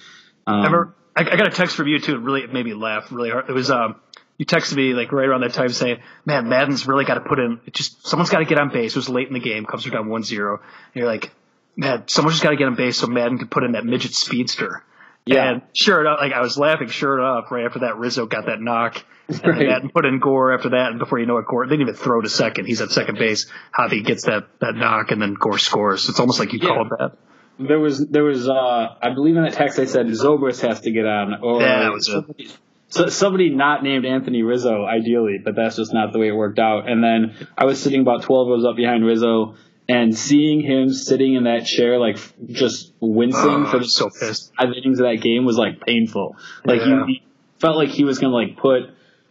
Um, 0.47 0.55
Remember, 0.57 0.95
I, 1.15 1.21
I 1.21 1.35
got 1.37 1.47
a 1.47 1.51
text 1.51 1.75
from 1.75 1.87
you 1.87 1.99
too. 1.99 2.15
It 2.15 2.21
really 2.21 2.45
made 2.47 2.65
me 2.65 2.73
laugh 2.73 3.11
really 3.11 3.29
hard. 3.31 3.49
It 3.49 3.53
was 3.53 3.71
um, 3.71 3.95
you 4.37 4.45
texted 4.45 4.75
me 4.75 4.93
like 4.93 5.11
right 5.11 5.27
around 5.27 5.41
that 5.41 5.53
time 5.53 5.69
saying, 5.69 5.99
"Man, 6.25 6.49
Maddon's 6.49 6.87
really 6.87 7.05
got 7.05 7.15
to 7.15 7.21
put 7.21 7.39
in. 7.39 7.59
It 7.65 7.73
just 7.73 8.05
someone's 8.07 8.29
got 8.29 8.39
to 8.39 8.45
get 8.45 8.57
on 8.59 8.69
base." 8.69 8.91
It 8.93 8.97
was 8.97 9.09
late 9.09 9.27
in 9.27 9.33
the 9.33 9.39
game. 9.39 9.65
Cubs 9.65 9.85
are 9.87 9.91
down 9.91 10.07
1-0. 10.09 10.51
And 10.53 10.59
you're 10.93 11.07
like, 11.07 11.31
"Man, 11.77 12.03
someone's 12.07 12.35
just 12.35 12.43
got 12.43 12.49
to 12.51 12.57
get 12.57 12.67
on 12.67 12.75
base 12.75 12.97
so 12.97 13.07
Madden 13.07 13.37
can 13.37 13.47
put 13.47 13.63
in 13.63 13.73
that 13.73 13.85
midget 13.85 14.13
speedster." 14.13 14.83
Yeah. 15.25 15.49
And 15.51 15.61
sure 15.73 16.01
enough, 16.01 16.19
like 16.19 16.33
I 16.33 16.41
was 16.41 16.57
laughing. 16.57 16.87
Sure 16.89 17.17
enough, 17.17 17.49
right 17.51 17.65
after 17.65 17.79
that, 17.79 17.97
Rizzo 17.97 18.25
got 18.27 18.45
that 18.47 18.61
knock. 18.61 19.03
And 19.27 19.41
Right. 19.43 19.67
that 19.69 19.91
put 19.91 20.05
in 20.05 20.19
Gore 20.19 20.53
after 20.53 20.69
that, 20.69 20.91
and 20.91 20.99
before 20.99 21.17
you 21.17 21.25
know 21.25 21.37
it, 21.37 21.47
Gore 21.47 21.65
they 21.65 21.71
didn't 21.77 21.89
even 21.89 21.95
throw 21.95 22.21
to 22.21 22.29
second. 22.29 22.65
He's 22.65 22.79
at 22.81 22.91
second 22.91 23.17
base. 23.17 23.49
Javi 23.75 24.05
gets 24.05 24.25
that 24.25 24.43
that 24.59 24.75
knock, 24.75 25.09
and 25.11 25.19
then 25.19 25.33
Gore 25.33 25.57
scores. 25.57 26.07
It's 26.09 26.19
almost 26.19 26.39
like 26.39 26.53
you 26.53 26.59
Yeah. 26.61 26.67
called 26.69 26.89
that. 26.99 27.17
There 27.57 27.79
was 27.79 28.05
there 28.05 28.23
was 28.23 28.47
uh 28.47 28.95
I 29.01 29.11
believe 29.15 29.35
in 29.37 29.43
that 29.43 29.53
text 29.53 29.79
I 29.79 29.85
said 29.85 30.05
Zobrist 30.07 30.61
has 30.61 30.81
to 30.81 30.91
get 30.91 31.05
on 31.07 31.35
or 31.41 31.61
Yeah, 31.61 31.79
that 31.83 31.91
was 31.93 32.07
it. 32.09 32.55
So, 32.89 33.07
somebody 33.09 33.49
not 33.49 33.83
named 33.83 34.05
Anthony 34.05 34.43
Rizzo 34.43 34.85
ideally, 34.85 35.39
but 35.43 35.55
that's 35.55 35.75
just 35.75 35.93
not 35.93 36.13
the 36.13 36.19
way 36.19 36.27
it 36.29 36.35
worked 36.35 36.59
out. 36.59 36.89
And 36.89 37.03
then 37.03 37.35
I 37.57 37.65
was 37.65 37.81
sitting 37.81 38.01
about 38.01 38.23
twelve 38.23 38.47
rows 38.47 38.65
up 38.65 38.75
behind 38.75 39.05
Rizzo 39.05 39.55
and 39.87 40.17
seeing 40.17 40.61
him 40.61 40.91
sitting 40.91 41.35
in 41.35 41.43
that 41.43 41.65
chair 41.65 41.99
like 41.99 42.17
just 42.47 42.93
wincing 42.99 43.39
Oh, 43.43 43.65
for 43.69 43.79
the 43.79 43.85
so 43.85 44.09
pissed. 44.09 44.51
five 44.55 44.69
innings 44.75 44.99
of 44.99 45.05
that 45.05 45.21
game 45.21 45.45
was 45.45 45.57
like 45.57 45.81
painful. 45.81 46.35
Like 46.63 46.81
Yeah. 46.81 47.05
you, 47.07 47.17
felt 47.59 47.77
like 47.77 47.89
he 47.89 48.03
was 48.03 48.19
gonna 48.19 48.33
like 48.33 48.57
put 48.57 48.81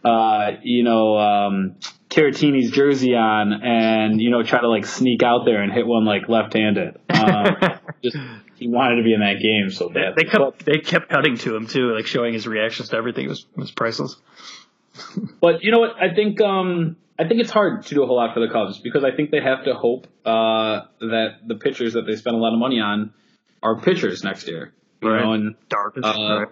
uh 0.03 0.51
you 0.63 0.83
know 0.83 1.17
um 1.17 1.75
Caratini's 2.09 2.71
jersey 2.71 3.15
on 3.15 3.51
and 3.51 4.21
you 4.21 4.29
know 4.29 4.43
try 4.43 4.61
to 4.61 4.69
like 4.69 4.85
sneak 4.85 5.23
out 5.23 5.43
there 5.45 5.61
and 5.61 5.73
hit 5.73 5.85
one 5.85 6.05
like 6.05 6.29
left-handed. 6.29 6.97
Um, 7.09 7.55
just 8.03 8.15
he 8.55 8.67
wanted 8.67 8.97
to 8.97 9.03
be 9.03 9.13
in 9.13 9.19
that 9.19 9.39
game 9.41 9.69
so 9.69 9.89
bad. 9.89 10.15
They 10.15 10.23
kept 10.23 10.65
they 10.65 10.79
kept 10.79 11.09
cutting 11.09 11.37
to 11.39 11.55
him 11.55 11.67
too, 11.67 11.93
like 11.93 12.05
showing 12.07 12.33
his 12.33 12.47
reactions 12.47 12.89
to 12.89 12.97
everything. 12.97 13.25
It 13.25 13.29
was 13.29 13.45
it 13.55 13.59
was 13.59 13.71
priceless. 13.71 14.15
But 15.41 15.63
you 15.63 15.71
know 15.71 15.79
what? 15.79 15.91
I 16.01 16.13
think 16.13 16.39
um, 16.41 16.95
I 17.19 17.27
think 17.27 17.41
it's 17.41 17.51
hard 17.51 17.85
to 17.87 17.95
do 17.95 18.03
a 18.03 18.07
whole 18.07 18.15
lot 18.15 18.33
for 18.33 18.39
the 18.39 18.51
Cubs 18.51 18.79
because 18.79 19.03
I 19.03 19.11
think 19.15 19.29
they 19.31 19.41
have 19.41 19.65
to 19.65 19.73
hope 19.73 20.07
uh, 20.25 20.81
that 20.99 21.39
the 21.45 21.55
pitchers 21.55 21.93
that 21.93 22.03
they 22.07 22.15
spend 22.15 22.35
a 22.35 22.39
lot 22.39 22.53
of 22.53 22.59
money 22.59 22.79
on 22.79 23.13
are 23.61 23.79
pitchers 23.81 24.23
next 24.23 24.47
year. 24.47 24.73
You 25.01 25.09
Right. 25.11 25.21
know, 25.23 25.33
and 25.33 25.55
Darvish. 25.69 26.03
Uh, 26.03 26.39
right. 26.39 26.47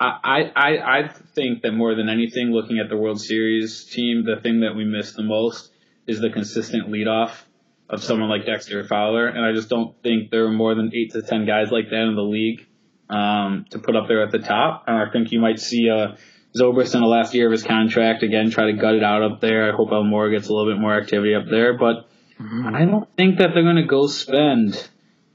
I, 0.00 0.50
I 0.54 0.98
I 0.98 1.08
think 1.34 1.62
that 1.62 1.72
more 1.72 1.94
than 1.94 2.08
anything, 2.08 2.52
looking 2.52 2.78
at 2.78 2.88
the 2.88 2.96
World 2.96 3.20
Series 3.20 3.84
team, 3.84 4.24
the 4.24 4.40
thing 4.40 4.60
that 4.60 4.74
we 4.76 4.84
miss 4.84 5.12
the 5.12 5.24
most 5.24 5.70
is 6.06 6.20
the 6.20 6.30
consistent 6.30 6.88
leadoff 6.88 7.32
of 7.90 8.02
someone 8.02 8.28
like 8.28 8.44
Dexter 8.46 8.84
Fowler, 8.84 9.26
and 9.28 9.44
I 9.44 9.52
just 9.52 9.68
don't 9.68 9.94
think 10.02 10.30
there 10.30 10.44
are 10.46 10.52
more 10.52 10.74
than 10.74 10.90
eight 10.94 11.12
to 11.12 11.22
ten 11.22 11.46
guys 11.46 11.70
like 11.70 11.90
that 11.90 12.02
in 12.08 12.14
the 12.16 12.22
league 12.22 12.66
um, 13.08 13.64
to 13.70 13.78
put 13.78 13.96
up 13.96 14.08
there 14.08 14.22
at 14.22 14.30
the 14.30 14.38
top. 14.38 14.84
And 14.86 14.96
I 14.96 15.10
think 15.10 15.32
you 15.32 15.40
might 15.40 15.58
see 15.58 15.88
uh, 15.88 16.16
Zobrist 16.56 16.94
in 16.94 17.00
the 17.00 17.06
last 17.06 17.32
year 17.34 17.46
of 17.46 17.52
his 17.52 17.62
contract 17.62 18.22
again 18.22 18.50
try 18.50 18.66
to 18.66 18.74
gut 18.74 18.94
it 18.94 19.02
out 19.02 19.22
up 19.22 19.40
there. 19.40 19.72
I 19.72 19.76
hope 19.76 19.90
Almora 19.90 20.30
gets 20.30 20.48
a 20.48 20.52
little 20.54 20.70
bit 20.72 20.80
more 20.80 20.94
activity 20.98 21.34
up 21.34 21.44
there, 21.50 21.76
but 21.78 22.08
I 22.40 22.84
don't 22.84 23.08
think 23.16 23.38
that 23.38 23.50
they're 23.54 23.62
going 23.64 23.76
to 23.76 23.86
go 23.86 24.06
spend. 24.06 24.88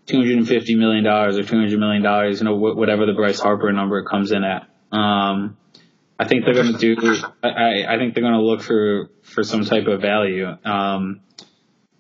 Two 0.06 0.18
hundred 0.18 0.38
and 0.38 0.48
fifty 0.48 0.76
million 0.76 1.06
dollars 1.06 1.38
or 1.38 1.44
two 1.44 1.56
hundred 1.58 1.80
million 1.80 2.04
dollars, 2.04 2.40
you 2.42 2.46
know, 2.46 2.56
whatever 2.56 3.06
the 3.06 3.14
Bryce 3.14 3.40
Harper 3.40 3.72
number 3.72 4.04
comes 4.04 4.34
in 4.34 4.44
at. 4.44 4.68
Um, 4.92 5.56
I 6.20 6.28
think 6.28 6.44
they're 6.44 6.54
going 6.54 6.74
to 6.78 6.96
do. 6.96 7.16
I, 7.42 7.48
I- 7.50 7.94
I 7.96 7.98
think 7.98 8.14
they're 8.14 8.22
going 8.24 8.34
to 8.34 8.42
look 8.42 8.62
for 8.62 9.10
for 9.22 9.44
some 9.46 9.64
type 9.64 9.88
of 9.88 10.02
value. 10.02 10.46
Um, 10.66 11.22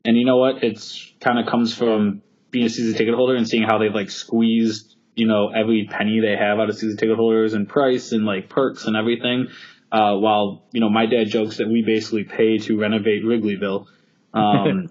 and 0.06 0.18
you 0.18 0.26
know 0.26 0.38
what? 0.38 0.64
It's 0.64 1.14
kind 1.20 1.40
of 1.40 1.46
comes 1.46 1.76
from 1.76 2.22
being 2.52 2.66
a 2.66 2.70
season 2.70 2.98
ticket 2.98 3.16
holder 3.16 3.36
and 3.36 3.48
seeing 3.48 3.64
how 3.64 3.78
they've 3.80 3.94
like 3.94 4.10
squeezed, 4.10 4.96
you 5.16 5.28
know, 5.28 5.50
every 5.50 5.88
penny 5.90 6.20
they 6.20 6.36
have 6.36 6.60
out 6.60 6.70
of 6.70 6.78
season 6.78 6.98
ticket 6.98 7.16
holders 7.16 7.54
and 7.54 7.68
price 7.68 8.12
and 8.12 8.26
like 8.26 8.50
perks 8.50 8.86
and 8.86 8.96
everything. 8.96 9.48
Uh, 9.92 10.16
while 10.18 10.64
you 10.72 10.82
know, 10.82 10.90
my 10.90 11.06
dad 11.06 11.26
jokes 11.26 11.58
that 11.58 11.68
we 11.68 11.84
basically 11.84 12.24
pay 12.24 12.58
to 12.60 12.80
renovate 12.80 13.24
Wrigleyville. 13.24 13.88
Um, 14.36 14.90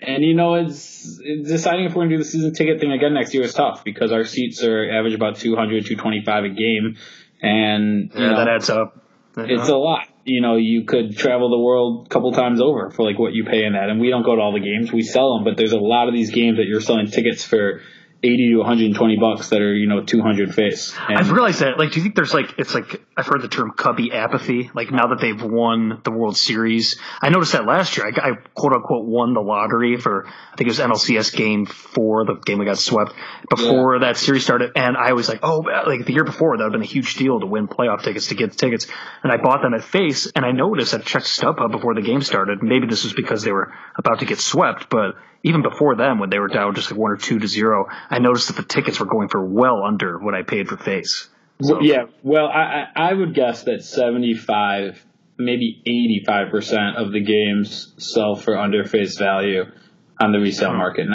and 0.00 0.22
you 0.22 0.34
know, 0.34 0.54
it's, 0.54 1.20
it's 1.22 1.48
deciding 1.48 1.86
if 1.86 1.94
we're 1.94 2.04
gonna 2.04 2.16
do 2.16 2.18
the 2.18 2.24
season 2.24 2.54
ticket 2.54 2.80
thing 2.80 2.92
again 2.92 3.14
next 3.14 3.34
year 3.34 3.42
is 3.42 3.52
tough 3.52 3.82
because 3.82 4.12
our 4.12 4.24
seats 4.24 4.62
are 4.62 4.88
average 4.90 5.14
about 5.14 5.36
200, 5.36 5.86
225 5.86 6.44
a 6.44 6.48
game, 6.50 6.96
and 7.42 8.12
you 8.14 8.20
Yeah, 8.20 8.30
know, 8.30 8.36
that 8.38 8.48
adds 8.48 8.70
up. 8.70 9.04
it's 9.36 9.68
a 9.68 9.74
lot. 9.76 10.06
You 10.30 10.40
know, 10.40 10.56
you 10.56 10.84
could 10.84 11.16
travel 11.16 11.50
the 11.50 11.58
world 11.58 12.06
a 12.06 12.08
couple 12.08 12.30
times 12.32 12.60
over 12.60 12.90
for 12.90 13.04
like 13.04 13.18
what 13.18 13.32
you 13.32 13.44
pay 13.44 13.64
in 13.64 13.72
that, 13.72 13.90
and 13.90 14.00
we 14.00 14.10
don't 14.10 14.22
go 14.22 14.36
to 14.36 14.40
all 14.40 14.52
the 14.52 14.60
games. 14.60 14.92
We 14.92 15.02
sell 15.02 15.34
them, 15.34 15.44
but 15.44 15.56
there's 15.56 15.72
a 15.72 15.78
lot 15.78 16.06
of 16.06 16.14
these 16.14 16.30
games 16.30 16.58
that 16.58 16.66
you're 16.66 16.80
selling 16.80 17.10
tickets 17.10 17.44
for 17.44 17.82
80 18.22 18.50
to 18.50 18.56
120 18.58 19.16
bucks 19.16 19.48
that 19.48 19.60
are 19.60 19.74
you 19.74 19.86
know 19.86 20.02
200 20.04 20.54
face. 20.54 20.94
And 21.08 21.18
I've 21.18 21.30
realized 21.30 21.60
that. 21.60 21.78
Like, 21.78 21.92
do 21.92 21.96
you 21.96 22.02
think 22.02 22.14
there's 22.14 22.34
like 22.34 22.58
it's 22.58 22.74
like 22.74 23.02
I've 23.16 23.26
heard 23.26 23.42
the 23.42 23.48
term 23.48 23.72
"cubby 23.72 24.12
apathy"? 24.12 24.70
Like 24.74 24.90
now 24.90 25.08
that 25.08 25.20
they've 25.20 25.42
won 25.42 26.00
the 26.04 26.10
World 26.10 26.36
Series, 26.36 26.98
I 27.22 27.30
noticed 27.30 27.52
that 27.52 27.66
last 27.66 27.96
year. 27.96 28.06
I, 28.06 28.30
I 28.30 28.32
quote 28.54 28.72
unquote 28.72 29.06
won 29.06 29.32
the 29.32 29.40
lottery 29.40 29.96
for 29.96 30.26
I 30.26 30.56
think 30.56 30.68
it 30.68 30.78
was 30.78 30.78
NLCS 30.78 31.34
Game 31.34 31.66
Four, 31.66 32.26
the 32.26 32.34
game 32.34 32.58
we 32.58 32.66
got 32.66 32.78
swept 32.78 33.12
before 33.48 34.00
that 34.00 34.16
series 34.16 34.44
started. 34.44 34.72
And 34.76 34.96
I 34.96 35.14
was 35.14 35.28
like, 35.28 35.40
oh, 35.42 35.60
like 35.86 36.04
the 36.04 36.12
year 36.12 36.24
before 36.24 36.58
that 36.58 36.64
would 36.64 36.72
have 36.72 36.80
been 36.80 36.88
a 36.88 36.92
huge 36.92 37.14
deal 37.14 37.40
to 37.40 37.46
win 37.46 37.68
playoff 37.68 38.02
tickets 38.02 38.28
to 38.28 38.34
get 38.34 38.50
the 38.50 38.56
tickets. 38.56 38.86
And 39.22 39.32
I 39.32 39.38
bought 39.38 39.62
them 39.62 39.74
at 39.74 39.82
face, 39.84 40.30
and 40.34 40.44
I 40.44 40.52
noticed 40.52 40.94
I 40.94 40.98
checked 40.98 41.26
StubHub 41.26 41.72
before 41.72 41.94
the 41.94 42.02
game 42.02 42.20
started. 42.20 42.62
Maybe 42.62 42.86
this 42.86 43.04
was 43.04 43.14
because 43.14 43.42
they 43.42 43.52
were 43.52 43.72
about 43.96 44.20
to 44.20 44.26
get 44.26 44.40
swept, 44.40 44.90
but 44.90 45.16
even 45.42 45.62
before 45.62 45.96
them, 45.96 46.18
when 46.18 46.30
they 46.30 46.38
were 46.38 46.48
down 46.48 46.74
just 46.74 46.90
like 46.90 46.98
one 46.98 47.10
or 47.10 47.16
two 47.16 47.38
to 47.38 47.46
zero, 47.46 47.86
I 48.08 48.18
noticed 48.18 48.48
that 48.48 48.56
the 48.56 48.62
tickets 48.62 49.00
were 49.00 49.06
going 49.06 49.28
for 49.28 49.44
well 49.44 49.84
under 49.84 50.18
what 50.18 50.34
I 50.34 50.42
paid 50.42 50.68
for 50.68 50.76
face. 50.76 51.28
Well, 51.60 51.82
yeah, 51.82 52.04
well, 52.22 52.46
I, 52.46 52.86
I 52.94 53.12
would 53.12 53.34
guess 53.34 53.64
that 53.64 53.84
75, 53.84 55.04
maybe 55.36 55.82
85 55.84 56.50
percent 56.50 56.96
of 56.96 57.12
the 57.12 57.20
games 57.20 57.92
sell 57.98 58.34
for 58.34 58.58
under 58.58 58.84
face 58.84 59.18
value 59.18 59.64
on 60.18 60.32
the 60.32 60.38
resale 60.38 60.70
uh-huh. 60.70 60.78
market 60.78 61.08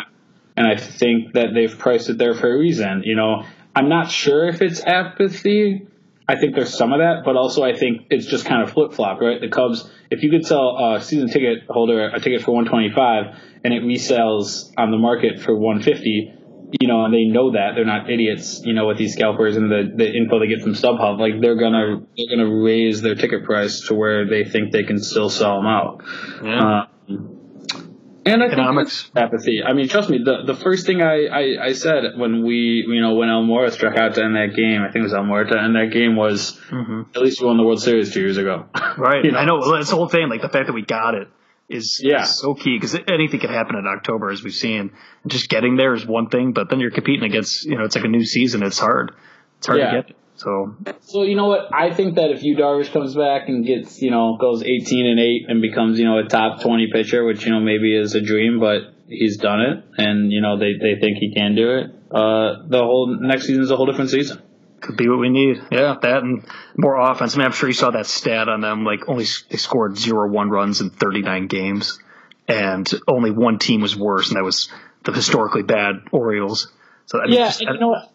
and 0.55 0.67
I 0.67 0.77
think 0.77 1.33
that 1.33 1.53
they've 1.53 1.77
priced 1.77 2.09
it 2.09 2.17
there 2.17 2.33
for 2.33 2.53
a 2.53 2.57
reason. 2.57 3.03
You 3.03 3.15
know, 3.15 3.43
I'm 3.75 3.89
not 3.89 4.09
sure 4.09 4.47
if 4.47 4.61
it's 4.61 4.81
apathy. 4.81 5.87
I 6.27 6.35
think 6.35 6.55
there's 6.55 6.75
some 6.75 6.91
of 6.91 6.99
that, 6.99 7.21
but 7.23 7.35
also 7.35 7.63
I 7.63 7.75
think 7.75 8.07
it's 8.09 8.25
just 8.25 8.45
kind 8.45 8.63
of 8.63 8.71
flip 8.71 8.93
flop, 8.93 9.21
right? 9.21 9.39
The 9.39 9.49
Cubs, 9.49 9.89
if 10.09 10.23
you 10.23 10.31
could 10.31 10.45
sell 10.45 10.95
a 10.95 11.01
season 11.01 11.29
ticket 11.29 11.67
holder 11.69 12.07
a 12.07 12.19
ticket 12.19 12.41
for 12.41 12.51
125 12.51 13.39
and 13.63 13.73
it 13.73 13.83
resells 13.83 14.71
on 14.77 14.91
the 14.91 14.97
market 14.97 15.39
for 15.39 15.55
150, 15.55 16.33
you 16.79 16.87
know, 16.87 17.05
and 17.05 17.13
they 17.13 17.25
know 17.25 17.51
that 17.51 17.73
they're 17.75 17.85
not 17.85 18.09
idiots, 18.09 18.61
you 18.63 18.73
know, 18.73 18.87
with 18.87 18.97
these 18.97 19.13
scalpers 19.13 19.55
and 19.55 19.71
the, 19.71 19.91
the 19.95 20.11
info 20.11 20.39
they 20.39 20.47
get 20.47 20.61
from 20.61 20.73
StubHub, 20.73 21.19
like 21.19 21.41
they're 21.41 21.57
gonna 21.57 22.01
they're 22.17 22.37
gonna 22.37 22.63
raise 22.63 23.01
their 23.01 23.15
ticket 23.15 23.43
price 23.43 23.81
to 23.87 23.93
where 23.93 24.27
they 24.27 24.43
think 24.43 24.71
they 24.71 24.83
can 24.83 24.99
still 24.99 25.29
sell 25.29 25.57
them 25.57 25.67
out. 25.67 26.03
Yeah. 26.43 26.85
Um, 27.07 27.44
and 28.25 28.41
I 28.41 28.47
Economics. 28.47 29.11
apathy. 29.15 29.61
I 29.63 29.73
mean, 29.73 29.87
trust 29.87 30.09
me. 30.09 30.19
The 30.23 30.43
the 30.45 30.55
first 30.55 30.85
thing 30.85 31.01
I, 31.01 31.25
I, 31.27 31.65
I 31.67 31.73
said 31.73 32.03
when 32.17 32.43
we 32.43 32.83
you 32.87 33.01
know 33.01 33.13
when 33.15 33.29
Almora 33.29 33.71
struck 33.71 33.97
out 33.97 34.15
to 34.15 34.23
end 34.23 34.35
that 34.35 34.55
game, 34.55 34.81
I 34.81 34.85
think 34.91 34.97
it 35.01 35.03
was 35.03 35.13
Almora 35.13 35.49
to 35.51 35.61
end 35.61 35.75
that 35.75 35.91
game 35.91 36.15
was 36.15 36.59
mm-hmm. 36.69 37.01
at 37.15 37.21
least 37.21 37.39
we 37.41 37.47
won 37.47 37.57
the 37.57 37.63
World 37.63 37.81
Series 37.81 38.13
two 38.13 38.21
years 38.21 38.37
ago. 38.37 38.65
Right. 38.97 39.25
You 39.25 39.31
know? 39.33 39.39
I 39.39 39.45
know. 39.45 39.57
Well, 39.59 39.75
It's 39.75 39.89
the 39.89 39.95
whole 39.97 40.07
thing. 40.07 40.29
Like 40.29 40.41
the 40.41 40.49
fact 40.49 40.67
that 40.67 40.73
we 40.73 40.81
got 40.83 41.15
it 41.15 41.27
is, 41.67 41.99
Yeah. 42.01 42.23
is 42.23 42.39
so 42.39 42.53
key 42.55 42.77
because 42.77 42.95
anything 43.07 43.39
could 43.41 43.49
happen 43.49 43.75
in 43.75 43.85
October, 43.85 44.29
as 44.31 44.41
we've 44.43 44.53
seen. 44.53 44.91
Just 45.27 45.49
getting 45.49 45.75
there 45.75 45.93
is 45.93 46.05
one 46.05 46.29
thing, 46.29 46.53
but 46.53 46.69
then 46.69 46.79
you're 46.79 46.91
competing 46.91 47.23
against, 47.29 47.65
you 47.65 47.77
know, 47.77 47.83
it's 47.83 47.95
like 47.95 48.05
a 48.05 48.09
new 48.09 48.23
season. 48.25 48.63
It's 48.63 48.79
hard. 48.79 49.11
It's 49.57 49.67
hard 49.67 49.79
Yeah. 49.79 49.91
to 49.91 50.01
get. 50.03 50.15
So 50.37 50.75
So 51.01 51.23
you 51.23 51.35
know 51.35 51.47
what? 51.47 51.73
I 51.73 51.93
think 51.93 52.15
that 52.15 52.29
if 52.31 52.43
you 52.43 52.57
Darvish 52.57 52.91
comes 52.91 53.15
back 53.15 53.47
and 53.47 53.65
gets 53.65 54.01
you 54.01 54.11
know 54.11 54.37
goes 54.37 54.63
18 54.63 55.05
and 55.05 55.19
eight 55.19 55.45
and 55.47 55.61
becomes 55.61 55.97
you 55.99 56.05
know 56.05 56.19
a 56.19 56.23
top 56.27 56.61
20 56.61 56.89
pitcher, 56.91 57.23
which 57.23 57.45
you 57.45 57.51
know 57.51 57.59
maybe 57.59 57.95
is 57.95 58.15
a 58.15 58.21
dream, 58.21 58.59
but 58.59 58.93
he's 59.07 59.37
done 59.37 59.61
it, 59.61 59.83
and 59.97 60.31
you 60.31 60.41
know 60.41 60.57
they 60.57 60.73
they 60.73 60.99
think 60.99 61.17
he 61.19 61.33
can 61.33 61.55
do 61.55 61.69
it. 61.77 61.85
Uh, 62.11 62.63
the 62.67 62.79
whole 62.79 63.07
next 63.19 63.45
season 63.47 63.63
is 63.63 63.71
a 63.71 63.75
whole 63.77 63.85
different 63.85 64.09
season. 64.09 64.41
could 64.81 64.97
be 64.97 65.07
what 65.09 65.19
we 65.19 65.29
need. 65.29 65.61
Yeah, 65.71 65.95
that 66.01 66.23
and 66.23 66.43
more 66.77 66.95
offense. 66.99 67.35
I 67.35 67.37
mean, 67.39 67.45
I'm 67.45 67.51
sure 67.53 67.69
you 67.69 67.73
saw 67.73 67.91
that 67.91 68.05
stat 68.05 68.49
on 68.49 68.61
them. 68.61 68.83
Like 68.83 69.07
only 69.07 69.25
they 69.49 69.57
scored 69.57 69.97
zero 69.97 70.29
one 70.29 70.49
runs 70.49 70.81
in 70.81 70.89
39 70.89 71.47
games, 71.47 71.99
and 72.47 72.89
only 73.07 73.31
one 73.31 73.57
team 73.57 73.81
was 73.81 73.95
worse, 73.95 74.27
and 74.29 74.37
that 74.37 74.43
was 74.43 74.69
the 75.03 75.11
historically 75.11 75.63
bad 75.63 75.95
Orioles. 76.11 76.71
So 77.05 77.21
I 77.21 77.25
mean, 77.25 77.33
Yeah, 77.35 77.45
just- 77.47 77.61
and 77.61 77.75
you 77.75 77.79
know 77.79 77.89
what? 77.89 78.11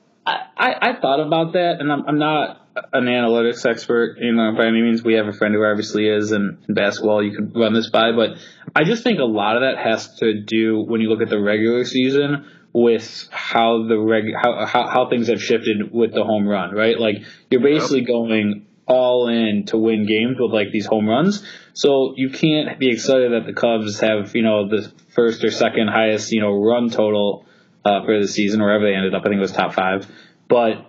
I, 0.61 0.91
I, 0.91 1.01
thought 1.01 1.21
about 1.21 1.55
that, 1.55 1.77
and 1.81 1.91
I'm, 1.91 2.05
I'm 2.07 2.19
not 2.19 2.61
an 2.93 3.05
analytics 3.05 3.65
expert, 3.65 4.19
you 4.21 4.33
know, 4.33 4.55
by 4.55 4.67
any 4.67 4.83
means. 4.83 5.03
We 5.03 5.15
have 5.15 5.27
a 5.27 5.33
friend 5.33 5.55
who 5.55 5.65
obviously 5.65 6.07
is, 6.07 6.33
and 6.33 6.59
in 6.69 6.75
basketball, 6.75 7.23
you 7.23 7.35
could 7.35 7.57
run 7.57 7.73
this 7.73 7.89
by, 7.89 8.13
but 8.13 8.37
I 8.77 8.85
just 8.85 9.03
think 9.03 9.21
a 9.21 9.25
lot 9.25 9.57
of 9.57 9.63
that 9.63 9.79
has 9.83 10.17
to 10.19 10.43
do 10.43 10.81
when 10.83 11.01
you 11.01 11.09
look 11.09 11.23
at 11.23 11.31
the 11.31 11.41
regular 11.41 11.85
season 11.85 12.47
with 12.73 13.29
how 13.33 13.89
the 13.89 13.99
reg 13.99 14.27
how, 14.41 14.65
how 14.65 14.87
how 14.87 15.09
things 15.09 15.27
have 15.27 15.43
shifted 15.43 15.93
with 15.93 16.13
the 16.13 16.23
home 16.23 16.47
run, 16.47 16.75
right? 16.75 17.01
Like 17.01 17.17
you're 17.51 17.63
basically 17.63 18.03
going 18.03 18.67
all 18.87 19.29
in 19.29 19.65
to 19.67 19.79
win 19.79 20.07
games 20.07 20.37
with 20.39 20.53
like 20.53 20.73
these 20.73 20.87
home 20.87 21.09
runs. 21.09 21.45
So 21.73 22.15
you 22.17 22.31
can't 22.31 22.79
be 22.79 22.91
excited 22.91 23.33
that 23.33 23.47
the 23.47 23.55
Cubs 23.55 24.01
have, 24.01 24.35
you 24.35 24.43
know, 24.43 24.69
the 24.69 24.93
first 25.15 25.43
or 25.43 25.51
second 25.51 25.89
highest, 25.89 26.33
you 26.33 26.41
know, 26.41 26.53
run 26.63 26.91
total 26.91 27.47
uh, 27.85 28.05
for 28.05 28.21
the 28.21 28.29
season, 28.29 28.61
wherever 28.61 28.85
they 28.85 28.95
ended 28.95 29.15
up. 29.15 29.23
I 29.23 29.29
think 29.29 29.39
it 29.39 29.41
was 29.41 29.53
top 29.53 29.73
five. 29.73 30.07
But 30.51 30.87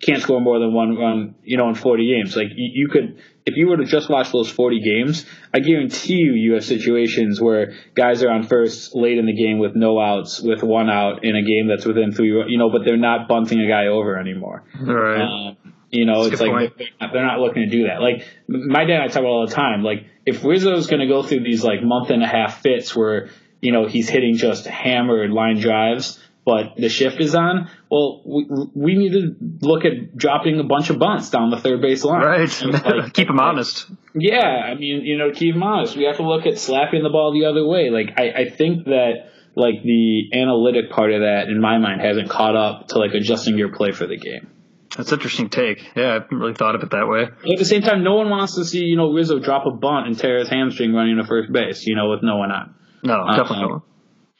can't 0.00 0.22
score 0.22 0.40
more 0.40 0.58
than 0.58 0.72
one 0.72 0.96
run, 0.96 1.34
you 1.44 1.56
know, 1.56 1.68
in 1.68 1.74
40 1.74 2.06
games. 2.06 2.34
Like 2.34 2.48
you, 2.54 2.70
you 2.84 2.88
could, 2.88 3.18
if 3.44 3.56
you 3.56 3.68
were 3.68 3.76
to 3.76 3.84
just 3.84 4.08
watch 4.08 4.32
those 4.32 4.50
40 4.50 4.80
games, 4.80 5.26
I 5.52 5.60
guarantee 5.60 6.14
you, 6.14 6.32
you 6.32 6.54
have 6.54 6.64
situations 6.64 7.40
where 7.40 7.74
guys 7.94 8.22
are 8.22 8.30
on 8.30 8.44
first 8.44 8.94
late 8.94 9.18
in 9.18 9.26
the 9.26 9.34
game 9.34 9.58
with 9.58 9.76
no 9.76 10.00
outs, 10.00 10.40
with 10.40 10.62
one 10.62 10.88
out 10.88 11.24
in 11.24 11.36
a 11.36 11.42
game 11.42 11.68
that's 11.68 11.84
within 11.84 12.12
three, 12.12 12.28
you 12.48 12.58
know, 12.58 12.70
but 12.70 12.84
they're 12.84 12.96
not 12.96 13.28
bunting 13.28 13.60
a 13.60 13.68
guy 13.68 13.88
over 13.88 14.18
anymore. 14.18 14.64
Right. 14.80 15.20
Um, 15.20 15.56
you 15.90 16.06
know, 16.06 16.22
That's 16.22 16.40
it's 16.40 16.42
like 16.42 16.76
they're 16.76 16.86
not, 17.00 17.12
they're 17.12 17.26
not 17.26 17.40
looking 17.40 17.62
to 17.64 17.68
do 17.68 17.88
that. 17.88 18.00
Like 18.00 18.24
my 18.48 18.84
dad 18.84 18.94
and 18.94 19.02
I 19.02 19.08
talk 19.08 19.20
about 19.20 19.28
all 19.28 19.46
the 19.46 19.54
time. 19.54 19.82
Like 19.82 20.06
if 20.24 20.44
Rizzo's 20.44 20.86
going 20.86 21.00
to 21.00 21.08
go 21.08 21.22
through 21.22 21.42
these 21.42 21.64
like 21.64 21.82
month 21.82 22.10
and 22.10 22.22
a 22.22 22.28
half 22.28 22.62
fits 22.62 22.94
where 22.94 23.30
you 23.60 23.72
know 23.72 23.86
he's 23.86 24.08
hitting 24.08 24.36
just 24.36 24.66
hammered 24.66 25.30
line 25.30 25.58
drives, 25.58 26.20
but 26.50 26.74
the 26.76 26.88
shift 26.88 27.20
is 27.20 27.36
on. 27.36 27.70
Well, 27.88 28.22
we, 28.26 28.46
we 28.74 28.94
need 28.96 29.12
to 29.12 29.36
look 29.64 29.84
at 29.84 30.16
dropping 30.16 30.58
a 30.58 30.64
bunch 30.64 30.90
of 30.90 30.98
bunts 30.98 31.30
down 31.30 31.50
the 31.50 31.60
third 31.60 31.80
base 31.80 32.02
line. 32.02 32.22
right. 32.24 32.62
Like, 32.62 33.12
Keep 33.14 33.28
him 33.28 33.38
honest. 33.38 33.86
yeah, 34.16 34.40
I 34.40 34.74
mean, 34.74 35.02
you 35.04 35.16
know, 35.16 35.30
keep 35.30 35.54
him 35.54 35.62
honest, 35.62 35.96
we 35.96 36.04
have 36.06 36.16
to 36.16 36.26
look 36.26 36.46
at 36.46 36.58
slapping 36.58 37.04
the 37.04 37.08
ball 37.08 37.32
the 37.32 37.46
other 37.46 37.64
way. 37.64 37.90
Like, 37.90 38.18
I, 38.18 38.42
I 38.42 38.50
think 38.50 38.86
that 38.86 39.30
like 39.54 39.84
the 39.84 40.30
analytic 40.34 40.90
part 40.90 41.12
of 41.12 41.20
that, 41.20 41.44
in 41.46 41.60
my 41.60 41.78
mind, 41.78 42.00
hasn't 42.00 42.28
caught 42.28 42.56
up 42.56 42.88
to 42.88 42.98
like 42.98 43.14
adjusting 43.14 43.56
your 43.56 43.72
play 43.72 43.92
for 43.92 44.08
the 44.08 44.16
game. 44.16 44.50
That's 44.96 45.12
an 45.12 45.18
interesting 45.18 45.50
take. 45.50 45.78
Yeah, 45.94 46.08
I 46.08 46.12
haven't 46.14 46.36
really 46.36 46.54
thought 46.54 46.74
of 46.74 46.82
it 46.82 46.90
that 46.90 47.06
way. 47.06 47.22
At 47.22 47.58
the 47.58 47.64
same 47.64 47.82
time, 47.82 48.02
no 48.02 48.16
one 48.16 48.28
wants 48.28 48.56
to 48.56 48.64
see 48.64 48.80
you 48.80 48.96
know 48.96 49.12
Rizzo 49.12 49.38
drop 49.38 49.66
a 49.66 49.70
bunt 49.70 50.08
and 50.08 50.18
tear 50.18 50.38
his 50.40 50.48
hamstring 50.48 50.92
running 50.92 51.16
to 51.18 51.24
first 51.24 51.52
base, 51.52 51.86
you 51.86 51.94
know, 51.94 52.10
with 52.10 52.24
no 52.24 52.38
one 52.38 52.50
on. 52.50 52.74
No, 53.04 53.14
Uh, 53.22 53.36
definitely 53.36 53.64
um, 53.66 53.70
not. 53.70 53.82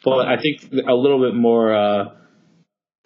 But 0.05 0.29
I 0.29 0.37
think 0.39 0.73
a 0.73 0.95
little 0.95 1.21
bit 1.21 1.35
more 1.35 1.75
uh, 1.75 2.15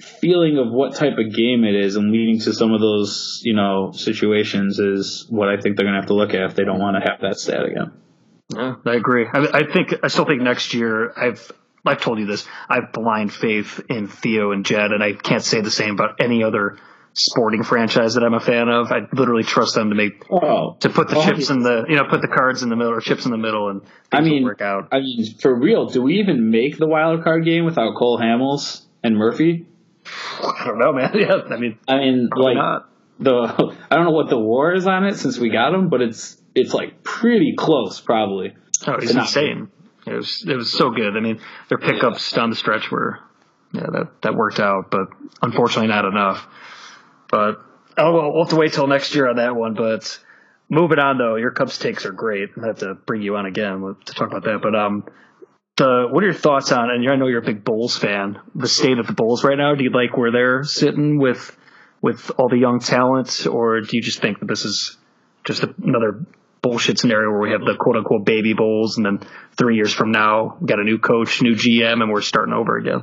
feeling 0.01 0.59
of 0.59 0.71
what 0.71 0.95
type 0.95 1.19
of 1.19 1.35
game 1.35 1.65
it 1.65 1.75
is 1.75 1.97
and 1.97 2.13
leading 2.13 2.41
to 2.41 2.53
some 2.53 2.73
of 2.73 2.81
those 2.81 3.41
you 3.45 3.55
know 3.55 3.93
situations 3.93 4.79
is 4.79 5.27
what 5.29 5.49
I 5.49 5.61
think 5.61 5.77
they're 5.77 5.87
gonna 5.87 5.99
have 5.99 6.09
to 6.09 6.15
look 6.15 6.35
at 6.35 6.43
if 6.43 6.55
they 6.55 6.65
don't 6.65 6.81
want 6.81 6.97
to 7.03 7.11
have 7.11 7.21
that 7.21 7.39
stat 7.39 7.65
again. 7.65 7.93
Yeah, 8.55 8.77
I 8.85 8.95
agree. 8.95 9.27
I, 9.33 9.47
I 9.53 9.73
think 9.73 9.95
I 10.03 10.09
still 10.09 10.27
think 10.27 10.43
next 10.43 10.75
year 10.75 11.13
I've 11.17 11.51
I've 11.87 12.01
told 12.01 12.19
you 12.19 12.27
this. 12.27 12.47
I 12.69 12.77
have 12.77 12.93
blind 12.93 13.33
faith 13.33 13.81
in 13.89 14.09
Theo 14.09 14.53
and 14.53 14.65
Jed, 14.65 14.93
and 14.93 15.03
I 15.03 15.13
can't 15.13 15.43
say 15.43 15.61
the 15.61 15.71
same 15.71 15.95
about 15.95 16.21
any 16.21 16.43
other 16.43 16.79
sporting 17.15 17.63
franchise 17.63 18.15
that 18.15 18.25
I'm 18.25 18.35
a 18.35 18.41
fan 18.41 18.69
of. 18.69 18.91
I 18.93 19.01
literally 19.13 19.45
trust 19.45 19.75
them 19.75 19.91
to 19.91 19.95
make 19.95 20.25
Oh, 20.31 20.77
to 20.81 20.89
put 20.91 21.09
the 21.09 21.17
Oh, 21.17 21.25
chips 21.25 21.49
in 21.51 21.61
the 21.61 21.85
you 21.89 21.97
know 21.97 22.05
put 22.11 22.21
the 22.21 22.29
cards 22.29 22.63
in 22.63 22.69
the 22.69 22.77
middle 22.77 22.93
or 22.93 23.01
chips 23.01 23.25
in 23.25 23.31
the 23.31 23.39
middle 23.39 23.71
and 23.71 23.83
I 24.13 24.21
mean, 24.21 24.45
work 24.45 24.61
out. 24.61 24.89
I 24.93 25.01
mean, 25.01 25.25
for 25.41 25.55
real, 25.59 25.87
do 25.87 26.03
we 26.03 26.15
even 26.21 26.51
make 26.51 26.77
the 26.77 26.87
wild 26.87 27.23
card 27.25 27.45
game 27.45 27.65
without 27.65 27.95
Cole 27.97 28.19
Hamels 28.19 28.83
and 29.03 29.17
Murphy? 29.17 29.67
I 30.43 30.65
don't 30.67 30.79
know, 30.79 30.93
man. 30.93 31.13
Yeah, 31.19 31.37
I 31.51 31.57
mean, 31.57 31.79
I 31.89 31.97
mean, 31.99 32.29
like 32.37 32.57
not. 32.57 32.89
the 33.19 33.33
I 33.91 33.95
don't 33.95 34.05
know 34.05 34.11
what 34.11 34.29
the 34.29 34.39
war 34.39 34.75
is 34.75 34.87
on 34.87 35.05
it 35.05 35.15
since 35.17 35.39
we 35.39 35.51
got 35.51 35.73
him, 35.73 35.89
but 35.89 36.03
it's 36.03 36.37
it's 36.55 36.75
like 36.75 37.03
pretty 37.03 37.55
close, 37.57 38.01
probably. 38.01 38.55
Oh, 38.87 38.97
he's 39.01 39.15
insane. 39.15 39.71
It 40.07 40.13
was 40.13 40.45
it 40.47 40.55
was 40.55 40.71
so 40.73 40.91
good. 40.91 41.17
I 41.17 41.21
mean, 41.21 41.41
their 41.69 41.79
pickups 41.79 42.31
down 42.33 42.51
the 42.51 42.57
stretch 42.57 42.91
were 42.91 43.21
yeah 43.73 43.87
that 43.91 44.21
that 44.23 44.35
worked 44.35 44.61
out, 44.61 44.91
but 44.91 45.09
unfortunately 45.41 45.89
not 45.89 46.05
enough. 46.05 46.47
But 47.35 47.61
oh 47.99 48.13
well, 48.13 48.33
we'll 48.33 48.45
have 48.45 48.51
to 48.51 48.57
wait 48.57 48.75
till 48.75 48.87
next 48.87 49.13
year 49.13 49.29
on 49.29 49.37
that 49.37 49.57
one. 49.57 49.75
But 49.75 50.21
moving 50.71 51.01
on 51.01 51.19
though, 51.19 51.35
your 51.35 51.51
Cubs 51.51 51.79
takes 51.81 52.07
are 52.07 52.13
great. 52.13 52.51
I 52.63 52.69
have 52.69 52.79
to 52.79 52.95
bring 52.95 53.23
you 53.23 53.35
on 53.35 53.45
again 53.45 53.97
to 54.05 54.15
talk 54.15 54.29
about 54.29 54.45
that. 54.45 54.61
But 54.63 54.77
um, 54.77 55.05
the 55.77 56.07
what 56.09 56.23
are 56.23 56.27
your 56.27 56.33
thoughts 56.33 56.71
on? 56.71 56.91
And 56.91 57.11
I 57.11 57.17
know 57.17 57.27
you're 57.27 57.43
a 57.43 57.45
big 57.45 57.65
Bulls 57.65 57.97
fan. 57.97 58.39
The 58.55 58.69
state 58.69 58.99
of 59.01 59.09
the 59.09 59.15
Bulls 59.15 59.43
right 59.43 59.59
now. 59.59 59.75
Do 59.75 59.83
you 59.83 59.91
like 59.91 60.17
where 60.17 60.31
they're 60.31 60.63
sitting 60.63 61.19
with 61.19 61.59
with 62.01 62.31
all 62.39 62.49
the 62.49 62.57
young 62.57 62.79
talent, 62.79 63.49
or 63.51 63.81
do 63.81 63.97
you 63.97 64.03
just 64.03 64.21
think 64.21 64.39
that 64.39 64.47
this 64.47 64.65
is 64.65 64.97
just 65.43 65.65
another 65.83 66.25
bullshit 66.63 67.01
scenario 67.01 67.31
where 67.31 67.41
we 67.41 67.51
have 67.51 67.63
the 67.63 67.75
quote 67.77 67.97
unquote 67.97 68.25
baby 68.25 68.53
Bulls 68.53 68.97
and 68.97 69.05
then 69.05 69.19
three 69.59 69.75
years 69.75 69.93
from 69.93 70.13
now 70.13 70.57
got 70.65 70.79
a 70.79 70.85
new 70.85 70.99
coach, 70.99 71.43
new 71.43 71.57
GM, 71.57 72.01
and 72.01 72.13
we're 72.13 72.21
starting 72.21 72.55
over 72.55 72.77
again. 72.77 73.03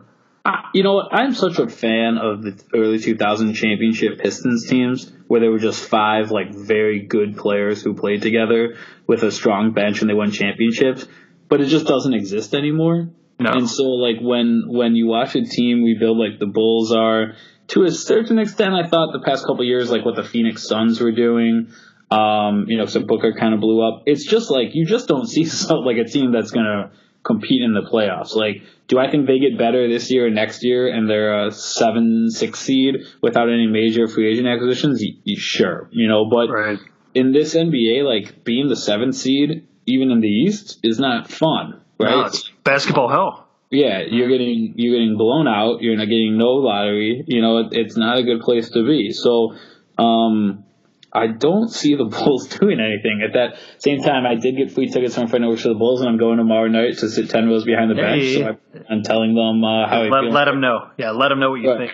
You 0.74 0.84
know 0.84 0.94
what? 0.94 1.14
I'm 1.14 1.34
such 1.34 1.60
a 1.60 1.68
fan 1.68 2.18
of 2.18 2.42
the 2.42 2.62
early 2.74 3.00
2000 3.00 3.54
championship 3.54 4.20
Pistons 4.20 4.68
teams 4.68 5.12
where 5.28 5.40
there 5.40 5.52
were 5.52 5.60
just 5.60 5.84
five 5.84 6.32
like 6.32 6.54
very 6.54 7.06
good 7.06 7.38
players 7.38 7.84
who 7.84 7.94
played 7.94 8.22
together 8.22 8.78
with 9.06 9.24
a 9.24 9.32
strong 9.32 9.74
bench 9.74 10.02
and 10.02 10.10
they 10.10 10.14
won 10.14 10.32
championships. 10.32 11.06
But 11.50 11.62
it 11.62 11.66
just 11.66 11.86
doesn't 11.86 12.14
exist 12.14 12.54
anymore. 12.54 13.10
No. 13.40 13.52
And 13.52 13.70
so 13.70 13.84
like 13.84 14.18
when 14.22 14.64
when 14.68 14.96
you 14.96 15.08
watch 15.08 15.36
a 15.36 15.44
team 15.44 15.84
rebuild 15.84 16.18
like 16.18 16.40
the 16.40 16.46
Bulls 16.46 16.94
are, 16.94 17.34
to 17.70 17.84
a 17.84 17.92
certain 17.92 18.40
extent, 18.40 18.74
I 18.74 18.88
thought 18.88 19.14
the 19.14 19.24
past 19.26 19.46
couple 19.46 19.66
years 19.66 19.92
like 19.92 20.06
what 20.06 20.16
the 20.16 20.24
Phoenix 20.24 20.68
Suns 20.68 21.02
were 21.02 21.12
doing. 21.12 21.72
Um, 22.10 22.66
you 22.68 22.78
know, 22.78 22.86
so 22.86 23.02
Booker 23.02 23.34
kind 23.34 23.54
of 23.54 23.62
blew 23.62 23.82
up. 23.82 24.04
It's 24.06 24.26
just 24.26 24.52
like 24.52 24.70
you 24.74 24.86
just 24.86 25.08
don't 25.08 25.28
see 25.28 25.46
so, 25.46 25.76
like 25.76 25.98
a 25.98 26.06
team 26.06 26.32
that's 26.32 26.52
gonna 26.52 26.92
compete 27.24 27.62
in 27.62 27.74
the 27.74 27.82
playoffs. 27.82 28.36
Like, 28.36 28.64
do 28.88 28.98
I 29.00 29.10
think 29.10 29.28
they 29.28 29.40
get 29.40 29.58
better 29.58 29.88
this 29.88 30.10
year 30.12 30.28
or 30.28 30.30
next 30.30 30.64
year 30.64 30.88
and 30.88 31.10
they're 31.10 31.48
a 31.48 31.52
seven, 31.52 32.30
six 32.30 32.60
seed 32.60 32.96
without 33.22 33.50
any 33.50 33.68
major 33.68 34.08
free 34.08 34.32
agent 34.32 34.48
acquisitions? 34.48 35.04
Sure, 35.38 35.88
you 35.92 36.08
know, 36.08 36.26
but 36.30 36.50
Right. 36.50 36.80
in 37.14 37.32
this 37.32 37.56
NBA, 37.56 38.04
like 38.04 38.44
being 38.44 38.68
the 38.68 38.76
seventh 38.76 39.16
seed, 39.16 39.66
even 39.86 40.12
in 40.12 40.20
the 40.22 40.28
East, 40.28 40.80
is 40.84 41.00
not 41.00 41.30
fun, 41.30 41.82
right? 42.00 42.10
No, 42.12 42.26
it's 42.26 42.50
basketball 42.64 43.08
hell. 43.10 43.48
yeah, 43.70 44.02
you're 44.08 44.28
getting 44.30 44.74
you're 44.76 44.94
getting 45.00 45.18
blown 45.18 45.48
out. 45.48 45.82
You're 45.82 45.96
not 45.98 46.06
getting 46.10 46.38
no 46.38 46.52
lottery. 46.56 47.24
You 47.28 47.42
know, 47.42 47.60
it, 47.60 47.68
it's 47.72 47.96
not 47.98 48.18
a 48.20 48.24
good 48.24 48.42
place 48.42 48.70
to 48.72 48.86
be. 48.86 49.12
So, 49.12 49.56
um, 49.98 50.66
I 51.14 51.28
don't 51.28 51.70
see 51.70 51.96
the 51.96 52.06
Bulls 52.18 52.48
doing 52.48 52.80
anything. 52.80 53.22
At 53.26 53.34
that 53.34 53.60
same 53.80 54.02
time, 54.02 54.26
I 54.26 54.36
did 54.36 54.56
get 54.58 54.72
free 54.72 54.88
tickets 54.90 55.16
from 55.16 55.26
a 55.26 55.28
friend 55.28 55.44
over 55.46 55.58
to 55.58 55.68
the 55.70 55.76
Bulls, 55.76 56.02
and 56.02 56.10
I'm 56.10 56.18
going 56.18 56.38
tomorrow 56.38 56.68
night 56.68 56.98
to 57.00 57.10
sit 57.10 57.30
ten 57.30 57.48
rows 57.50 57.66
behind 57.66 57.92
the 57.92 57.96
bench. 57.96 58.22
Hey. 58.24 58.36
So 58.42 58.58
I'm, 58.90 59.04
telling 59.04 59.36
them 59.36 59.64
uh, 59.64 59.88
how 59.88 60.04
I 60.04 60.08
Let, 60.10 60.22
feel. 60.24 60.32
let 60.32 60.46
them 60.46 60.62
know. 60.62 60.90
Yeah, 60.98 61.12
let 61.12 61.30
them 61.30 61.40
know 61.40 61.50
what 61.52 61.62
you 61.62 61.70
Right. 61.70 61.90
think. 61.90 61.92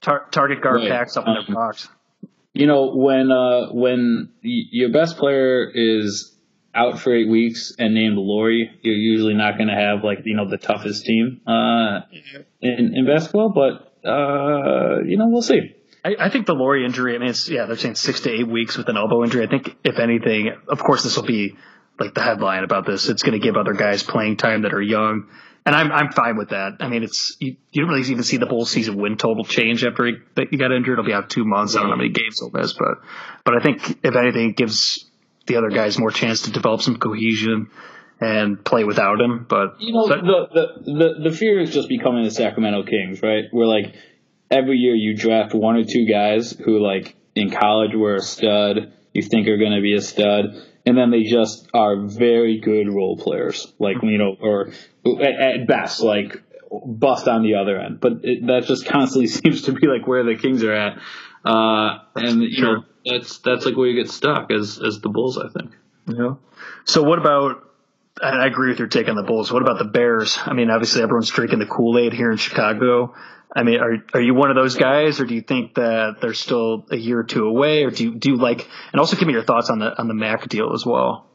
Tar- 0.00 0.26
target 0.30 0.60
guard 0.62 0.80
Right. 0.82 0.90
packs 0.90 1.16
up 1.16 1.24
in 1.26 1.30
Um, 1.36 1.44
their 1.46 1.54
box. 1.56 1.88
you 2.54 2.66
know 2.66 2.94
when 2.94 3.30
uh 3.32 3.68
when 3.72 4.28
y- 4.44 4.68
your 4.70 4.90
best 4.90 5.16
player 5.18 5.70
is 5.74 6.34
out 6.74 7.00
for 7.00 7.12
eight 7.12 7.28
weeks 7.28 7.74
and 7.78 7.94
named 7.94 8.16
Lauri, 8.16 8.70
you're 8.82 8.94
usually 8.94 9.34
not 9.34 9.56
going 9.56 9.68
to 9.68 9.74
have 9.74 10.04
like 10.04 10.18
you 10.24 10.36
know 10.36 10.48
the 10.48 10.58
toughest 10.58 11.04
team 11.04 11.40
uh 11.46 12.00
in, 12.60 12.94
in 12.94 13.06
basketball, 13.06 13.50
but 13.50 13.92
uh 14.08 15.00
you 15.04 15.16
know 15.16 15.26
we'll 15.28 15.42
see. 15.42 15.74
I, 16.08 16.26
I 16.26 16.30
think 16.30 16.46
the 16.46 16.54
Lauri 16.54 16.84
injury. 16.84 17.14
I 17.14 17.18
mean, 17.18 17.28
it's 17.28 17.48
yeah, 17.48 17.66
they're 17.66 17.76
saying 17.76 17.96
six 17.96 18.20
to 18.20 18.30
eight 18.30 18.48
weeks 18.48 18.76
with 18.76 18.88
an 18.88 18.96
elbow 18.96 19.24
injury. 19.24 19.44
I 19.44 19.48
think 19.48 19.76
if 19.84 19.98
anything, 19.98 20.52
of 20.68 20.78
course, 20.78 21.02
this 21.02 21.16
will 21.16 21.26
be 21.26 21.56
like 21.98 22.14
the 22.14 22.22
headline 22.22 22.64
about 22.64 22.86
this. 22.86 23.08
It's 23.08 23.22
going 23.22 23.38
to 23.38 23.44
give 23.44 23.56
other 23.56 23.74
guys 23.74 24.02
playing 24.02 24.36
time 24.36 24.62
that 24.62 24.72
are 24.72 24.82
young, 24.82 25.28
and 25.66 25.74
I'm 25.74 25.92
I'm 25.92 26.12
fine 26.12 26.36
with 26.36 26.50
that. 26.50 26.76
I 26.80 26.88
mean, 26.88 27.02
it's 27.02 27.36
you, 27.40 27.56
you 27.72 27.82
don't 27.82 27.90
really 27.90 28.08
even 28.08 28.22
see 28.24 28.38
the 28.38 28.46
Bulls 28.46 28.70
season 28.70 28.96
win 28.96 29.16
total 29.16 29.44
change 29.44 29.84
after 29.84 30.06
he, 30.06 30.12
that 30.36 30.52
you 30.52 30.58
got 30.58 30.72
injured. 30.72 30.98
It'll 30.98 31.04
be 31.04 31.12
out 31.12 31.28
two 31.28 31.44
months. 31.44 31.76
I 31.76 31.80
don't 31.80 31.88
know 31.88 31.96
how 31.96 31.98
many 31.98 32.10
games 32.10 32.40
he'll 32.40 32.50
miss, 32.50 32.72
but 32.72 32.98
but 33.44 33.54
I 33.56 33.60
think 33.60 33.98
if 34.02 34.16
anything, 34.16 34.50
it 34.50 34.56
gives 34.56 35.04
the 35.46 35.56
other 35.56 35.70
guys 35.70 35.98
more 35.98 36.10
chance 36.10 36.42
to 36.42 36.50
develop 36.50 36.80
some 36.82 36.98
cohesion 36.98 37.70
and 38.20 38.64
play 38.64 38.84
without 38.84 39.20
him. 39.20 39.46
But 39.48 39.76
You 39.80 39.92
know 39.92 40.08
the, 40.08 40.16
the 40.16 40.92
the 40.92 41.30
the 41.30 41.36
fear 41.36 41.60
is 41.60 41.70
just 41.70 41.88
becoming 41.88 42.24
the 42.24 42.30
Sacramento 42.30 42.84
Kings, 42.84 43.22
right? 43.22 43.44
We're 43.52 43.66
like 43.66 43.94
every 44.50 44.76
year 44.78 44.94
you 44.94 45.16
draft 45.16 45.54
one 45.54 45.76
or 45.76 45.84
two 45.84 46.06
guys 46.06 46.52
who 46.52 46.80
like 46.80 47.16
in 47.34 47.50
college 47.50 47.94
were 47.94 48.16
a 48.16 48.20
stud, 48.20 48.92
you 49.12 49.22
think 49.22 49.48
are 49.48 49.58
going 49.58 49.74
to 49.74 49.80
be 49.80 49.94
a 49.94 50.00
stud, 50.00 50.46
and 50.86 50.96
then 50.96 51.10
they 51.10 51.24
just 51.24 51.68
are 51.74 51.96
very 52.06 52.60
good 52.60 52.92
role 52.92 53.16
players, 53.16 53.72
like 53.78 53.96
you 54.02 54.18
know, 54.18 54.36
or 54.40 54.72
at, 55.20 55.60
at 55.60 55.66
best 55.66 56.00
like 56.00 56.42
bust 56.70 57.28
on 57.28 57.42
the 57.42 57.54
other 57.54 57.78
end. 57.78 58.00
But 58.00 58.24
it, 58.24 58.46
that 58.46 58.64
just 58.66 58.86
constantly 58.86 59.26
seems 59.28 59.62
to 59.62 59.72
be 59.72 59.86
like 59.86 60.06
where 60.06 60.24
the 60.24 60.36
Kings 60.36 60.62
are 60.64 60.72
at, 60.72 60.98
uh, 61.44 61.98
and 62.16 62.42
you 62.42 62.62
know 62.62 62.84
that's 63.04 63.38
that's 63.38 63.64
like 63.64 63.76
where 63.76 63.88
you 63.88 64.02
get 64.02 64.10
stuck 64.10 64.50
as 64.50 64.80
as 64.84 65.00
the 65.00 65.08
Bulls, 65.08 65.38
I 65.38 65.48
think. 65.48 65.72
Yeah. 66.06 66.34
So 66.84 67.02
what 67.02 67.18
about? 67.18 67.64
I 68.20 68.48
agree 68.48 68.70
with 68.70 68.80
your 68.80 68.88
take 68.88 69.08
on 69.08 69.14
the 69.14 69.22
Bulls. 69.22 69.52
What 69.52 69.62
about 69.62 69.78
the 69.78 69.84
Bears? 69.84 70.40
I 70.44 70.52
mean, 70.52 70.70
obviously 70.70 71.02
everyone's 71.02 71.30
drinking 71.30 71.60
the 71.60 71.66
Kool 71.66 71.96
Aid 71.98 72.12
here 72.12 72.32
in 72.32 72.36
Chicago. 72.36 73.14
I 73.54 73.62
mean, 73.62 73.80
are 73.80 73.96
are 74.14 74.20
you 74.20 74.34
one 74.34 74.50
of 74.50 74.56
those 74.56 74.76
guys, 74.76 75.20
or 75.20 75.24
do 75.24 75.34
you 75.34 75.40
think 75.40 75.74
that 75.74 76.16
they're 76.20 76.34
still 76.34 76.84
a 76.90 76.96
year 76.96 77.20
or 77.20 77.24
two 77.24 77.46
away, 77.46 77.84
or 77.84 77.90
do 77.90 78.04
you 78.04 78.14
do 78.14 78.30
you 78.30 78.36
like? 78.36 78.68
And 78.92 79.00
also, 79.00 79.16
give 79.16 79.26
me 79.26 79.32
your 79.32 79.44
thoughts 79.44 79.70
on 79.70 79.78
the 79.78 79.98
on 79.98 80.08
the 80.08 80.14
Mack 80.14 80.48
deal 80.48 80.72
as 80.74 80.84
well. 80.84 81.26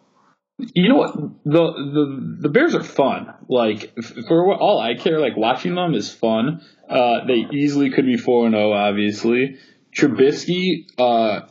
You 0.59 0.89
know 0.89 0.95
what? 0.95 1.15
The 1.45 1.51
the 1.51 2.37
the 2.41 2.49
Bears 2.49 2.75
are 2.75 2.83
fun. 2.83 3.33
Like 3.49 3.93
for 4.27 4.53
all 4.53 4.79
I 4.79 4.93
care, 4.95 5.19
like 5.19 5.35
watching 5.35 5.73
them 5.73 5.95
is 5.95 6.13
fun. 6.13 6.61
Uh, 6.87 7.25
they 7.25 7.45
easily 7.51 7.89
could 7.89 8.05
be 8.05 8.17
four 8.17 8.45
and 8.45 8.53
zero. 8.53 8.73
Obviously, 8.73 9.57
Trubisky. 9.95 10.85
Uh, 10.97 11.47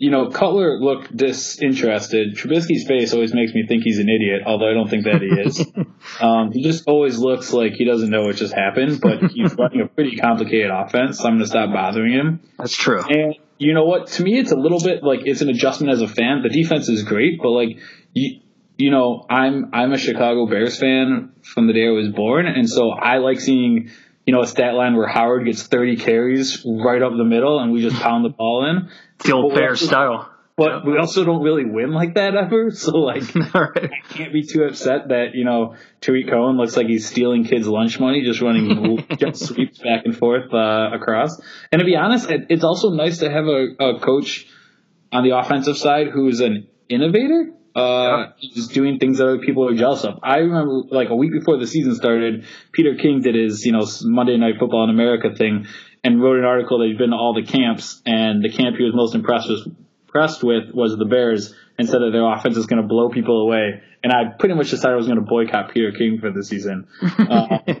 you 0.00 0.10
know, 0.10 0.30
Cutler 0.30 0.80
looked 0.80 1.14
disinterested. 1.14 2.34
Trubisky's 2.34 2.86
face 2.88 3.12
always 3.12 3.34
makes 3.34 3.52
me 3.52 3.66
think 3.68 3.82
he's 3.84 3.98
an 3.98 4.08
idiot, 4.08 4.40
although 4.46 4.70
I 4.70 4.72
don't 4.72 4.88
think 4.88 5.04
that 5.04 5.20
he 5.20 5.28
is. 5.28 5.60
um, 6.22 6.52
he 6.52 6.62
just 6.62 6.88
always 6.88 7.18
looks 7.18 7.52
like 7.52 7.74
he 7.74 7.84
doesn't 7.84 8.08
know 8.08 8.22
what 8.22 8.36
just 8.36 8.54
happened, 8.54 9.02
but 9.02 9.30
he's 9.30 9.54
running 9.58 9.82
a 9.82 9.86
pretty 9.86 10.16
complicated 10.16 10.70
offense. 10.70 11.18
So 11.18 11.24
I'm 11.24 11.34
going 11.34 11.40
to 11.40 11.48
stop 11.48 11.70
bothering 11.74 12.14
him. 12.14 12.40
That's 12.56 12.74
true. 12.74 13.02
And 13.06 13.34
you 13.58 13.74
know 13.74 13.84
what? 13.84 14.06
To 14.12 14.22
me, 14.22 14.38
it's 14.38 14.52
a 14.52 14.56
little 14.56 14.80
bit 14.80 15.04
like 15.04 15.20
it's 15.26 15.42
an 15.42 15.50
adjustment 15.50 15.92
as 15.92 16.00
a 16.00 16.08
fan. 16.08 16.40
The 16.42 16.48
defense 16.48 16.88
is 16.88 17.02
great, 17.02 17.38
but 17.42 17.50
like 17.50 17.76
you, 18.14 18.40
you 18.78 18.90
know, 18.90 19.26
I'm 19.28 19.68
I'm 19.74 19.92
a 19.92 19.98
Chicago 19.98 20.46
Bears 20.46 20.78
fan 20.78 21.32
from 21.42 21.66
the 21.66 21.74
day 21.74 21.86
I 21.86 21.90
was 21.90 22.08
born, 22.08 22.46
and 22.46 22.66
so 22.66 22.88
I 22.88 23.18
like 23.18 23.38
seeing 23.38 23.90
you 24.30 24.36
know 24.36 24.42
a 24.42 24.46
stat 24.46 24.74
line 24.74 24.94
where 24.94 25.08
Howard 25.08 25.44
gets 25.44 25.64
30 25.64 25.96
carries 25.96 26.64
right 26.64 27.02
up 27.02 27.10
the 27.16 27.24
middle, 27.24 27.58
and 27.58 27.72
we 27.72 27.82
just 27.82 27.96
pound 28.00 28.24
the 28.24 28.28
ball 28.28 28.64
in. 28.70 28.88
The 29.24 29.32
old 29.34 29.50
But 29.50 29.54
we 29.56 29.60
Bears 29.60 29.82
also- 29.82 29.86
style. 29.86 30.30
But 30.56 30.84
we 30.84 30.98
also 30.98 31.24
don't 31.24 31.42
really 31.42 31.64
win 31.64 31.90
like 31.92 32.14
that 32.14 32.34
ever. 32.36 32.70
So 32.82 32.92
like, 32.98 33.34
right. 33.54 33.90
I 33.90 34.12
can't 34.14 34.32
be 34.32 34.42
too 34.44 34.62
upset 34.64 35.08
that 35.08 35.34
you 35.34 35.44
know 35.44 35.74
Tarik 36.00 36.28
Cohen 36.28 36.58
looks 36.58 36.76
like 36.76 36.86
he's 36.86 37.08
stealing 37.08 37.44
kids' 37.44 37.66
lunch 37.66 37.98
money, 37.98 38.22
just 38.24 38.40
running 38.40 39.04
jet 39.18 39.36
sweeps 39.36 39.78
back 39.78 40.04
and 40.04 40.14
forth 40.16 40.52
uh, 40.54 40.90
across. 40.92 41.40
And 41.72 41.80
to 41.80 41.84
be 41.84 41.96
honest, 41.96 42.30
it, 42.30 42.46
it's 42.50 42.62
also 42.62 42.90
nice 42.90 43.18
to 43.18 43.30
have 43.30 43.46
a, 43.46 43.68
a 43.80 43.98
coach 44.00 44.46
on 45.10 45.24
the 45.24 45.36
offensive 45.36 45.76
side 45.76 46.08
who's 46.12 46.40
an 46.40 46.68
innovator. 46.88 47.52
Uh, 47.74 48.32
he's 48.38 48.68
doing 48.68 48.98
things 48.98 49.18
that 49.18 49.26
other 49.26 49.38
people 49.38 49.68
are 49.68 49.74
jealous 49.74 50.04
of. 50.04 50.18
I 50.22 50.38
remember, 50.38 50.82
like 50.90 51.10
a 51.10 51.14
week 51.14 51.32
before 51.32 51.58
the 51.58 51.66
season 51.66 51.94
started, 51.94 52.44
Peter 52.72 52.96
King 52.96 53.20
did 53.20 53.34
his, 53.34 53.64
you 53.64 53.72
know, 53.72 53.86
Monday 54.02 54.36
Night 54.36 54.54
Football 54.58 54.84
in 54.84 54.90
America 54.90 55.34
thing, 55.34 55.66
and 56.02 56.22
wrote 56.22 56.38
an 56.38 56.44
article 56.44 56.78
that 56.78 56.86
he'd 56.86 56.98
been 56.98 57.10
to 57.10 57.16
all 57.16 57.34
the 57.34 57.44
camps, 57.44 58.02
and 58.04 58.42
the 58.42 58.50
camp 58.50 58.76
he 58.76 58.84
was 58.84 58.94
most 58.94 59.14
impressed 59.14 59.48
with, 59.48 59.76
impressed 60.06 60.42
with 60.42 60.74
was 60.74 60.96
the 60.96 61.04
Bears, 61.04 61.54
and 61.78 61.88
said 61.88 62.00
that 62.00 62.10
their 62.12 62.26
offense 62.30 62.56
is 62.56 62.66
going 62.66 62.82
to 62.82 62.88
blow 62.88 63.08
people 63.08 63.42
away. 63.42 63.82
And 64.02 64.12
I 64.12 64.32
pretty 64.38 64.54
much 64.54 64.70
decided 64.70 64.94
I 64.94 64.96
was 64.96 65.06
going 65.06 65.18
to 65.18 65.24
boycott 65.24 65.72
Peter 65.72 65.92
King 65.92 66.18
for 66.20 66.30
the 66.30 66.42
season. 66.42 66.88
Uh, 67.02 67.58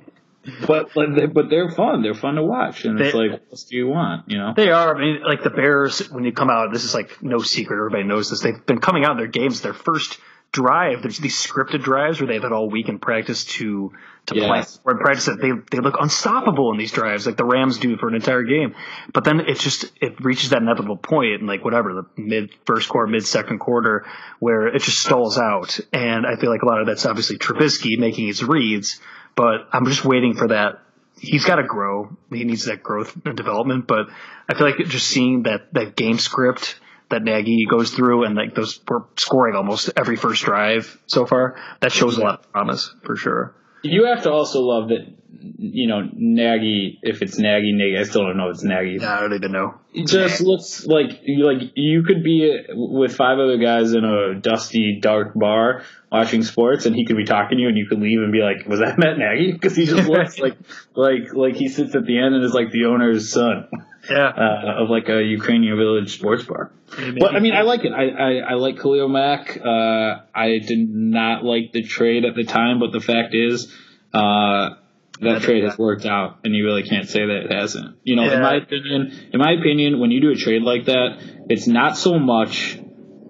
but 0.66 0.90
but 0.94 1.14
they- 1.14 1.26
but 1.26 1.50
they're 1.50 1.70
fun. 1.70 2.02
They're 2.02 2.14
fun 2.14 2.34
to 2.36 2.42
watch, 2.44 2.84
and 2.84 3.00
it's 3.00 3.14
like, 3.14 3.30
what 3.32 3.42
else 3.50 3.64
do 3.64 3.76
you 3.76 3.86
want? 3.88 4.24
You 4.30 4.38
know? 4.38 4.52
They 4.56 4.70
are. 4.70 4.96
I 4.96 4.98
mean, 5.00 5.22
like 5.24 5.42
the 5.42 5.50
Bears, 5.50 6.10
when 6.10 6.24
you 6.24 6.32
come 6.32 6.50
out, 6.50 6.72
this 6.72 6.84
is 6.84 6.94
like 6.94 7.22
no 7.22 7.38
secret. 7.38 7.76
Everybody 7.78 8.04
knows 8.04 8.30
this. 8.30 8.40
They've 8.40 8.64
been 8.66 8.80
coming 8.80 9.04
out 9.04 9.12
in 9.12 9.16
their 9.18 9.26
games. 9.26 9.60
Their 9.60 9.74
first 9.74 10.18
drive, 10.52 11.02
there's 11.02 11.18
these 11.18 11.36
scripted 11.36 11.82
drives 11.82 12.20
where 12.20 12.26
they've 12.26 12.42
had 12.42 12.50
all 12.52 12.68
week 12.68 12.88
in 12.88 12.98
practice 12.98 13.44
to 13.44 13.92
to 14.26 14.34
Yes. 14.36 14.76
play. 14.76 14.82
Or 14.84 14.92
in 14.92 14.98
practice, 14.98 15.26
that 15.26 15.40
they 15.40 15.52
they 15.70 15.80
look 15.80 15.96
unstoppable 15.98 16.72
in 16.72 16.78
these 16.78 16.92
drives, 16.92 17.24
like 17.26 17.36
the 17.36 17.44
Rams 17.44 17.78
do 17.78 17.96
for 17.96 18.08
an 18.08 18.14
entire 18.16 18.42
game. 18.42 18.74
But 19.14 19.24
then 19.24 19.40
it 19.40 19.58
just 19.58 19.90
it 20.02 20.20
reaches 20.20 20.50
that 20.50 20.60
inevitable 20.60 20.96
point, 20.96 21.34
and 21.40 21.46
like 21.46 21.64
whatever 21.64 21.94
the 21.94 22.02
mid 22.20 22.50
first 22.66 22.88
quarter, 22.88 23.06
mid 23.10 23.24
second 23.26 23.60
quarter, 23.60 24.04
where 24.40 24.66
it 24.66 24.82
just 24.82 24.98
stalls 24.98 25.38
out. 25.38 25.78
And 25.92 26.26
I 26.26 26.34
feel 26.36 26.50
like 26.50 26.62
a 26.62 26.66
lot 26.66 26.80
of 26.80 26.86
that's 26.86 27.06
obviously 27.06 27.38
Trubisky 27.38 27.96
making 27.98 28.26
his 28.26 28.42
reads, 28.44 29.00
but 29.40 29.68
I'm 29.72 29.86
just 29.86 30.04
waiting 30.04 30.34
for 30.34 30.48
that 30.48 30.80
he's 31.18 31.46
got 31.46 31.56
to 31.56 31.62
grow. 31.62 32.14
He 32.30 32.44
needs 32.44 32.66
that 32.66 32.82
growth 32.82 33.16
and 33.24 33.34
development. 33.34 33.86
But 33.86 34.08
I 34.46 34.54
feel 34.54 34.70
like 34.70 34.86
just 34.86 35.06
seeing 35.06 35.44
that 35.44 35.72
that 35.72 35.96
game 35.96 36.18
script 36.18 36.78
that 37.08 37.22
Nagy 37.22 37.66
goes 37.68 37.90
through 37.90 38.24
and 38.24 38.34
like 38.34 38.54
those 38.54 38.80
we're 38.86 39.04
scoring 39.16 39.56
almost 39.56 39.90
every 39.96 40.16
first 40.16 40.44
drive 40.44 41.00
so 41.06 41.24
far. 41.24 41.56
That 41.80 41.90
shows 41.90 42.18
a 42.18 42.20
lot 42.20 42.40
of 42.40 42.52
promise 42.52 42.94
for 43.04 43.16
sure. 43.16 43.54
You 43.82 44.06
have 44.06 44.24
to 44.24 44.30
also 44.30 44.60
love 44.60 44.90
that, 44.90 45.06
you 45.58 45.86
know, 45.86 46.08
Nagy. 46.12 46.98
If 47.02 47.22
it's 47.22 47.38
Nagy, 47.38 47.72
Nagy, 47.72 47.98
I 47.98 48.04
still 48.04 48.24
don't 48.26 48.36
know 48.36 48.48
if 48.48 48.54
it's 48.54 48.64
Nagy. 48.64 49.02
I 49.02 49.20
don't 49.20 49.34
even 49.34 49.52
know. 49.52 49.74
It 49.92 50.06
just 50.06 50.40
looks 50.40 50.86
like 50.86 51.20
you 51.24 51.44
like 51.44 51.72
you 51.74 52.02
could 52.02 52.22
be 52.22 52.64
with 52.70 53.14
five 53.14 53.38
other 53.38 53.58
guys 53.58 53.92
in 53.92 54.04
a 54.04 54.34
dusty, 54.34 55.00
dark 55.00 55.32
bar 55.34 55.82
watching 56.10 56.42
sports, 56.42 56.86
and 56.86 56.94
he 56.94 57.04
could 57.04 57.16
be 57.16 57.24
talking 57.24 57.58
to 57.58 57.62
you, 57.62 57.68
and 57.68 57.78
you 57.78 57.86
could 57.86 58.00
leave 58.00 58.20
and 58.20 58.32
be 58.32 58.40
like, 58.40 58.66
"Was 58.68 58.80
that 58.80 58.98
Matt 58.98 59.18
Nagy?" 59.18 59.52
Because 59.60 59.76
he 59.76 59.86
just 59.86 60.08
looks 60.14 60.38
like 60.38 60.56
like 60.94 61.32
like 61.34 61.56
he 61.56 61.68
sits 61.68 61.94
at 61.94 62.04
the 62.04 62.18
end 62.18 62.34
and 62.34 62.44
is 62.44 62.54
like 62.54 62.70
the 62.70 62.86
owner's 62.86 63.32
son 63.32 63.68
Yeah. 64.08 64.26
uh, 64.36 64.82
of 64.82 64.90
like 64.90 65.08
a 65.08 65.22
Ukrainian 65.22 65.76
village 65.76 66.14
sports 66.14 66.44
bar. 66.44 66.70
But 67.18 67.36
I 67.36 67.40
mean, 67.40 67.54
I 67.54 67.62
like 67.62 67.84
it. 67.84 67.92
I 67.92 68.08
I, 68.08 68.30
I 68.50 68.54
like 68.54 68.78
Khalil 68.80 69.08
Mack. 69.08 69.56
Uh, 69.56 70.22
I 70.34 70.58
did 70.58 70.88
not 70.90 71.44
like 71.44 71.72
the 71.72 71.82
trade 71.82 72.24
at 72.24 72.34
the 72.34 72.44
time, 72.44 72.80
but 72.80 72.90
the 72.92 73.00
fact 73.00 73.34
is, 73.34 73.72
uh, 74.12 74.70
that 75.20 75.42
trade 75.42 75.64
has 75.64 75.78
worked 75.78 76.06
out, 76.06 76.38
and 76.44 76.54
you 76.54 76.64
really 76.64 76.82
can't 76.82 77.08
say 77.08 77.20
that 77.20 77.44
it 77.44 77.52
hasn't. 77.52 77.96
You 78.04 78.16
know, 78.16 78.30
in 78.30 78.40
my 78.40 78.56
opinion, 78.56 79.12
in 79.32 79.38
my 79.38 79.52
opinion, 79.52 80.00
when 80.00 80.10
you 80.10 80.20
do 80.20 80.30
a 80.30 80.36
trade 80.36 80.62
like 80.62 80.86
that, 80.86 81.18
it's 81.48 81.66
not 81.66 81.96
so 81.96 82.18
much 82.18 82.78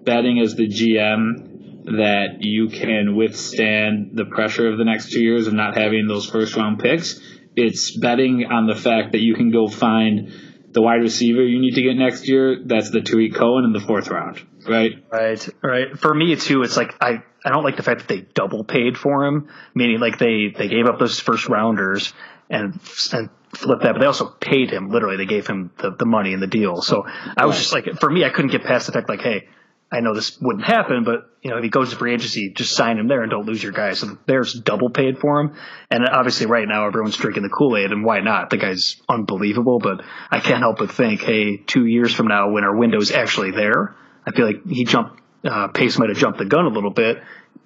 betting 0.03 0.39
as 0.39 0.55
the 0.55 0.67
GM 0.67 1.49
that 1.85 2.37
you 2.39 2.69
can 2.69 3.15
withstand 3.15 4.11
the 4.13 4.25
pressure 4.25 4.69
of 4.69 4.77
the 4.77 4.85
next 4.85 5.11
two 5.11 5.21
years 5.21 5.47
of 5.47 5.53
not 5.53 5.77
having 5.77 6.07
those 6.07 6.29
first 6.29 6.55
round 6.55 6.79
picks. 6.79 7.19
It's 7.55 7.97
betting 7.97 8.45
on 8.45 8.67
the 8.67 8.75
fact 8.75 9.11
that 9.11 9.19
you 9.19 9.35
can 9.35 9.51
go 9.51 9.67
find 9.67 10.31
the 10.73 10.81
wide 10.81 11.01
receiver 11.01 11.43
you 11.43 11.59
need 11.59 11.75
to 11.75 11.81
get 11.81 11.95
next 11.95 12.27
year. 12.27 12.61
That's 12.63 12.89
the 12.89 13.01
Tarik 13.01 13.35
Cohen 13.35 13.65
in 13.65 13.73
the 13.73 13.79
fourth 13.79 14.09
round, 14.09 14.41
right? 14.67 15.03
Right, 15.11 15.49
right. 15.61 15.99
For 15.99 16.13
me 16.13 16.35
too, 16.35 16.63
it's 16.63 16.77
like 16.77 16.95
I 17.01 17.23
I 17.43 17.49
don't 17.49 17.63
like 17.63 17.77
the 17.77 17.83
fact 17.83 18.01
that 18.01 18.07
they 18.07 18.21
double 18.21 18.63
paid 18.63 18.97
for 18.97 19.25
him, 19.25 19.49
meaning 19.75 19.99
like 19.99 20.17
they 20.17 20.53
they 20.55 20.67
gave 20.67 20.85
up 20.85 20.99
those 20.99 21.19
first 21.19 21.49
rounders 21.49 22.13
and 22.49 22.79
and 23.13 23.29
flipped 23.53 23.83
that, 23.83 23.93
but 23.93 23.99
they 23.99 24.05
also 24.05 24.27
paid 24.27 24.69
him. 24.71 24.89
Literally, 24.89 25.17
they 25.17 25.25
gave 25.25 25.47
him 25.47 25.71
the 25.77 25.91
the 25.91 26.05
money 26.05 26.33
in 26.33 26.39
the 26.39 26.47
deal. 26.47 26.81
So 26.81 27.05
I 27.37 27.45
was 27.45 27.57
just 27.57 27.73
like, 27.73 27.99
for 27.99 28.09
me, 28.09 28.23
I 28.23 28.29
couldn't 28.29 28.51
get 28.51 28.63
past 28.63 28.87
the 28.87 28.93
fact 28.93 29.09
like, 29.09 29.21
hey. 29.21 29.47
I 29.91 29.99
know 29.99 30.15
this 30.15 30.39
wouldn't 30.39 30.63
happen, 30.63 31.03
but 31.03 31.29
you 31.41 31.49
know 31.49 31.57
if 31.57 31.63
he 31.63 31.69
goes 31.69 31.89
to 31.89 31.97
free 31.97 32.13
agency, 32.13 32.53
just 32.53 32.73
sign 32.73 32.97
him 32.97 33.07
there 33.07 33.23
and 33.23 33.29
don't 33.29 33.45
lose 33.45 33.61
your 33.61 33.73
guy. 33.73 33.93
So 33.93 34.17
there's 34.25 34.53
double 34.53 34.89
paid 34.89 35.19
for 35.19 35.41
him, 35.41 35.55
and 35.89 36.07
obviously 36.07 36.45
right 36.45 36.67
now 36.67 36.87
everyone's 36.87 37.17
drinking 37.17 37.43
the 37.43 37.49
Kool 37.49 37.75
Aid, 37.75 37.91
and 37.91 38.05
why 38.05 38.21
not? 38.21 38.49
The 38.49 38.57
guy's 38.57 39.01
unbelievable, 39.09 39.79
but 39.79 40.01
I 40.29 40.39
can't 40.39 40.59
help 40.59 40.77
but 40.77 40.91
think, 40.91 41.21
hey, 41.21 41.57
two 41.57 41.85
years 41.85 42.13
from 42.13 42.27
now 42.27 42.51
when 42.51 42.63
our 42.63 42.75
window's 42.75 43.11
actually 43.11 43.51
there, 43.51 43.95
I 44.25 44.31
feel 44.31 44.45
like 44.45 44.65
he 44.65 44.85
jumped. 44.85 45.19
Uh, 45.43 45.67
Pace 45.69 45.97
might 45.97 46.09
have 46.09 46.19
jumped 46.19 46.37
the 46.37 46.45
gun 46.45 46.65
a 46.65 46.69
little 46.69 46.91
bit, 46.91 47.17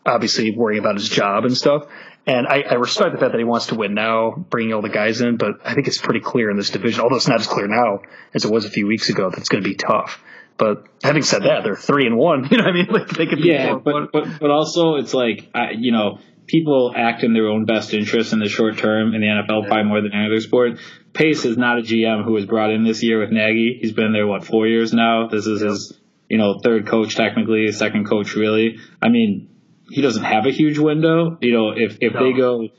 obviously 0.05 0.55
worrying 0.55 0.79
about 0.79 0.95
his 0.95 1.09
job 1.09 1.43
and 1.43 1.55
stuff. 1.55 1.83
And 2.27 2.47
I, 2.47 2.61
I 2.61 2.73
respect 2.75 3.11
the 3.11 3.19
fact 3.19 3.33
that 3.33 3.37
he 3.37 3.43
wants 3.43 3.67
to 3.67 3.75
win 3.75 3.93
now, 3.93 4.31
bringing 4.31 4.73
all 4.73 4.81
the 4.81 4.89
guys 4.89 5.21
in. 5.21 5.37
But 5.37 5.59
I 5.63 5.75
think 5.75 5.87
it's 5.87 5.99
pretty 5.99 6.21
clear 6.21 6.49
in 6.49 6.57
this 6.57 6.71
division, 6.71 7.01
although 7.01 7.17
it's 7.17 7.27
not 7.27 7.39
as 7.39 7.47
clear 7.47 7.67
now 7.67 7.99
as 8.33 8.45
it 8.45 8.51
was 8.51 8.65
a 8.65 8.69
few 8.69 8.87
weeks 8.87 9.09
ago, 9.09 9.29
that 9.29 9.37
it's 9.37 9.49
going 9.49 9.63
to 9.63 9.69
be 9.69 9.75
tough. 9.75 10.23
But 10.57 10.87
having 11.03 11.23
said 11.23 11.43
that, 11.43 11.63
they're 11.63 11.75
three 11.75 12.05
and 12.05 12.17
one. 12.17 12.47
You 12.51 12.57
know 12.57 12.63
what 12.63 12.73
I 12.73 12.73
mean? 12.73 12.87
Like 12.87 13.09
they 13.09 13.25
could 13.25 13.41
be 13.41 13.49
Yeah, 13.49 13.67
four 13.67 13.75
and 13.77 13.85
one. 13.85 14.09
but 14.11 14.23
but 14.25 14.39
but 14.39 14.51
also 14.51 14.95
it's 14.95 15.13
like 15.13 15.49
I, 15.53 15.71
you 15.71 15.91
know 15.91 16.19
people 16.47 16.93
act 16.95 17.23
in 17.23 17.33
their 17.33 17.47
own 17.47 17.65
best 17.65 17.93
interest 17.93 18.31
in 18.31 18.39
the 18.39 18.47
short 18.47 18.77
term 18.77 19.13
in 19.13 19.21
the 19.21 19.27
NFL 19.27 19.67
probably 19.67 19.83
more 19.83 20.01
than 20.01 20.13
any 20.13 20.27
other 20.27 20.39
sport. 20.39 20.79
Pace 21.13 21.43
is 21.45 21.57
not 21.57 21.79
a 21.79 21.81
GM 21.81 22.23
who 22.23 22.33
was 22.33 22.45
brought 22.45 22.69
in 22.71 22.83
this 22.83 23.01
year 23.03 23.19
with 23.19 23.31
Nagy. 23.31 23.79
He's 23.81 23.93
been 23.93 24.13
there 24.13 24.27
what 24.27 24.45
four 24.45 24.67
years 24.67 24.93
now. 24.93 25.27
This 25.27 25.45
is 25.47 25.61
his 25.61 25.99
you 26.29 26.37
know 26.37 26.59
third 26.63 26.87
coach 26.87 27.15
technically, 27.15 27.71
second 27.71 28.05
coach 28.07 28.35
really. 28.35 28.77
I 29.01 29.09
mean 29.09 29.49
he 29.89 30.01
doesn't 30.01 30.23
have 30.23 30.45
a 30.45 30.51
huge 30.51 30.77
window. 30.77 31.37
You 31.41 31.53
know 31.53 31.69
if 31.75 31.97
if 32.01 32.13
they 32.13 32.33
go 32.33 32.69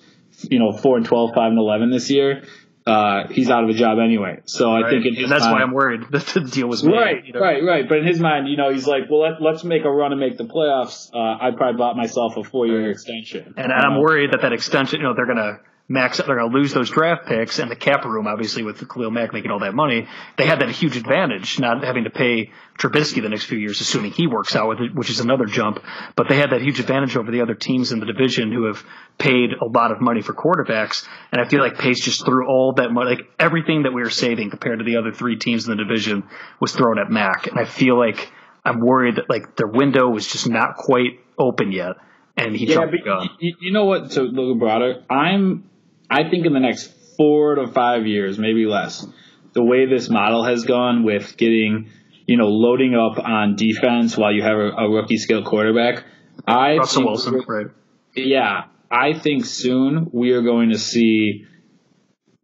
you 0.42 0.58
know 0.58 0.72
four 0.72 0.96
and 0.96 1.06
12, 1.06 1.30
5 1.34 1.50
and 1.50 1.58
eleven 1.58 1.90
this 1.90 2.10
year. 2.10 2.42
Uh, 2.86 3.26
he's 3.28 3.50
out 3.50 3.64
of 3.64 3.70
a 3.70 3.72
job 3.72 3.98
anyway, 3.98 4.40
so 4.44 4.70
I 4.72 4.82
Right? 4.82 4.90
think 4.90 5.06
in 5.06 5.14
his 5.16 5.24
and 5.24 5.32
that's 5.32 5.44
why 5.44 5.60
I'm 5.60 5.72
worried 5.72 6.02
that 6.10 6.24
the 6.26 6.40
deal 6.42 6.68
was 6.68 6.84
made. 6.84 6.92
Right, 6.92 7.24
you 7.26 7.32
know? 7.32 7.40
right, 7.40 7.60
right. 7.64 7.88
But 7.88 7.98
in 7.98 8.06
his 8.06 8.20
mind, 8.20 8.46
you 8.48 8.56
know, 8.56 8.72
he's 8.72 8.86
like, 8.86 9.10
well, 9.10 9.22
let, 9.22 9.42
let's 9.42 9.64
make 9.64 9.84
a 9.84 9.90
run 9.90 10.12
and 10.12 10.20
make 10.20 10.38
the 10.38 10.44
playoffs. 10.44 11.10
Uh, 11.12 11.18
I 11.18 11.50
probably 11.56 11.78
bought 11.78 11.96
myself 11.96 12.36
a 12.36 12.44
four 12.44 12.66
year 12.68 12.88
extension. 12.90 13.54
And 13.56 13.72
I'm 13.72 13.94
Uh, 13.94 14.00
worried 14.00 14.30
that 14.32 14.42
that 14.42 14.52
extension, 14.52 15.00
you 15.00 15.06
know, 15.08 15.14
they're 15.14 15.26
going 15.26 15.36
to 15.36 15.58
max, 15.88 16.18
they're 16.18 16.26
going 16.26 16.50
to 16.50 16.56
lose 16.58 16.72
those 16.72 16.90
draft 16.90 17.26
picks 17.26 17.58
and 17.58 17.70
the 17.70 17.76
cap 17.76 18.04
room, 18.04 18.26
obviously, 18.26 18.62
with 18.62 18.86
Khalil 18.88 19.10
Mack 19.10 19.32
making 19.32 19.50
all 19.50 19.60
that 19.60 19.74
money. 19.74 20.08
They 20.36 20.46
had 20.46 20.60
that 20.60 20.70
huge 20.70 20.96
advantage, 20.96 21.60
not 21.60 21.84
having 21.84 22.04
to 22.04 22.10
pay 22.10 22.50
Trubisky 22.78 23.22
the 23.22 23.28
next 23.28 23.44
few 23.44 23.58
years, 23.58 23.80
assuming 23.80 24.10
he 24.10 24.26
works 24.26 24.56
out 24.56 24.68
with 24.68 24.80
it, 24.80 24.94
which 24.94 25.10
is 25.10 25.20
another 25.20 25.44
jump. 25.46 25.78
But 26.16 26.28
they 26.28 26.36
had 26.36 26.50
that 26.50 26.60
huge 26.60 26.80
advantage 26.80 27.16
over 27.16 27.30
the 27.30 27.40
other 27.40 27.54
teams 27.54 27.92
in 27.92 28.00
the 28.00 28.06
division 28.06 28.50
who 28.52 28.64
have 28.66 28.84
paid 29.18 29.50
a 29.60 29.64
lot 29.64 29.92
of 29.92 30.00
money 30.00 30.22
for 30.22 30.34
quarterbacks. 30.34 31.06
And 31.32 31.40
I 31.40 31.48
feel 31.48 31.60
like 31.60 31.78
Pace 31.78 32.00
just 32.00 32.24
threw 32.24 32.48
all 32.48 32.72
that 32.74 32.90
money, 32.90 33.10
like 33.16 33.26
everything 33.38 33.84
that 33.84 33.92
we 33.92 34.02
were 34.02 34.10
saving 34.10 34.50
compared 34.50 34.80
to 34.80 34.84
the 34.84 34.96
other 34.96 35.12
three 35.12 35.36
teams 35.36 35.68
in 35.68 35.76
the 35.76 35.82
division 35.82 36.24
was 36.60 36.72
thrown 36.72 36.98
at 36.98 37.10
Mack. 37.10 37.46
And 37.46 37.58
I 37.58 37.64
feel 37.64 37.96
like 37.98 38.30
I'm 38.64 38.80
worried 38.80 39.16
that 39.16 39.30
like 39.30 39.56
their 39.56 39.68
window 39.68 40.08
was 40.08 40.26
just 40.26 40.48
not 40.48 40.74
quite 40.76 41.20
open 41.38 41.70
yet. 41.70 41.92
And 42.36 42.54
he 42.54 42.66
Yeah, 42.66 42.74
jumped 42.74 42.92
the 42.92 43.02
gun. 43.02 43.30
you, 43.38 43.54
you 43.60 43.72
know 43.72 43.86
what? 43.86 44.10
To 44.10 44.22
look 44.22 44.58
broader, 44.58 45.02
I'm, 45.08 45.70
I 46.10 46.28
think 46.28 46.46
in 46.46 46.52
the 46.52 46.60
next 46.60 46.92
four 47.16 47.56
to 47.56 47.66
five 47.66 48.06
years, 48.06 48.38
maybe 48.38 48.66
less, 48.66 49.06
the 49.52 49.62
way 49.62 49.86
this 49.86 50.08
model 50.08 50.44
has 50.44 50.64
gone 50.64 51.04
with 51.04 51.36
getting, 51.36 51.90
you 52.26 52.36
know, 52.36 52.48
loading 52.48 52.94
up 52.94 53.18
on 53.18 53.56
defense 53.56 54.16
while 54.16 54.32
you 54.32 54.42
have 54.42 54.58
a, 54.58 54.70
a 54.70 54.90
rookie 54.90 55.18
skill 55.18 55.42
quarterback. 55.42 56.04
I 56.46 56.76
Russell 56.76 57.02
think 57.02 57.06
Wilson, 57.06 57.44
right? 57.48 57.66
yeah, 58.14 58.64
I 58.90 59.14
think 59.14 59.46
soon 59.46 60.10
we 60.12 60.32
are 60.32 60.42
going 60.42 60.70
to 60.70 60.78
see 60.78 61.46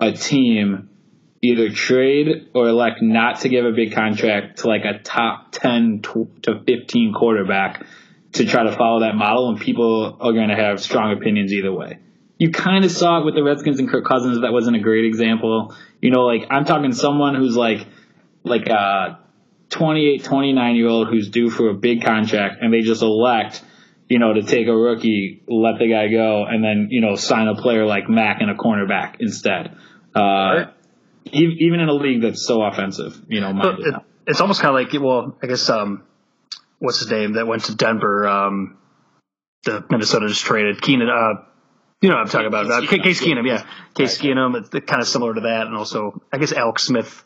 a 0.00 0.12
team 0.12 0.88
either 1.42 1.70
trade 1.70 2.48
or 2.54 2.68
elect 2.68 3.02
not 3.02 3.40
to 3.40 3.48
give 3.48 3.64
a 3.64 3.72
big 3.72 3.92
contract 3.92 4.60
to 4.60 4.68
like 4.68 4.84
a 4.84 4.98
top 4.98 5.52
10 5.52 6.00
to 6.02 6.28
to 6.42 6.62
15 6.66 7.12
quarterback 7.12 7.84
to 8.32 8.46
try 8.46 8.64
to 8.64 8.72
follow 8.72 9.00
that 9.00 9.14
model, 9.14 9.50
and 9.50 9.60
people 9.60 10.16
are 10.18 10.32
going 10.32 10.48
to 10.48 10.56
have 10.56 10.80
strong 10.80 11.12
opinions 11.12 11.52
either 11.52 11.72
way. 11.72 11.98
You 12.42 12.50
kind 12.50 12.84
of 12.84 12.90
saw 12.90 13.20
it 13.20 13.24
with 13.24 13.36
the 13.36 13.42
Redskins 13.44 13.78
and 13.78 13.88
Kirk 13.88 14.04
Cousins. 14.04 14.40
That 14.40 14.52
wasn't 14.52 14.74
a 14.76 14.80
great 14.80 15.04
example. 15.04 15.74
You 16.00 16.10
know, 16.10 16.22
like 16.26 16.48
I'm 16.50 16.64
talking 16.64 16.92
someone 16.92 17.36
who's 17.36 17.56
like, 17.56 17.86
like, 18.42 18.68
uh, 18.68 19.14
28, 19.70 20.24
29 20.24 20.74
year 20.74 20.88
old 20.88 21.06
who's 21.08 21.28
due 21.30 21.50
for 21.50 21.68
a 21.70 21.74
big 21.74 22.02
contract, 22.04 22.56
and 22.60 22.74
they 22.74 22.80
just 22.80 23.00
elect, 23.00 23.62
you 24.08 24.18
know, 24.18 24.32
to 24.32 24.42
take 24.42 24.66
a 24.66 24.76
rookie, 24.76 25.42
let 25.46 25.78
the 25.78 25.88
guy 25.88 26.08
go, 26.08 26.44
and 26.44 26.64
then 26.64 26.88
you 26.90 27.00
know 27.00 27.14
sign 27.14 27.46
a 27.46 27.54
player 27.54 27.86
like 27.86 28.08
Mack 28.10 28.40
and 28.40 28.50
a 28.50 28.54
cornerback 28.54 29.16
instead. 29.20 29.76
Uh, 30.14 30.20
Right. 30.20 30.68
e- 31.32 31.56
Even 31.60 31.78
in 31.78 31.88
a 31.88 31.94
league 31.94 32.22
that's 32.22 32.44
so 32.44 32.60
offensive, 32.62 33.18
you 33.28 33.40
know, 33.40 33.52
it, 33.78 33.94
it's 34.26 34.40
almost 34.40 34.60
kind 34.60 34.76
of 34.76 34.92
like 34.92 35.00
well, 35.00 35.36
I 35.42 35.46
guess 35.46 35.70
um, 35.70 36.02
what's 36.80 36.98
his 36.98 37.08
name 37.08 37.34
that 37.34 37.46
went 37.46 37.64
to 37.66 37.76
Denver? 37.76 38.26
Um, 38.26 38.76
the 39.64 39.84
Minnesota 39.88 40.26
just 40.28 40.42
traded 40.42 40.78
Keenum. 40.82 41.08
Uh, 41.08 41.42
you 42.02 42.08
know 42.10 42.16
what 42.16 42.22
I'm 42.22 42.28
talking 42.28 42.46
about? 42.48 42.70
Uh, 42.70 42.80
Case 42.86 43.00
Case 43.02 43.20
Keenum. 43.22 43.38
Keenum, 43.44 43.46
yeah, 43.46 43.66
Case 43.94 44.18
Keenum. 44.18 44.56
It's 44.74 44.86
kind 44.86 45.00
of 45.00 45.08
similar 45.08 45.34
to 45.34 45.40
that, 45.42 45.66
and 45.68 45.76
also 45.76 46.20
I 46.32 46.38
guess 46.38 46.52
Alex 46.52 46.82
Smith. 46.82 47.24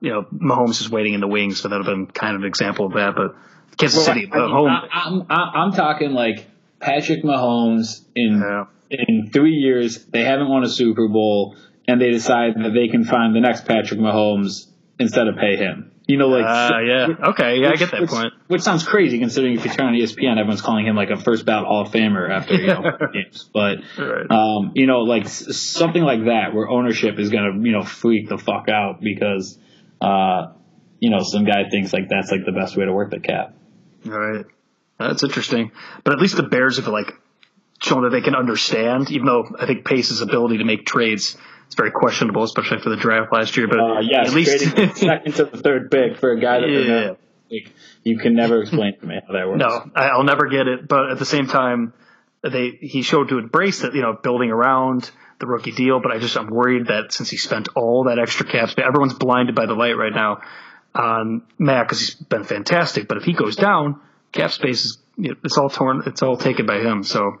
You 0.00 0.10
know, 0.10 0.22
Mahomes 0.32 0.80
is 0.80 0.88
waiting 0.88 1.14
in 1.14 1.20
the 1.20 1.26
wings, 1.26 1.60
so 1.60 1.68
that 1.68 1.76
would 1.76 1.86
have 1.86 1.96
been 1.96 2.06
kind 2.06 2.36
of 2.36 2.42
an 2.42 2.46
example 2.46 2.86
of 2.86 2.92
that. 2.92 3.16
But 3.16 3.34
Kansas 3.78 4.04
City, 4.04 4.30
I 4.32 4.38
mean, 4.38 4.50
home. 4.50 4.68
I, 4.70 5.50
I'm 5.56 5.72
talking 5.72 6.12
like 6.12 6.46
Patrick 6.78 7.24
Mahomes 7.24 8.04
in 8.14 8.40
Yeah. 8.40 8.66
in 8.90 9.30
three 9.32 9.54
years. 9.54 10.04
They 10.04 10.22
haven't 10.22 10.48
won 10.48 10.62
a 10.62 10.68
Super 10.68 11.08
Bowl, 11.08 11.56
and 11.88 12.00
they 12.00 12.10
decide 12.10 12.54
that 12.56 12.70
they 12.74 12.86
can 12.88 13.04
find 13.04 13.34
the 13.34 13.40
next 13.40 13.66
Patrick 13.66 13.98
Mahomes 13.98 14.66
instead 15.00 15.26
of 15.26 15.36
pay 15.36 15.56
him. 15.56 15.90
You 16.08 16.16
know, 16.16 16.28
like 16.28 16.46
Uh, 16.46 16.78
yeah. 16.80 17.06
Okay. 17.28 17.58
Yeah, 17.60 17.68
I 17.68 17.76
get 17.76 17.90
that 17.90 18.00
which, 18.00 18.10
point. 18.10 18.32
Which 18.46 18.62
sounds 18.62 18.82
crazy 18.82 19.18
considering 19.18 19.54
if 19.58 19.64
you 19.66 19.70
turn 19.70 19.88
on 19.88 19.92
ESPN, 19.92 20.38
everyone's 20.38 20.62
calling 20.62 20.86
him 20.86 20.96
like 20.96 21.10
a 21.10 21.18
first 21.18 21.44
ballot 21.44 21.66
Hall 21.66 21.82
of 21.82 21.92
Famer 21.92 22.30
after 22.30 22.54
you 22.54 22.66
know 22.68 22.82
games. 23.12 23.50
But 23.52 23.80
Right. 23.98 24.30
um, 24.30 24.72
you 24.74 24.86
know, 24.86 25.00
like 25.00 25.28
something 25.28 26.02
like 26.02 26.24
that 26.24 26.54
where 26.54 26.66
ownership 26.66 27.18
is 27.18 27.28
gonna 27.28 27.52
you 27.62 27.72
know 27.72 27.82
freak 27.82 28.30
the 28.30 28.38
fuck 28.38 28.70
out 28.70 29.02
because 29.02 29.58
uh, 30.00 30.52
you 30.98 31.10
know 31.10 31.22
some 31.22 31.44
guy 31.44 31.68
thinks 31.70 31.92
like 31.92 32.08
that's 32.08 32.32
like 32.32 32.46
the 32.46 32.52
best 32.52 32.74
way 32.74 32.86
to 32.86 32.92
work 32.92 33.10
the 33.10 33.20
cap. 33.20 33.54
All 34.06 34.12
right. 34.18 34.46
That's 34.98 35.22
interesting. 35.22 35.72
But 36.04 36.14
at 36.14 36.20
least 36.20 36.36
the 36.36 36.42
Bears 36.42 36.78
have 36.78 36.88
like 36.88 37.12
shown 37.82 38.04
that 38.04 38.10
they 38.10 38.22
can 38.22 38.34
understand, 38.34 39.10
even 39.10 39.26
though 39.26 39.46
I 39.60 39.66
think 39.66 39.84
Pace's 39.84 40.22
ability 40.22 40.56
to 40.58 40.64
make 40.64 40.86
trades 40.86 41.36
is 41.68 41.74
very 41.74 41.90
questionable, 41.90 42.42
especially 42.42 42.78
for 42.80 42.90
the 42.90 42.96
draft 42.96 43.32
last 43.32 43.56
year. 43.56 43.68
But 43.68 43.78
Uh, 43.80 44.00
yes, 44.00 44.28
at 44.28 44.34
least 44.34 44.96
second 44.96 45.34
to 45.34 45.44
the 45.44 45.58
third 45.58 45.90
pick 45.90 46.16
for 46.18 46.32
a 46.32 46.40
guy 46.40 46.60
that 46.60 46.68
Yeah. 46.70 47.14
like, 47.50 47.72
you 48.04 48.18
can 48.18 48.34
never 48.34 48.62
explain 48.62 48.98
to 48.98 49.06
me 49.06 49.16
how 49.26 49.32
that 49.32 49.48
works. 49.48 49.58
no, 49.60 49.90
I'll 49.94 50.24
never 50.24 50.46
get 50.48 50.66
it. 50.66 50.88
But 50.88 51.10
at 51.10 51.18
the 51.18 51.24
same 51.26 51.46
time, 51.46 51.92
they 52.42 52.70
he 52.80 53.02
showed 53.02 53.28
to 53.30 53.38
embrace 53.38 53.80
that, 53.82 53.94
you 53.94 54.02
know, 54.02 54.12
building 54.14 54.50
around 54.50 55.10
the 55.40 55.46
rookie 55.46 55.72
deal. 55.72 56.00
But 56.00 56.12
I 56.12 56.18
just 56.18 56.36
I'm 56.36 56.48
worried 56.48 56.86
that 56.86 57.12
since 57.12 57.28
he 57.30 57.36
spent 57.36 57.68
all 57.74 58.04
that 58.04 58.18
extra 58.18 58.46
cap 58.46 58.70
space, 58.70 58.84
everyone's 58.86 59.14
blinded 59.14 59.54
by 59.54 59.66
the 59.66 59.74
light 59.74 59.96
right 59.96 60.12
now 60.14 60.40
on 60.94 61.42
Matt 61.58 61.86
because 61.86 62.00
he's 62.00 62.14
been 62.14 62.44
fantastic. 62.44 63.08
But 63.08 63.18
if 63.18 63.24
he 63.24 63.32
goes 63.34 63.56
down, 63.56 64.00
cap 64.32 64.52
space 64.52 64.84
is 64.84 64.98
you 65.16 65.30
know, 65.30 65.36
it's 65.44 65.58
all 65.58 65.68
torn, 65.68 66.02
it's 66.06 66.22
all 66.22 66.36
taken 66.36 66.64
by 66.66 66.78
him. 66.78 67.02
So 67.02 67.38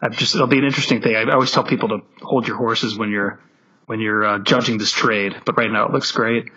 I've 0.00 0.16
just 0.16 0.34
it'll 0.36 0.46
be 0.46 0.58
an 0.58 0.64
interesting 0.64 1.02
thing. 1.02 1.16
I 1.16 1.30
always 1.32 1.50
tell 1.50 1.64
people 1.64 1.88
to 1.88 1.98
hold 2.22 2.46
your 2.46 2.56
horses 2.56 2.96
when 2.96 3.10
you're 3.10 3.40
when 3.88 4.00
you're 4.00 4.24
uh, 4.24 4.38
judging 4.38 4.76
this 4.76 4.92
trade. 4.92 5.34
But 5.46 5.56
right 5.56 5.70
now 5.70 5.86
it 5.86 5.92
looks 5.92 6.12
great. 6.12 6.50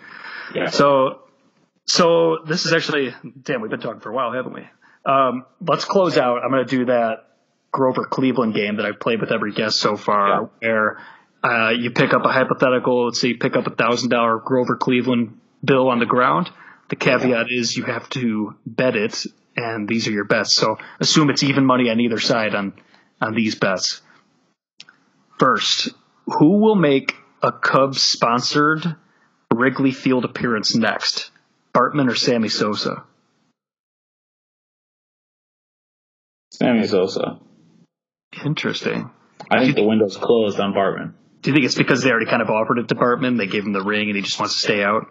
Yeah. 0.54 0.68
So, 0.68 1.22
so 1.86 2.38
this 2.46 2.66
is 2.66 2.74
actually, 2.74 3.14
damn, 3.42 3.62
we've 3.62 3.70
been 3.70 3.80
talking 3.80 4.00
for 4.00 4.10
a 4.10 4.14
while, 4.14 4.32
haven't 4.32 4.52
we? 4.52 4.68
Um, 5.04 5.46
let's 5.66 5.86
close 5.86 6.18
out. 6.18 6.42
I'm 6.44 6.50
going 6.50 6.66
to 6.66 6.76
do 6.76 6.84
that 6.86 7.24
Grover 7.72 8.04
Cleveland 8.04 8.54
game 8.54 8.76
that 8.76 8.84
I've 8.84 9.00
played 9.00 9.20
with 9.20 9.32
every 9.32 9.52
guest 9.52 9.78
so 9.78 9.96
far, 9.96 10.50
where 10.60 10.98
uh, 11.42 11.70
you 11.70 11.90
pick 11.90 12.12
up 12.12 12.22
a 12.24 12.28
hypothetical. 12.28 13.06
Let's 13.06 13.20
say 13.20 13.28
you 13.28 13.38
pick 13.38 13.56
up 13.56 13.66
a 13.66 13.74
thousand 13.74 14.10
dollar 14.10 14.38
Grover 14.38 14.76
Cleveland 14.76 15.40
bill 15.64 15.88
on 15.88 15.98
the 15.98 16.06
ground. 16.06 16.50
The 16.90 16.96
caveat 16.96 17.46
is 17.50 17.74
you 17.74 17.84
have 17.84 18.08
to 18.10 18.54
bet 18.66 18.94
it, 18.94 19.24
and 19.56 19.88
these 19.88 20.06
are 20.06 20.10
your 20.10 20.26
bets. 20.26 20.52
So 20.52 20.76
assume 21.00 21.30
it's 21.30 21.42
even 21.42 21.64
money 21.64 21.88
on 21.88 21.98
either 21.98 22.20
side 22.20 22.54
on 22.54 22.74
on 23.22 23.34
these 23.34 23.54
bets. 23.54 24.02
First, 25.38 25.88
who 26.26 26.58
will 26.60 26.76
make 26.76 27.14
a 27.42 27.52
Cubs 27.52 28.02
sponsored 28.02 28.96
Wrigley 29.52 29.92
Field 29.92 30.24
appearance 30.24 30.74
next? 30.74 31.30
Bartman 31.74 32.10
or 32.10 32.14
Sammy 32.14 32.48
Sosa? 32.48 33.04
Sammy 36.52 36.86
Sosa. 36.86 37.40
Interesting. 38.44 39.10
I 39.50 39.64
think 39.64 39.76
the 39.76 39.82
window's 39.82 40.16
closed 40.16 40.60
on 40.60 40.72
Bartman. 40.72 41.14
Do 41.40 41.50
you 41.50 41.54
think 41.54 41.66
it's 41.66 41.74
because 41.74 42.02
they 42.02 42.10
already 42.10 42.26
kind 42.26 42.42
of 42.42 42.50
offered 42.50 42.78
it 42.78 42.88
to 42.88 42.94
Bartman? 42.94 43.36
They 43.36 43.46
gave 43.46 43.64
him 43.64 43.72
the 43.72 43.82
ring 43.82 44.08
and 44.08 44.16
he 44.16 44.22
just 44.22 44.38
wants 44.38 44.54
to 44.54 44.60
stay 44.60 44.82
out? 44.82 45.08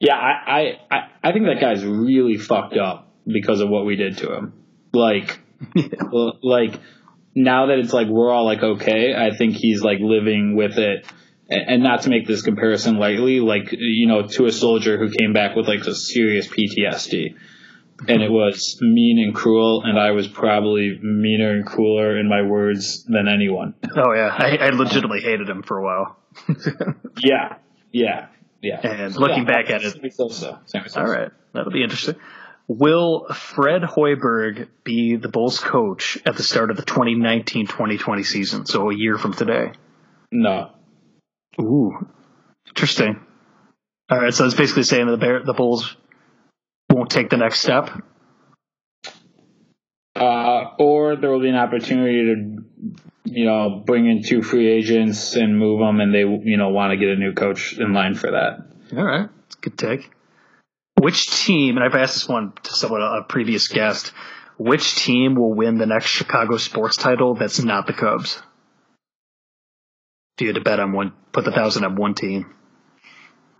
Yeah, 0.00 0.16
I, 0.16 0.30
I, 0.60 0.60
I, 0.90 0.98
I 1.22 1.32
think 1.32 1.46
that 1.46 1.60
guy's 1.60 1.84
really 1.84 2.36
fucked 2.36 2.76
up 2.76 3.08
because 3.26 3.60
of 3.60 3.68
what 3.68 3.86
we 3.86 3.96
did 3.96 4.18
to 4.18 4.34
him. 4.34 4.52
Like, 4.92 5.38
l- 6.12 6.38
like 6.42 6.78
now 7.34 7.66
that 7.66 7.78
it's 7.78 7.92
like 7.92 8.08
we're 8.08 8.30
all 8.30 8.44
like 8.44 8.62
okay, 8.62 9.14
I 9.14 9.34
think 9.36 9.54
he's 9.54 9.80
like 9.80 9.98
living 10.00 10.56
with 10.56 10.76
it. 10.76 11.06
And 11.52 11.82
not 11.82 12.02
to 12.02 12.10
make 12.10 12.26
this 12.26 12.42
comparison 12.42 12.96
lightly, 12.98 13.40
like 13.40 13.72
you 13.72 14.06
know, 14.06 14.26
to 14.26 14.46
a 14.46 14.52
soldier 14.52 14.98
who 14.98 15.10
came 15.10 15.32
back 15.32 15.54
with 15.56 15.68
like 15.68 15.80
a 15.86 15.94
serious 15.94 16.48
PTSD, 16.48 17.34
and 18.08 18.22
it 18.22 18.30
was 18.30 18.78
mean 18.80 19.18
and 19.24 19.34
cruel, 19.34 19.82
and 19.84 19.98
I 19.98 20.12
was 20.12 20.26
probably 20.28 20.98
meaner 21.02 21.52
and 21.52 21.66
crueler 21.66 22.18
in 22.18 22.28
my 22.28 22.42
words 22.42 23.04
than 23.04 23.28
anyone. 23.28 23.74
Oh, 23.96 24.12
yeah. 24.14 24.34
I, 24.36 24.56
I 24.56 24.68
legitimately 24.70 25.20
hated 25.20 25.48
him 25.48 25.62
for 25.62 25.78
a 25.78 25.84
while. 25.84 26.16
Yeah, 27.22 27.56
yeah, 27.92 28.28
yeah. 28.62 28.80
And 28.82 29.14
looking 29.16 29.44
Yeah, 29.46 29.62
back 29.62 29.70
at 29.70 29.82
it. 29.84 29.92
Sammy 29.92 30.10
Sosa. 30.10 30.60
all 30.96 31.06
right, 31.06 31.30
that'll 31.52 31.70
be 31.70 31.82
interesting. 31.82 32.16
Will 32.68 33.26
Fred 33.34 33.82
Hoiberg 33.82 34.68
be 34.82 35.16
the 35.16 35.28
Bulls 35.28 35.58
coach 35.58 36.16
at 36.24 36.36
the 36.36 36.42
start 36.42 36.70
of 36.70 36.76
the 36.78 36.84
2019-2020 36.84 38.24
season? 38.24 38.66
So 38.66 38.88
a 38.90 38.94
year 38.94 39.18
from 39.18 39.34
today. 39.34 39.72
No. 40.30 40.70
Ooh, 41.60 42.08
interesting. 42.68 43.20
All 44.10 44.18
right, 44.18 44.34
so 44.34 44.44
it's 44.44 44.54
basically 44.54 44.82
saying 44.82 45.06
that 45.06 45.12
the 45.12 45.18
Bear, 45.18 45.42
the 45.42 45.52
Bulls 45.52 45.96
won't 46.90 47.10
take 47.10 47.30
the 47.30 47.36
next 47.36 47.60
step. 47.60 47.90
Uh, 50.14 50.74
or 50.78 51.16
there 51.16 51.30
will 51.30 51.40
be 51.40 51.48
an 51.48 51.56
opportunity 51.56 52.34
to, 52.34 52.64
you 53.24 53.44
know, 53.46 53.82
bring 53.86 54.06
in 54.06 54.22
two 54.22 54.42
free 54.42 54.68
agents 54.68 55.34
and 55.34 55.58
move 55.58 55.78
them, 55.78 56.00
and 56.00 56.14
they, 56.14 56.20
you 56.20 56.56
know, 56.56 56.68
want 56.68 56.90
to 56.90 56.96
get 56.96 57.08
a 57.08 57.16
new 57.16 57.32
coach 57.32 57.78
in 57.78 57.92
line 57.92 58.14
for 58.14 58.30
that. 58.30 58.66
All 58.96 59.04
right, 59.04 59.28
good 59.60 59.78
take. 59.78 60.10
Which 61.00 61.30
team? 61.30 61.76
And 61.76 61.84
I've 61.84 61.94
asked 61.94 62.14
this 62.14 62.28
one 62.28 62.52
to 62.62 62.72
someone 62.74 63.00
a 63.02 63.22
previous 63.22 63.68
guest. 63.68 64.12
Which 64.58 64.94
team 64.96 65.34
will 65.34 65.54
win 65.54 65.78
the 65.78 65.86
next 65.86 66.06
Chicago 66.06 66.58
sports 66.58 66.96
title? 66.96 67.34
That's 67.34 67.62
not 67.62 67.86
the 67.86 67.92
Cubs. 67.92 68.40
If 70.36 70.40
you 70.42 70.46
had 70.48 70.54
to 70.56 70.60
bet 70.62 70.80
on 70.80 70.92
one, 70.92 71.12
put 71.32 71.44
the 71.44 71.52
thousand 71.52 71.84
on 71.84 71.96
one 71.96 72.14
team. 72.14 72.54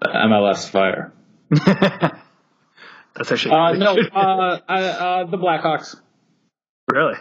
MLS 0.03 0.69
fire. 0.69 1.13
That's 1.51 3.31
actually 3.31 3.55
Uh, 3.55 3.73
no, 3.73 3.97
uh, 3.99 4.59
uh, 4.69 4.73
uh, 4.73 5.25
the 5.27 5.37
Blackhawks. 5.37 5.97
really 6.91 7.15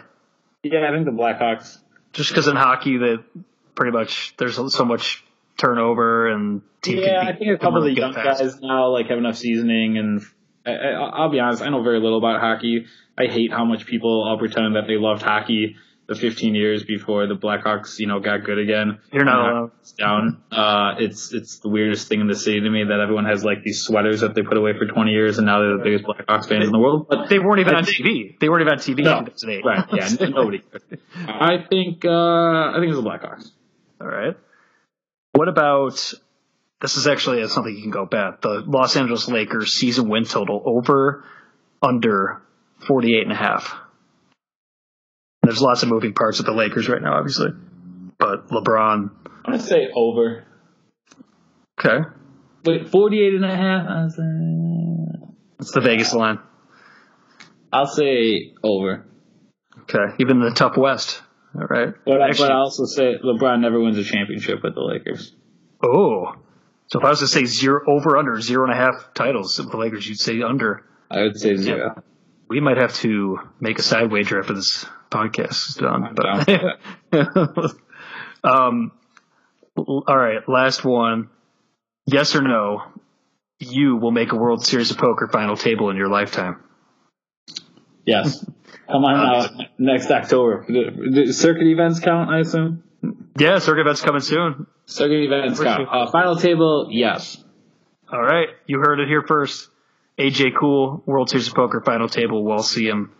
Yeah, 0.62 0.88
I 0.88 0.92
think 0.92 1.04
the 1.04 1.12
Blackhawks. 1.12 1.78
just 2.12 2.30
because 2.30 2.48
in 2.48 2.56
hockey 2.56 2.98
that 2.98 3.24
pretty 3.74 3.92
much 3.92 4.34
there's 4.38 4.56
so 4.74 4.84
much 4.84 5.22
turnover 5.58 6.28
and 6.28 6.62
Yeah, 6.84 7.20
I 7.22 7.36
think 7.36 7.50
a 7.54 7.58
couple 7.58 7.78
of 7.78 7.84
the 7.84 7.92
young 7.92 8.12
guys 8.12 8.60
now 8.60 8.88
like 8.88 9.08
have 9.08 9.18
enough 9.18 9.36
seasoning, 9.36 9.98
and 9.98 10.22
I, 10.66 10.70
I, 10.72 10.90
I'll 10.92 11.30
be 11.30 11.40
honest, 11.40 11.62
I 11.62 11.68
know 11.68 11.82
very 11.82 12.00
little 12.00 12.18
about 12.18 12.40
hockey. 12.40 12.86
I 13.18 13.26
hate 13.26 13.52
how 13.52 13.64
much 13.66 13.86
people 13.86 14.24
all 14.26 14.38
pretend 14.38 14.74
that 14.76 14.86
they 14.86 14.96
loved 14.96 15.22
hockey 15.22 15.76
the 16.08 16.14
15 16.16 16.54
years 16.54 16.82
before 16.84 17.26
the 17.26 17.34
Blackhawks, 17.36 17.98
you 17.98 18.06
know, 18.06 18.18
got 18.20 18.44
good 18.44 18.58
again. 18.58 18.98
You're 19.12 19.24
not 19.24 19.70
it's 19.80 19.92
down. 19.92 20.42
Uh, 20.50 20.94
it's 20.98 21.32
it's 21.32 21.60
the 21.60 21.68
weirdest 21.68 22.08
thing 22.08 22.20
in 22.20 22.26
the 22.26 22.34
city 22.34 22.60
to 22.60 22.68
me 22.70 22.84
that 22.84 22.98
everyone 23.00 23.24
has 23.24 23.44
like 23.44 23.62
these 23.62 23.82
sweaters 23.82 24.20
that 24.20 24.34
they 24.34 24.42
put 24.42 24.56
away 24.56 24.72
for 24.76 24.84
20 24.86 25.10
years, 25.10 25.38
and 25.38 25.46
now 25.46 25.60
they're 25.60 25.78
the 25.78 25.84
biggest 25.84 26.04
Blackhawks 26.04 26.48
fans 26.48 26.66
in 26.66 26.72
the 26.72 26.78
world. 26.78 27.06
But 27.08 27.28
They 27.28 27.38
weren't 27.38 27.60
even 27.60 27.74
I 27.74 27.78
on 27.78 27.84
think- 27.84 27.96
TV. 27.98 28.38
They 28.40 28.48
weren't 28.48 28.62
even 28.62 28.72
on 28.74 28.78
TV 28.80 28.98
in 28.98 29.04
No. 29.04 29.20
2008. 29.24 29.64
right, 29.64 29.88
yeah, 30.20 30.28
nobody. 30.28 30.62
I 31.26 31.64
think 31.70 32.04
uh, 32.04 32.10
I 32.10 32.74
think 32.80 32.92
it's 32.92 32.96
the 33.02 33.08
Blackhawks. 33.08 33.50
All 34.00 34.08
right. 34.08 34.36
What 35.34 35.48
about 35.48 35.94
this 36.80 36.96
is 36.96 37.06
actually 37.06 37.46
something 37.48 37.74
you 37.74 37.80
can 37.82 37.90
go 37.92 38.06
bet. 38.06 38.42
The 38.42 38.64
Los 38.66 38.96
Angeles 38.96 39.28
Lakers 39.28 39.72
season 39.72 40.08
win 40.08 40.24
total 40.24 40.60
over 40.66 41.24
under 41.80 42.42
48 42.88 43.22
and 43.22 43.32
a 43.32 43.36
half. 43.36 43.72
There's 45.42 45.60
lots 45.60 45.82
of 45.82 45.88
moving 45.88 46.14
parts 46.14 46.38
with 46.38 46.46
the 46.46 46.52
Lakers 46.52 46.88
right 46.88 47.02
now, 47.02 47.14
obviously. 47.14 47.48
But 48.18 48.48
LeBron, 48.48 49.10
I'm 49.44 49.52
gonna 49.52 49.58
say 49.58 49.88
over. 49.94 50.44
okay. 51.80 52.08
Wait, 52.64 52.88
48 52.90 53.34
and 53.34 53.44
a 53.44 53.56
half? 53.56 53.88
I 53.88 54.04
was, 54.04 54.18
uh, 54.18 55.26
That's 55.58 55.72
the 55.72 55.80
Vegas 55.80 56.14
line. 56.14 56.38
I'll 57.72 57.86
say 57.86 58.52
over. 58.62 59.04
Okay. 59.80 60.14
Even 60.20 60.38
the 60.40 60.52
tough 60.52 60.76
West. 60.76 61.20
All 61.56 61.66
right. 61.66 61.92
But, 62.06 62.20
Actually- 62.22 62.48
but 62.48 62.52
I 62.54 62.58
also 62.58 62.84
say 62.84 63.16
LeBron 63.18 63.60
never 63.60 63.80
wins 63.80 63.98
a 63.98 64.04
championship 64.04 64.62
with 64.62 64.74
the 64.74 64.80
Lakers. 64.80 65.34
Oh. 65.82 66.34
So 66.86 67.00
if 67.00 67.04
I 67.04 67.10
was 67.10 67.18
to 67.20 67.26
say 67.26 67.44
zero 67.46 67.80
over 67.88 68.16
under 68.16 68.40
zero 68.40 68.64
and 68.64 68.72
a 68.72 68.76
half 68.76 69.12
titles 69.14 69.58
of 69.58 69.70
the 69.70 69.76
Lakers, 69.76 70.06
you'd 70.08 70.20
say 70.20 70.40
under. 70.42 70.84
I 71.10 71.22
would 71.22 71.38
say 71.38 71.56
zero. 71.56 72.00
We 72.48 72.60
might 72.60 72.76
have 72.76 72.94
to 72.96 73.38
make 73.60 73.78
a 73.78 73.82
side 73.82 74.12
wager 74.12 74.38
after 74.38 74.52
this 74.52 74.86
podcast 75.12 75.68
is 75.68 75.74
done. 75.76 76.04
I'm 76.04 76.14
down 76.14 76.44
for 76.44 77.74
But 78.42 78.44
um, 78.50 78.92
all 79.76 80.16
right, 80.16 80.46
last 80.48 80.84
one. 80.84 81.28
Yes 82.06 82.34
or 82.34 82.42
no? 82.42 82.82
You 83.58 83.96
will 83.96 84.10
make 84.10 84.32
a 84.32 84.36
World 84.36 84.64
Series 84.66 84.90
of 84.90 84.98
Poker 84.98 85.28
final 85.32 85.56
table 85.56 85.90
in 85.90 85.96
your 85.96 86.08
lifetime. 86.08 86.62
Yes. 88.04 88.44
Come 88.90 89.04
on 89.04 89.14
out 89.14 89.50
next 89.78 90.10
October. 90.10 90.66
Do- 90.68 91.32
circuit 91.32 91.66
events 91.68 92.00
count, 92.00 92.30
I 92.30 92.40
assume? 92.40 92.82
Yeah, 93.38 93.58
circuit 93.58 93.82
event's 93.82 94.02
coming 94.02 94.20
soon. 94.20 94.66
Circuit 94.86 95.24
events 95.24 95.60
count. 95.60 95.88
Uh, 95.90 96.10
final 96.10 96.36
table, 96.36 96.88
yes. 96.90 97.42
All 98.12 98.20
right, 98.20 98.48
you 98.66 98.78
heard 98.78 99.00
it 99.00 99.08
here 99.08 99.22
first. 99.26 99.68
AJ 100.18 100.52
Cool, 100.58 101.02
World 101.06 101.30
Series 101.30 101.48
of 101.48 101.54
Poker 101.54 101.80
final 101.84 102.08
table. 102.08 102.44
We'll 102.44 102.62
see 102.62 102.86
him. 102.86 103.12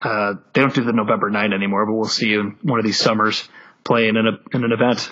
Uh, 0.00 0.34
they 0.52 0.60
don't 0.60 0.74
do 0.74 0.84
the 0.84 0.92
November 0.92 1.30
9 1.30 1.52
anymore, 1.52 1.86
but 1.86 1.94
we'll 1.94 2.04
see 2.08 2.28
you 2.28 2.40
in 2.40 2.58
one 2.62 2.78
of 2.78 2.84
these 2.84 2.98
summers 2.98 3.48
playing 3.84 4.16
in, 4.16 4.26
a, 4.26 4.56
in 4.56 4.64
an 4.64 4.72
event. 4.72 5.10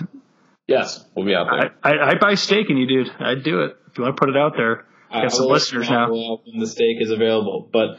Yes, 0.66 1.04
we'll 1.14 1.26
be 1.26 1.34
out 1.34 1.46
there. 1.50 1.74
I, 1.82 1.90
I, 1.90 2.08
I'd 2.10 2.20
buy 2.20 2.34
stake 2.34 2.70
in 2.70 2.76
you, 2.76 2.86
dude. 2.86 3.12
I'd 3.18 3.42
do 3.42 3.62
it. 3.62 3.76
If 3.88 3.98
you 3.98 4.04
want 4.04 4.16
to 4.16 4.20
put 4.20 4.28
it 4.28 4.36
out 4.36 4.52
there. 4.56 4.84
I 5.10 5.22
Got 5.22 5.32
some 5.32 5.46
listeners 5.46 5.88
now. 5.88 6.10
When 6.10 6.58
the 6.58 6.66
stake 6.66 7.00
is 7.00 7.10
available, 7.10 7.68
but 7.72 7.98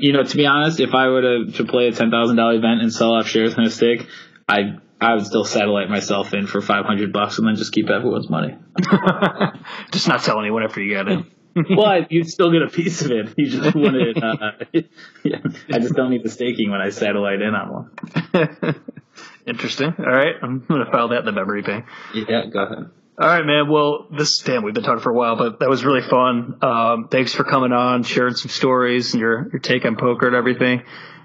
you 0.00 0.12
know, 0.12 0.24
to 0.24 0.36
be 0.36 0.46
honest, 0.46 0.80
if 0.80 0.92
I 0.94 1.06
were 1.06 1.20
to, 1.22 1.52
to 1.52 1.64
play 1.64 1.86
a 1.86 1.92
ten 1.92 2.10
thousand 2.10 2.36
dollar 2.36 2.54
event 2.56 2.82
and 2.82 2.92
sell 2.92 3.12
off 3.14 3.28
shares 3.28 3.54
in 3.56 3.62
a 3.62 3.70
stake, 3.70 4.08
I 4.48 4.78
I 5.00 5.14
would 5.14 5.24
still 5.24 5.44
satellite 5.44 5.88
myself 5.88 6.34
in 6.34 6.48
for 6.48 6.60
five 6.60 6.84
hundred 6.84 7.12
bucks 7.12 7.38
and 7.38 7.46
then 7.46 7.54
just 7.54 7.72
keep 7.72 7.88
everyone's 7.88 8.28
money. 8.28 8.56
Just 9.92 10.08
not 10.08 10.22
tell 10.24 10.40
anyone 10.40 10.64
after 10.64 10.82
you 10.82 10.92
get 10.92 11.06
in. 11.06 11.30
Well, 11.54 11.86
I, 11.86 12.06
you'd 12.10 12.28
still 12.28 12.52
get 12.52 12.62
a 12.62 12.68
piece 12.68 13.02
of 13.02 13.10
it. 13.10 13.34
You 13.36 13.50
just 13.50 13.74
wouldn't. 13.74 14.22
Uh, 14.22 14.52
yeah, 15.24 15.38
I 15.72 15.78
just 15.78 15.94
don't 15.94 16.10
need 16.10 16.22
the 16.22 16.28
staking 16.28 16.70
when 16.70 16.80
I 16.80 16.90
satellite 16.90 17.40
in 17.42 17.54
on 17.54 17.72
one. 17.72 18.80
Interesting. 19.46 19.94
All 19.98 20.04
right, 20.04 20.34
I'm 20.42 20.64
gonna 20.68 20.90
file 20.90 21.08
that 21.08 21.20
in 21.20 21.24
the 21.24 21.32
memory 21.32 21.62
bank. 21.62 21.86
Yeah, 22.14 22.46
go 22.52 22.64
ahead. 22.64 22.90
All 23.20 23.28
right, 23.28 23.44
man. 23.44 23.68
Well, 23.68 24.06
this 24.10 24.38
damn, 24.38 24.62
we've 24.62 24.74
been 24.74 24.82
talking 24.82 25.02
for 25.02 25.10
a 25.10 25.14
while, 25.14 25.36
but 25.36 25.60
that 25.60 25.68
was 25.68 25.84
really 25.84 26.02
fun. 26.02 26.58
Um, 26.62 27.08
thanks 27.10 27.34
for 27.34 27.44
coming 27.44 27.72
on, 27.72 28.02
sharing 28.02 28.34
some 28.34 28.50
stories 28.50 29.12
and 29.12 29.20
your 29.20 29.48
your 29.52 29.60
take 29.60 29.84
on 29.84 29.96
poker 29.96 30.26
and 30.26 30.36
everything. 30.36 30.82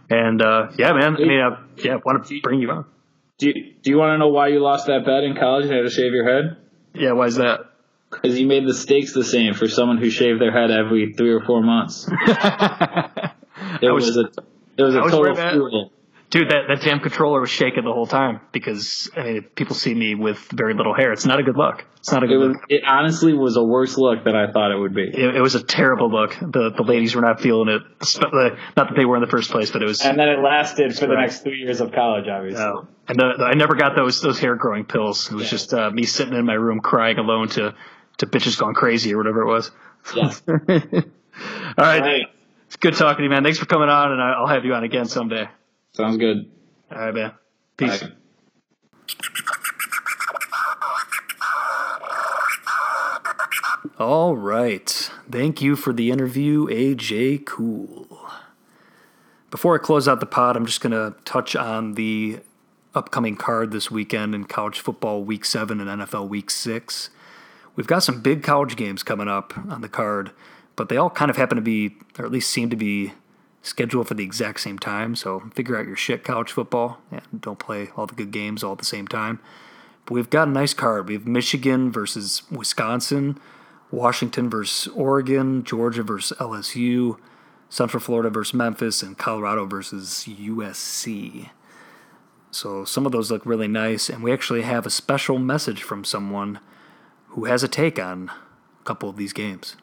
And 0.09 0.41
uh, 0.41 0.71
yeah, 0.77 0.91
man. 0.93 1.15
I 1.15 1.19
mean, 1.19 1.39
uh, 1.39 1.61
yeah, 1.77 1.97
want 2.03 2.25
to 2.27 2.41
bring 2.41 2.59
you 2.59 2.69
on. 2.69 2.85
Do 3.37 3.47
you, 3.47 3.73
do 3.81 3.89
you 3.89 3.97
want 3.97 4.13
to 4.13 4.17
know 4.17 4.29
why 4.29 4.47
you 4.47 4.59
lost 4.59 4.87
that 4.87 5.05
bet 5.05 5.23
in 5.23 5.35
college 5.35 5.65
and 5.65 5.73
had 5.73 5.81
to 5.83 5.89
shave 5.89 6.13
your 6.13 6.25
head? 6.25 6.57
Yeah, 6.93 7.11
why 7.11 7.25
is 7.25 7.35
that? 7.35 7.59
Because 8.11 8.39
you 8.39 8.47
made 8.47 8.65
the 8.67 8.73
stakes 8.73 9.13
the 9.13 9.23
same 9.23 9.53
for 9.53 9.67
someone 9.67 9.97
who 9.97 10.09
shaved 10.09 10.39
their 10.39 10.51
head 10.51 10.71
every 10.71 11.13
three 11.13 11.31
or 11.31 11.41
four 11.41 11.61
months. 11.61 12.09
It 13.81 13.91
was, 13.91 14.07
was- 14.07 14.17
a 14.17 14.21
it 14.77 14.83
was 14.83 14.95
a 14.95 15.01
was 15.01 15.11
total 15.11 15.35
fool. 15.35 15.91
Dude, 16.29 16.49
that, 16.49 16.63
that 16.67 16.81
damn 16.81 16.99
controller 16.99 17.39
was 17.39 17.49
shaking 17.49 17.83
the 17.85 17.93
whole 17.93 18.07
time 18.07 18.41
because 18.51 19.09
I 19.15 19.23
mean, 19.23 19.41
people 19.55 19.75
see 19.75 19.93
me 19.93 20.15
with 20.15 20.39
very 20.51 20.73
little 20.73 20.93
hair. 20.93 21.13
It's 21.13 21.25
not 21.25 21.39
a 21.39 21.43
good 21.43 21.55
look. 21.55 21.85
It's 21.99 22.11
not 22.11 22.23
a 22.23 22.25
It 22.25 22.29
good 22.29 22.37
was 22.39 22.47
look. 22.57 22.65
it 22.69 22.83
honestly 22.85 23.33
was 23.33 23.55
a 23.57 23.63
worse 23.63 23.97
look 23.97 24.23
than 24.25 24.35
I 24.35 24.51
thought 24.51 24.71
it 24.71 24.77
would 24.79 24.93
be. 24.93 25.03
It, 25.03 25.35
it 25.35 25.41
was 25.41 25.55
a 25.55 25.63
terrible 25.63 26.09
look. 26.11 26.35
The 26.39 26.71
the 26.75 26.83
ladies 26.83 27.15
were 27.15 27.21
not 27.21 27.39
feeling 27.41 27.69
it. 27.69 27.81
Not 28.19 28.75
that 28.75 28.93
they 28.97 29.05
were 29.05 29.15
in 29.15 29.21
the 29.21 29.29
first 29.29 29.51
place, 29.51 29.71
but 29.71 29.81
it 29.81 29.85
was. 29.85 30.01
And 30.01 30.19
then 30.19 30.27
it 30.29 30.39
lasted 30.39 30.97
for 30.97 31.07
the 31.07 31.15
next 31.15 31.41
three 31.43 31.59
years 31.59 31.79
of 31.79 31.91
college, 31.93 32.27
obviously. 32.27 32.63
No. 32.63 32.87
And 33.07 33.19
the, 33.19 33.43
I 33.45 33.53
never 33.53 33.75
got 33.75 33.95
those 33.95 34.19
those 34.21 34.39
hair 34.39 34.55
growing 34.55 34.83
pills. 34.85 35.31
It 35.31 35.35
was 35.35 35.45
Yeah. 35.45 35.49
just 35.51 35.73
uh, 35.73 35.89
me 35.91 36.03
sitting 36.03 36.33
in 36.33 36.45
my 36.45 36.55
room 36.55 36.79
crying 36.81 37.17
alone 37.19 37.47
to 37.49 37.75
to 38.17 38.25
bitches 38.27 38.57
gone 38.57 38.73
crazy 38.73 39.13
or 39.13 39.17
whatever 39.17 39.41
it 39.41 39.47
was. 39.47 39.71
Yes. 40.15 40.41
All 40.47 40.57
right, 41.77 41.99
Right. 42.01 42.25
it's 42.67 42.75
good 42.77 42.93
talking 42.95 43.17
to 43.17 43.23
you, 43.23 43.29
man. 43.29 43.43
Thanks 43.43 43.57
for 43.59 43.65
coming 43.65 43.89
on, 43.89 44.11
and 44.11 44.21
I- 44.21 44.33
I'll 44.33 44.47
have 44.47 44.65
you 44.65 44.73
on 44.73 44.83
again 44.83 45.05
someday. 45.05 45.47
Sounds 45.93 46.17
good. 46.17 46.49
All 46.91 46.97
right, 46.99 47.13
man. 47.13 47.31
Peace. 47.77 48.03
Bye. 48.03 48.11
All 53.99 54.35
right. 54.35 54.89
Thank 55.29 55.61
you 55.61 55.75
for 55.75 55.93
the 55.93 56.11
interview, 56.11 56.67
AJ 56.67 57.45
Cool. 57.45 58.07
Before 59.51 59.75
I 59.75 59.77
close 59.77 60.07
out 60.07 60.19
the 60.19 60.25
pod, 60.25 60.57
I'm 60.57 60.65
just 60.65 60.81
going 60.81 60.91
to 60.91 61.15
touch 61.23 61.55
on 61.55 61.93
the 61.93 62.39
upcoming 62.93 63.37
card 63.37 63.71
this 63.71 63.89
weekend 63.89 64.35
in 64.35 64.45
college 64.45 64.79
football 64.79 65.23
week 65.23 65.45
7 65.45 65.79
and 65.79 66.01
NFL 66.01 66.27
week 66.27 66.49
6. 66.49 67.09
We've 67.75 67.87
got 67.87 68.03
some 68.03 68.21
big 68.21 68.43
college 68.43 68.75
games 68.75 69.03
coming 69.03 69.27
up 69.27 69.57
on 69.57 69.81
the 69.81 69.89
card, 69.89 70.31
but 70.75 70.89
they 70.89 70.97
all 70.97 71.09
kind 71.09 71.29
of 71.29 71.37
happen 71.37 71.55
to 71.55 71.61
be, 71.61 71.97
or 72.17 72.25
at 72.25 72.31
least 72.31 72.49
seem 72.49 72.69
to 72.69 72.75
be, 72.75 73.13
scheduled 73.61 74.07
for 74.07 74.13
the 74.13 74.23
exact 74.23 74.59
same 74.59 74.77
time. 74.77 75.15
So 75.15 75.39
figure 75.55 75.77
out 75.77 75.87
your 75.87 75.95
shit, 75.95 76.23
college 76.23 76.51
football, 76.51 76.99
and 77.11 77.21
don't 77.39 77.59
play 77.59 77.89
all 77.97 78.05
the 78.05 78.13
good 78.13 78.31
games 78.31 78.63
all 78.63 78.73
at 78.73 78.77
the 78.77 78.85
same 78.85 79.07
time. 79.07 79.39
But 80.05 80.13
we've 80.13 80.29
got 80.29 80.47
a 80.47 80.51
nice 80.51 80.73
card. 80.73 81.07
We 81.07 81.15
have 81.15 81.25
Michigan 81.25 81.91
versus 81.91 82.43
Wisconsin, 82.51 83.39
Washington 83.89 84.49
versus 84.49 84.91
Oregon, 84.93 85.63
Georgia 85.63 86.03
versus 86.03 86.37
LSU, 86.37 87.17
Central 87.69 87.99
Florida 87.99 88.29
versus 88.29 88.53
Memphis, 88.53 89.01
and 89.01 89.17
Colorado 89.17 89.65
versus 89.65 90.25
USC. 90.27 91.49
So 92.51 92.85
some 92.85 93.05
of 93.07 93.11
those 93.11 93.31
look 93.31 93.45
really 93.45 93.67
nice, 93.67 94.09
and 94.09 94.23
we 94.23 94.31
actually 94.31 94.61
have 94.61 94.85
a 94.85 94.91
special 94.91 95.39
message 95.39 95.81
from 95.81 96.03
someone 96.05 96.59
who 97.35 97.43
has 97.43 97.63
a 97.63 97.67
take 97.67 97.99
on 97.99 98.29
a 98.29 98.83
couple 98.85 99.09
of 99.09 99.17
these 99.17 99.33
games. 99.33 99.75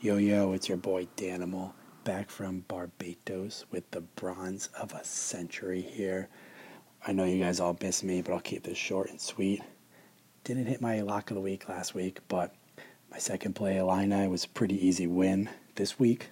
Yo, 0.00 0.16
yo, 0.16 0.54
it's 0.54 0.70
your 0.70 0.78
boy 0.78 1.06
Danimal 1.18 1.74
back 2.04 2.30
from 2.30 2.60
Barbados 2.60 3.66
with 3.70 3.90
the 3.90 4.00
bronze 4.00 4.68
of 4.68 4.94
a 4.94 5.04
century 5.04 5.82
here. 5.82 6.30
I 7.06 7.12
know 7.12 7.24
you 7.24 7.44
guys 7.44 7.60
all 7.60 7.76
miss 7.78 8.02
me, 8.02 8.22
but 8.22 8.32
I'll 8.32 8.40
keep 8.40 8.62
this 8.62 8.78
short 8.78 9.10
and 9.10 9.20
sweet. 9.20 9.60
Didn't 10.44 10.64
hit 10.64 10.80
my 10.80 11.02
lock 11.02 11.30
of 11.30 11.34
the 11.34 11.42
week 11.42 11.68
last 11.68 11.94
week, 11.94 12.20
but 12.28 12.54
my 13.10 13.18
second 13.18 13.52
play 13.54 13.76
Illini 13.76 14.26
was 14.26 14.44
a 14.44 14.48
pretty 14.48 14.86
easy 14.86 15.06
win 15.06 15.50
this 15.74 15.98
week. 15.98 16.30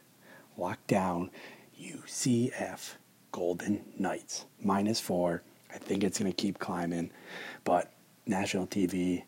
Locked 0.57 0.87
down 0.87 1.31
UCF 1.79 2.95
Golden 3.31 3.85
Knights 3.99 4.47
minus 4.59 5.01
four. 5.01 5.43
I 5.71 5.77
think 5.77 6.03
it's 6.03 6.19
going 6.19 6.33
to 6.33 6.37
keep 6.37 6.59
climbing, 6.59 7.11
but 7.65 7.93
national 8.27 8.67
TV, 8.67 9.25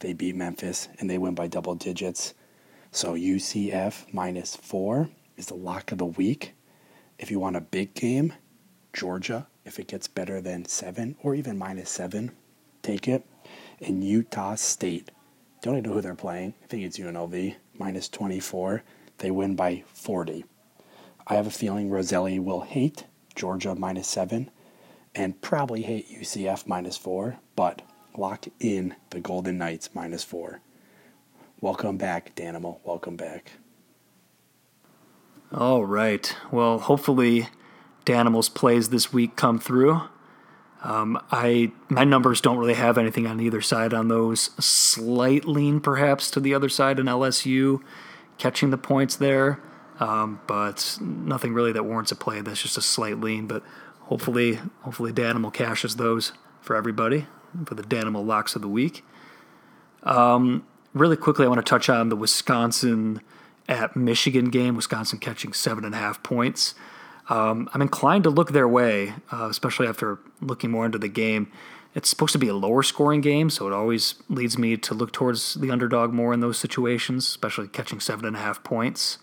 they 0.00 0.12
beat 0.12 0.36
Memphis 0.36 0.88
and 0.98 1.08
they 1.08 1.18
win 1.18 1.34
by 1.34 1.46
double 1.46 1.74
digits. 1.74 2.34
So 2.90 3.14
UCF 3.14 4.12
minus 4.12 4.56
four 4.56 5.10
is 5.36 5.46
the 5.46 5.54
lock 5.54 5.92
of 5.92 5.98
the 5.98 6.06
week. 6.06 6.54
If 7.18 7.30
you 7.30 7.40
want 7.40 7.56
a 7.56 7.60
big 7.60 7.94
game, 7.94 8.34
Georgia, 8.92 9.46
if 9.64 9.78
it 9.78 9.88
gets 9.88 10.08
better 10.08 10.40
than 10.40 10.64
seven 10.64 11.16
or 11.22 11.34
even 11.34 11.58
minus 11.58 11.90
seven, 11.90 12.32
take 12.82 13.08
it. 13.08 13.26
And 13.80 14.04
Utah 14.04 14.54
State, 14.54 15.10
don't 15.62 15.76
even 15.76 15.90
know 15.90 15.94
who 15.94 16.02
they're 16.02 16.14
playing. 16.14 16.54
I 16.62 16.66
think 16.66 16.84
it's 16.84 16.98
UNLV, 16.98 17.56
minus 17.78 18.08
24. 18.08 18.82
They 19.18 19.30
win 19.30 19.56
by 19.56 19.84
40. 19.88 20.44
I 21.26 21.34
have 21.34 21.46
a 21.46 21.50
feeling 21.50 21.90
Roselli 21.90 22.38
will 22.38 22.60
hate 22.60 23.04
Georgia 23.34 23.74
minus 23.74 24.06
seven 24.06 24.50
and 25.14 25.40
probably 25.40 25.82
hate 25.82 26.08
UCF 26.08 26.66
minus 26.66 26.96
four, 26.96 27.38
but 27.56 27.82
lock 28.18 28.46
in 28.60 28.94
the 29.10 29.20
Golden 29.20 29.58
Knights 29.58 29.90
minus 29.94 30.24
four. 30.24 30.60
Welcome 31.60 31.96
back, 31.96 32.34
Danimal. 32.34 32.80
Welcome 32.84 33.16
back. 33.16 33.52
All 35.52 35.84
right. 35.84 36.36
Well, 36.50 36.78
hopefully, 36.78 37.48
Danimals 38.04 38.52
plays 38.52 38.90
this 38.90 39.12
week 39.12 39.36
come 39.36 39.58
through. 39.58 40.02
Um, 40.82 41.18
I 41.30 41.72
my 41.88 42.04
numbers 42.04 42.40
don't 42.40 42.58
really 42.58 42.74
have 42.74 42.98
anything 42.98 43.26
on 43.26 43.40
either 43.40 43.60
side 43.60 43.94
on 43.94 44.08
those. 44.08 44.50
Slight 44.64 45.46
lean, 45.46 45.80
perhaps, 45.80 46.30
to 46.32 46.40
the 46.40 46.52
other 46.52 46.68
side 46.68 46.98
in 46.98 47.06
LSU, 47.06 47.80
catching 48.38 48.70
the 48.70 48.78
points 48.78 49.16
there, 49.16 49.60
um, 49.98 50.40
but 50.46 50.98
nothing 51.00 51.54
really 51.54 51.72
that 51.72 51.84
warrants 51.84 52.12
a 52.12 52.16
play. 52.16 52.40
That's 52.40 52.62
just 52.62 52.76
a 52.76 52.82
slight 52.82 53.18
lean. 53.18 53.46
But 53.46 53.62
hopefully, 54.02 54.58
hopefully, 54.82 55.12
Danimal 55.12 55.52
cashes 55.52 55.96
those 55.96 56.32
for 56.60 56.76
everybody 56.76 57.26
for 57.64 57.74
the 57.74 57.82
Danimal 57.82 58.24
locks 58.24 58.56
of 58.56 58.62
the 58.62 58.68
week. 58.68 59.04
Um, 60.02 60.64
really 60.94 61.16
quickly, 61.16 61.44
I 61.44 61.48
want 61.48 61.64
to 61.64 61.68
touch 61.68 61.88
on 61.88 62.08
the 62.08 62.16
Wisconsin 62.16 63.20
at 63.68 63.96
Michigan 63.96 64.50
game. 64.50 64.76
Wisconsin 64.76 65.18
catching 65.18 65.52
seven 65.52 65.84
and 65.84 65.94
a 65.94 65.98
half 65.98 66.22
points. 66.22 66.74
Um, 67.28 67.68
I'm 67.74 67.82
inclined 67.82 68.24
to 68.24 68.30
look 68.30 68.52
their 68.52 68.68
way, 68.68 69.14
uh, 69.32 69.48
especially 69.50 69.88
after 69.88 70.18
looking 70.40 70.70
more 70.70 70.86
into 70.86 70.98
the 70.98 71.08
game. 71.08 71.50
It's 71.94 72.08
supposed 72.10 72.32
to 72.32 72.38
be 72.38 72.48
a 72.48 72.54
lower 72.54 72.82
scoring 72.82 73.20
game, 73.20 73.50
so 73.50 73.66
it 73.66 73.72
always 73.72 74.16
leads 74.28 74.58
me 74.58 74.76
to 74.76 74.94
look 74.94 75.12
towards 75.12 75.54
the 75.54 75.70
underdog 75.70 76.12
more 76.12 76.34
in 76.34 76.40
those 76.40 76.58
situations, 76.58 77.24
especially 77.26 77.68
catching 77.68 78.00
seven 78.00 78.26
and 78.26 78.36
a 78.36 78.38
half 78.38 78.62
points. 78.62 79.18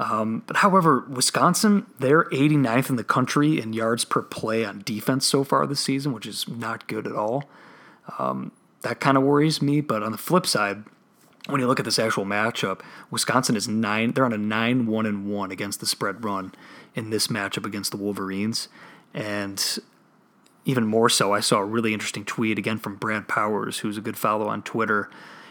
Um, 0.00 0.44
but 0.46 0.56
however, 0.56 1.04
Wisconsin, 1.10 1.84
they're 1.98 2.24
89th 2.30 2.88
in 2.88 2.96
the 2.96 3.04
country 3.04 3.60
in 3.60 3.74
yards 3.74 4.06
per 4.06 4.22
play 4.22 4.64
on 4.64 4.80
defense 4.82 5.26
so 5.26 5.44
far 5.44 5.66
this 5.66 5.80
season, 5.80 6.14
which 6.14 6.26
is 6.26 6.48
not 6.48 6.88
good 6.88 7.06
at 7.06 7.12
all. 7.12 7.44
Um, 8.18 8.52
that 8.80 8.98
kind 8.98 9.18
of 9.18 9.22
worries 9.22 9.60
me. 9.60 9.82
But 9.82 10.02
on 10.02 10.10
the 10.10 10.18
flip 10.18 10.46
side, 10.46 10.84
when 11.48 11.60
you 11.60 11.66
look 11.66 11.78
at 11.78 11.84
this 11.84 11.98
actual 11.98 12.24
matchup, 12.24 12.80
Wisconsin 13.10 13.56
is 13.56 13.68
nine. 13.68 14.12
They're 14.12 14.24
on 14.24 14.32
a 14.32 14.38
nine 14.38 14.86
one 14.86 15.04
and 15.04 15.26
one 15.26 15.50
against 15.50 15.80
the 15.80 15.86
spread 15.86 16.24
run 16.24 16.54
in 16.94 17.10
this 17.10 17.26
matchup 17.26 17.66
against 17.66 17.90
the 17.90 17.98
Wolverines, 17.98 18.68
and 19.14 19.78
even 20.64 20.86
more 20.86 21.08
so, 21.08 21.32
I 21.32 21.40
saw 21.40 21.58
a 21.58 21.64
really 21.64 21.92
interesting 21.92 22.24
tweet 22.24 22.58
again 22.58 22.78
from 22.78 22.96
Brad 22.96 23.28
Powers, 23.28 23.78
who's 23.78 23.96
a 23.96 24.02
good 24.02 24.16
follow 24.16 24.48
on 24.48 24.62
Twitter. 24.62 25.08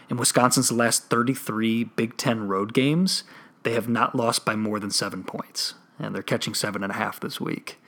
In 0.08 0.16
Wisconsin's 0.16 0.70
last 0.70 1.04
33 1.04 1.84
Big 1.84 2.16
Ten 2.16 2.46
road 2.46 2.72
games, 2.72 3.24
they 3.62 3.72
have 3.72 3.88
not 3.88 4.14
lost 4.14 4.44
by 4.44 4.56
more 4.56 4.80
than 4.80 4.90
seven 4.90 5.24
points, 5.24 5.74
and 5.98 6.14
they're 6.14 6.22
catching 6.22 6.54
seven 6.54 6.82
and 6.82 6.92
a 6.92 6.96
half 6.96 7.20
this 7.20 7.40
week. 7.40 7.78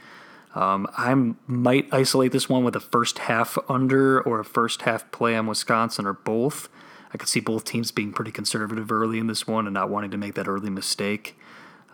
Um, 0.55 0.87
I 0.97 1.15
might 1.47 1.89
isolate 1.93 2.33
this 2.33 2.49
one 2.49 2.63
with 2.63 2.77
a 2.77 2.81
first 2.81 3.21
half 3.21 3.57
under 3.69 4.21
or 4.21 4.41
a 4.41 4.45
first 4.45 4.83
half 4.83 5.11
play 5.11 5.35
on 5.35 5.47
Wisconsin 5.47 6.07
or 6.07 6.13
both. 6.13 6.69
I 7.13 7.19
could 7.19 7.29
see 7.29 7.41
both 7.41 7.65
teams 7.65 7.91
being 7.91 8.13
pretty 8.13 8.31
conservative 8.31 8.93
early 8.93 9.19
in 9.19 9.27
this 9.27 9.47
one 9.47 9.67
and 9.67 9.75
not 9.75 9.91
wanting 9.91 10.11
to 10.11 10.19
make 10.19 10.35
that 10.35 10.49
early 10.49 10.71
mistake. 10.71 11.39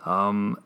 Um, 0.05 0.57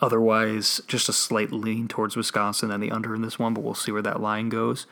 otherwise, 0.00 0.80
just 0.86 1.08
a 1.08 1.12
slight 1.12 1.52
lean 1.52 1.88
towards 1.88 2.16
Wisconsin 2.16 2.70
and 2.70 2.82
the 2.82 2.90
under 2.90 3.14
in 3.14 3.22
this 3.22 3.38
one, 3.38 3.54
but 3.54 3.62
we'll 3.62 3.74
see 3.74 3.92
where 3.92 4.02
that 4.02 4.20
line 4.20 4.48
goes. 4.48 4.86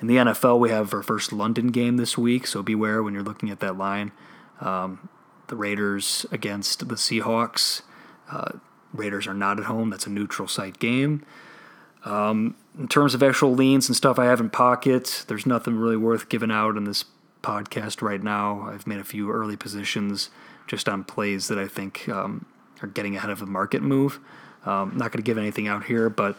In 0.00 0.06
the 0.06 0.16
NFL, 0.16 0.58
we 0.58 0.70
have 0.70 0.94
our 0.94 1.02
first 1.02 1.32
London 1.32 1.68
game 1.68 1.98
this 1.98 2.16
week, 2.16 2.46
so 2.46 2.62
beware 2.62 3.02
when 3.02 3.12
you're 3.12 3.22
looking 3.22 3.50
at 3.50 3.60
that 3.60 3.76
line. 3.76 4.12
Um, 4.60 5.10
the 5.50 5.56
Raiders 5.56 6.24
against 6.32 6.88
the 6.88 6.94
Seahawks. 6.94 7.82
Uh, 8.30 8.52
Raiders 8.92 9.26
are 9.26 9.34
not 9.34 9.58
at 9.58 9.66
home. 9.66 9.90
That's 9.90 10.06
a 10.06 10.10
neutral 10.10 10.48
site 10.48 10.78
game. 10.78 11.24
Um, 12.04 12.56
in 12.78 12.88
terms 12.88 13.14
of 13.14 13.22
actual 13.22 13.52
leans 13.54 13.88
and 13.88 13.96
stuff 13.96 14.18
I 14.18 14.24
have 14.24 14.40
in 14.40 14.48
pocket, 14.48 15.24
there's 15.28 15.44
nothing 15.44 15.76
really 15.76 15.96
worth 15.96 16.28
giving 16.28 16.50
out 16.50 16.76
in 16.76 16.84
this 16.84 17.04
podcast 17.42 18.00
right 18.00 18.22
now. 18.22 18.62
I've 18.62 18.86
made 18.86 19.00
a 19.00 19.04
few 19.04 19.30
early 19.30 19.56
positions 19.56 20.30
just 20.66 20.88
on 20.88 21.04
plays 21.04 21.48
that 21.48 21.58
I 21.58 21.66
think 21.66 22.08
um, 22.08 22.46
are 22.80 22.88
getting 22.88 23.16
ahead 23.16 23.30
of 23.30 23.38
the 23.38 23.46
market 23.46 23.82
move. 23.82 24.18
Um, 24.64 24.92
not 24.96 25.12
going 25.12 25.22
to 25.22 25.22
give 25.22 25.38
anything 25.38 25.68
out 25.68 25.84
here, 25.84 26.08
but 26.08 26.36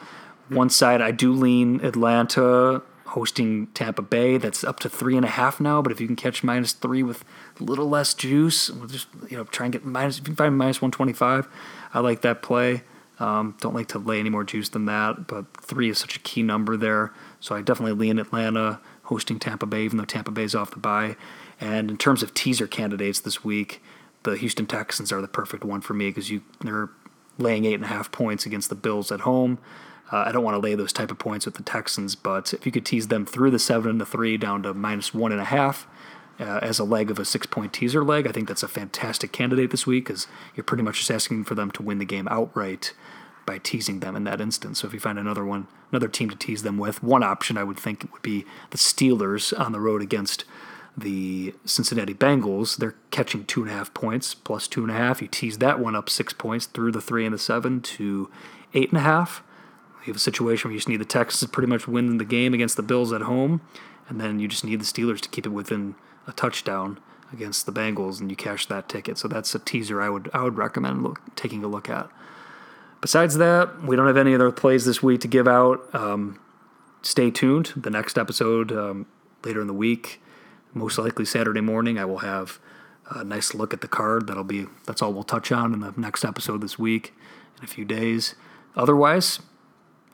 one 0.50 0.70
side 0.70 1.02
I 1.02 1.12
do 1.12 1.32
lean 1.32 1.84
Atlanta 1.84 2.82
hosting 3.12 3.68
Tampa 3.68 4.02
Bay. 4.02 4.38
That's 4.38 4.64
up 4.64 4.80
to 4.80 4.90
three 4.90 5.16
and 5.16 5.26
a 5.26 5.30
half 5.30 5.60
now. 5.60 5.82
But 5.82 5.92
if 5.92 6.00
you 6.00 6.08
can 6.08 6.16
catch 6.16 6.44
minus 6.44 6.72
three 6.74 7.04
with 7.04 7.26
a 7.62 7.64
little 7.64 7.88
less 7.88 8.14
juice, 8.14 8.70
we'll 8.70 8.88
just 8.88 9.08
you 9.30 9.38
know 9.38 9.44
try 9.46 9.66
and 9.66 9.74
get 9.74 9.86
minus. 9.86 10.18
If 10.18 10.22
you 10.22 10.26
can 10.26 10.36
find 10.36 10.58
minus 10.58 10.82
one 10.82 10.92
twenty 10.92 11.14
five, 11.14 11.48
I 11.94 12.00
like 12.00 12.22
that 12.22 12.42
play. 12.42 12.84
Um, 13.20 13.56
don't 13.62 13.76
like 13.76 13.88
to 13.90 14.00
lay 14.00 14.20
any 14.20 14.32
more 14.32 14.44
juice 14.44 14.70
than 14.70 14.86
that, 14.86 15.28
but 15.28 15.46
three 15.58 15.90
is 15.90 16.00
such 16.00 16.16
a 16.16 16.20
key 16.20 16.42
number 16.42 16.76
there. 16.76 17.14
So 17.40 17.56
I 17.56 17.62
definitely 17.62 17.94
lean 17.94 18.18
Atlanta 18.18 18.80
hosting 19.04 19.38
Tampa 19.38 19.68
Bay, 19.68 19.84
even 19.84 19.98
though 19.98 20.06
Tampa 20.06 20.32
Bay's 20.32 20.56
off 20.56 20.72
the 20.72 20.80
bye. 20.80 21.16
And 21.60 21.92
in 21.92 21.98
terms 21.98 22.24
of 22.24 22.34
teaser 22.34 22.66
candidates 22.66 23.20
this 23.20 23.44
week, 23.44 23.84
the 24.24 24.38
Houston 24.38 24.66
Texans 24.66 25.12
are 25.12 25.22
the 25.22 25.28
perfect 25.28 25.64
one 25.64 25.82
for 25.82 25.94
me 25.94 26.10
because 26.10 26.32
you 26.32 26.42
they're 26.62 26.90
laying 27.38 27.66
eight 27.66 27.76
and 27.76 27.84
a 27.86 27.88
half 27.88 28.12
points 28.12 28.46
against 28.46 28.70
the 28.70 28.76
Bills 28.76 29.12
at 29.12 29.22
home. 29.22 29.60
Uh, 30.12 30.24
I 30.26 30.32
don't 30.32 30.44
want 30.44 30.56
to 30.56 30.60
lay 30.60 30.76
those 30.76 30.92
type 30.92 31.12
of 31.12 31.20
points 31.20 31.46
with 31.46 31.56
the 31.56 31.64
Texans, 31.64 32.16
but 32.16 32.54
if 32.54 32.66
you 32.66 32.72
could 32.72 32.86
tease 32.86 33.08
them 33.08 33.26
through 33.26 33.52
the 33.52 33.60
seven 33.60 33.92
and 33.92 34.02
the 34.02 34.06
three 34.06 34.36
down 34.36 34.64
to 34.64 34.74
minus 34.74 35.14
one 35.14 35.32
and 35.32 35.40
a 35.40 35.46
half 35.46 35.88
uh, 36.42 36.60
as 36.62 36.80
a 36.80 36.84
leg 36.84 37.12
of 37.12 37.20
a 37.20 37.26
six 37.26 37.46
point 37.46 37.72
teaser 37.72 38.04
leg, 38.04 38.28
I 38.28 38.32
think 38.32 38.48
that's 38.48 38.64
a 38.64 38.68
fantastic 38.68 39.32
candidate 39.32 39.72
this 39.72 39.86
week 39.86 40.06
because 40.06 40.28
you're 40.56 40.64
pretty 40.64 40.84
much 40.84 40.98
just 40.98 41.12
asking 41.12 41.44
for 41.44 41.56
them 41.56 41.72
to 41.72 41.84
win 41.84 42.00
the 42.00 42.06
game 42.06 42.28
outright 42.30 42.94
by 43.46 43.60
teasing 43.60 44.00
them 44.00 44.16
in 44.16 44.24
that 44.26 44.42
instance. 44.42 44.80
So 44.80 44.88
if 44.88 44.94
you 44.94 45.00
find 45.00 45.20
another 45.20 45.46
one, 45.46 45.68
another 45.92 46.08
team 46.08 46.30
to 46.30 46.36
tease 46.36 46.64
them 46.64 46.78
with, 46.78 47.04
one 47.04 47.24
option 47.24 47.58
I 47.58 47.64
would 47.64 47.78
think 47.78 48.12
would 48.12 48.22
be 48.22 48.46
the 48.72 48.78
Steelers 48.78 49.58
on 49.58 49.72
the 49.72 49.80
road 49.80 50.02
against 50.02 50.46
the 50.98 51.54
Cincinnati 51.66 52.14
Bengals. 52.14 52.78
They're 52.78 52.96
catching 53.12 53.46
two 53.46 53.62
and 53.62 53.72
a 53.72 53.74
half 53.74 53.94
points 53.94 54.34
plus 54.34 54.68
two 54.68 54.82
and 54.82 54.92
a 54.92 54.96
half. 54.96 55.22
You 55.22 55.28
tease 55.28 55.60
that 55.60 55.80
one 55.80 55.96
up 55.96 56.10
six 56.10 56.34
points 56.34 56.66
through 56.66 56.92
the 56.92 57.02
three 57.02 57.26
and 57.26 57.34
the 57.34 57.40
seven 57.40 57.82
to 57.82 58.30
eight 58.74 58.90
and 58.90 58.98
a 58.98 59.02
half. 59.02 59.44
You 60.02 60.08
have 60.08 60.16
a 60.16 60.20
situation 60.20 60.70
where 60.70 60.74
you 60.74 60.80
just 60.80 60.90
need 60.90 60.98
the 60.98 61.06
Texans 61.06 61.42
to 61.42 61.48
pretty 61.48 61.68
much 61.68 61.88
win 61.88 62.18
the 62.18 62.26
game 62.26 62.56
against 62.56 62.76
the 62.76 62.84
Bills 62.84 63.14
at 63.14 63.22
home, 63.22 63.62
and 64.10 64.20
then 64.20 64.40
you 64.40 64.48
just 64.48 64.66
need 64.66 64.82
the 64.82 64.86
Steelers 64.86 65.22
to 65.22 65.30
keep 65.30 65.46
it 65.46 65.50
within 65.50 65.94
a 66.32 66.34
touchdown 66.34 67.00
against 67.32 67.66
the 67.66 67.72
Bengals, 67.72 68.20
and 68.20 68.30
you 68.30 68.36
cash 68.36 68.66
that 68.66 68.90
ticket. 68.90 69.18
So 69.18 69.28
that's 69.28 69.54
a 69.54 69.60
teaser 69.60 70.02
I 70.02 70.10
would 70.10 70.30
I 70.34 70.44
would 70.44 70.58
recommend 70.58 71.04
look, 71.04 71.22
taking 71.36 71.64
a 71.64 71.68
look 71.68 71.90
at. 71.90 72.10
Besides 73.02 73.38
that, 73.38 73.84
we 73.84 73.96
don't 73.96 74.08
have 74.08 74.18
any 74.18 74.36
other 74.36 74.52
plays 74.52 74.86
this 74.86 75.02
week 75.02 75.22
to 75.22 75.28
give 75.28 75.48
out. 75.48 75.94
Um, 75.94 76.40
stay 77.02 77.32
tuned. 77.32 77.74
The 77.76 77.90
next 77.90 78.18
episode 78.18 78.72
um, 78.72 79.08
later 79.44 79.60
in 79.60 79.68
the 79.68 79.74
week, 79.74 80.22
most 80.74 80.98
likely 80.98 81.26
Saturday 81.26 81.62
morning, 81.62 81.98
I 81.98 82.06
will 82.06 82.20
have 82.20 82.60
a 83.10 83.24
nice 83.24 83.54
look 83.54 83.74
at 83.74 83.82
the 83.82 83.88
card. 83.88 84.28
That'll 84.28 84.44
be 84.44 84.68
that's 84.86 85.02
all 85.02 85.14
we'll 85.14 85.24
touch 85.24 85.52
on 85.52 85.74
in 85.74 85.80
the 85.80 85.94
next 85.98 86.24
episode 86.24 86.62
this 86.62 86.78
week 86.78 87.14
in 87.58 87.64
a 87.64 87.68
few 87.68 87.86
days. 87.86 88.36
Otherwise, 88.76 89.40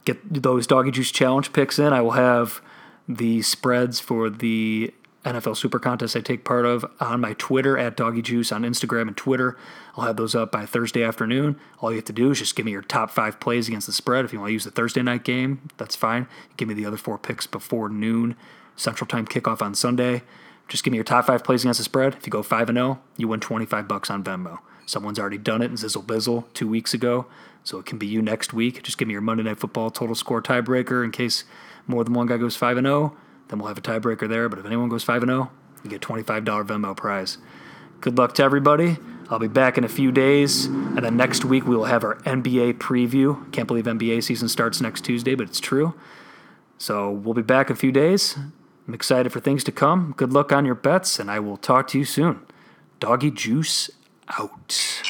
get 0.06 0.18
those 0.44 0.66
doggy 0.66 0.92
juice 0.92 1.12
challenge 1.12 1.54
picks 1.54 1.78
in. 1.78 1.94
I 1.94 2.02
will 2.02 2.12
have 2.12 2.62
the 3.08 3.42
spreads 3.42 4.00
for 4.00 4.30
the 4.30 4.94
NFL 5.28 5.58
Super 5.58 5.80
Contest 5.80 6.16
I 6.16 6.22
take 6.22 6.46
part 6.46 6.66
of 6.66 6.86
on 7.00 7.22
my 7.22 7.34
Twitter 7.34 7.78
at 7.78 7.98
Doggy 7.98 8.22
Juice 8.22 8.52
on 8.52 8.64
Instagram 8.64 9.08
and 9.08 9.18
Twitter. 9.18 9.58
I'll 9.96 10.06
have 10.06 10.16
those 10.16 10.36
up 10.36 10.52
by 10.52 10.66
Thursday 10.66 11.04
afternoon. 11.04 11.60
All 11.80 11.92
you 11.92 11.98
have 11.98 12.06
to 12.06 12.14
do 12.14 12.32
is 12.32 12.40
just 12.40 12.56
give 12.56 12.66
me 12.66 12.72
your 12.72 12.82
top 12.82 13.12
five 13.12 13.40
plays 13.40 13.68
against 13.68 13.88
the 13.88 13.94
spread. 13.94 14.24
If 14.24 14.32
you 14.32 14.40
want 14.40 14.50
to 14.50 14.54
use 14.54 14.64
the 14.64 14.72
Thursday 14.72 15.02
night 15.02 15.24
game, 15.24 15.70
that's 15.78 15.96
fine. 15.96 16.28
Give 16.56 16.68
me 16.68 16.74
the 16.74 16.86
other 16.86 16.98
four 16.98 17.18
picks 17.18 17.46
before 17.46 17.90
noon 17.90 18.36
Central 18.76 19.08
Time 19.08 19.28
kickoff 19.28 19.62
on 19.62 19.76
Sunday. 19.76 20.24
Just 20.68 20.84
give 20.84 20.92
me 20.92 20.98
your 20.98 21.04
top 21.04 21.26
five 21.26 21.44
plays 21.44 21.64
against 21.64 21.80
the 21.80 21.84
spread. 21.84 22.16
If 22.16 22.26
you 22.26 22.32
go 22.32 22.44
five 22.44 22.70
and 22.70 22.78
zero, 22.78 23.02
you 23.18 23.28
win 23.28 23.40
twenty 23.40 23.66
five 23.66 23.88
bucks 23.88 24.10
on 24.10 24.24
Venmo. 24.24 24.60
Someone's 24.86 25.20
already 25.20 25.38
done 25.38 25.62
it 25.62 25.66
in 25.66 25.74
Zizzle 25.74 26.06
Bizzle 26.06 26.46
two 26.54 26.68
weeks 26.68 26.94
ago, 26.94 27.26
so 27.66 27.80
it 27.80 27.86
can 27.86 27.98
be 27.98 28.08
you 28.08 28.22
next 28.22 28.54
week. 28.54 28.82
Just 28.84 28.98
give 28.98 29.08
me 29.10 29.14
your 29.14 29.22
Monday 29.22 29.44
Night 29.44 29.60
Football 29.60 29.90
total 29.90 30.16
score 30.16 30.42
tiebreaker 30.42 31.04
in 31.04 31.12
case 31.12 31.44
more 31.86 32.06
than 32.06 32.14
one 32.14 32.28
guy 32.28 32.38
goes 32.38 32.56
five 32.56 32.78
and 32.78 32.88
zero 32.88 33.16
then 33.48 33.60
we'll 33.60 33.68
have 33.68 33.78
a 33.78 33.82
tiebreaker 33.82 34.28
there. 34.28 34.50
But 34.50 34.60
if 34.60 34.66
anyone 34.66 34.90
goes 34.90 35.04
5 35.04 35.24
and 35.24 35.30
0, 35.30 35.52
you 35.84 35.90
get 35.90 36.02
$25 36.02 36.44
Venmo 36.44 36.96
prize. 36.96 37.38
Good 38.02 38.18
luck 38.18 38.36
to 38.36 38.44
everybody. 38.44 38.98
I'll 39.30 39.40
be 39.40 39.48
back 39.48 39.78
in 39.78 39.84
a 39.84 39.90
few 39.90 40.12
days. 40.12 40.66
And 40.66 41.00
then 41.00 41.18
next 41.18 41.44
week, 41.44 41.66
we 41.66 41.76
will 41.76 41.86
have 41.86 42.04
our 42.04 42.16
NBA 42.18 42.76
preview. 42.76 43.52
Can't 43.52 43.68
believe 43.68 43.86
NBA 43.86 44.24
season 44.24 44.48
starts 44.48 44.80
next 44.80 45.02
Tuesday, 45.02 45.36
but 45.36 45.48
it's 45.48 45.60
true. 45.60 45.94
So 46.78 47.12
we'll 47.12 47.34
be 47.34 47.42
back 47.42 47.70
in 47.70 47.74
a 47.74 47.80
few 47.80 47.92
days. 47.92 48.38
I'm 48.88 48.94
excited 48.94 49.34
for 49.34 49.40
things 49.40 49.64
to 49.66 49.72
come. 49.72 50.14
Good 50.16 50.32
luck 50.32 50.52
on 50.54 50.66
your 50.66 50.76
bets, 50.76 51.20
and 51.20 51.30
I 51.30 51.40
will 51.40 51.58
talk 51.58 51.88
to 51.90 51.98
you 51.98 52.06
soon. 52.06 52.40
Doggy 53.00 53.32
Juice 53.32 53.90
out. 54.40 55.04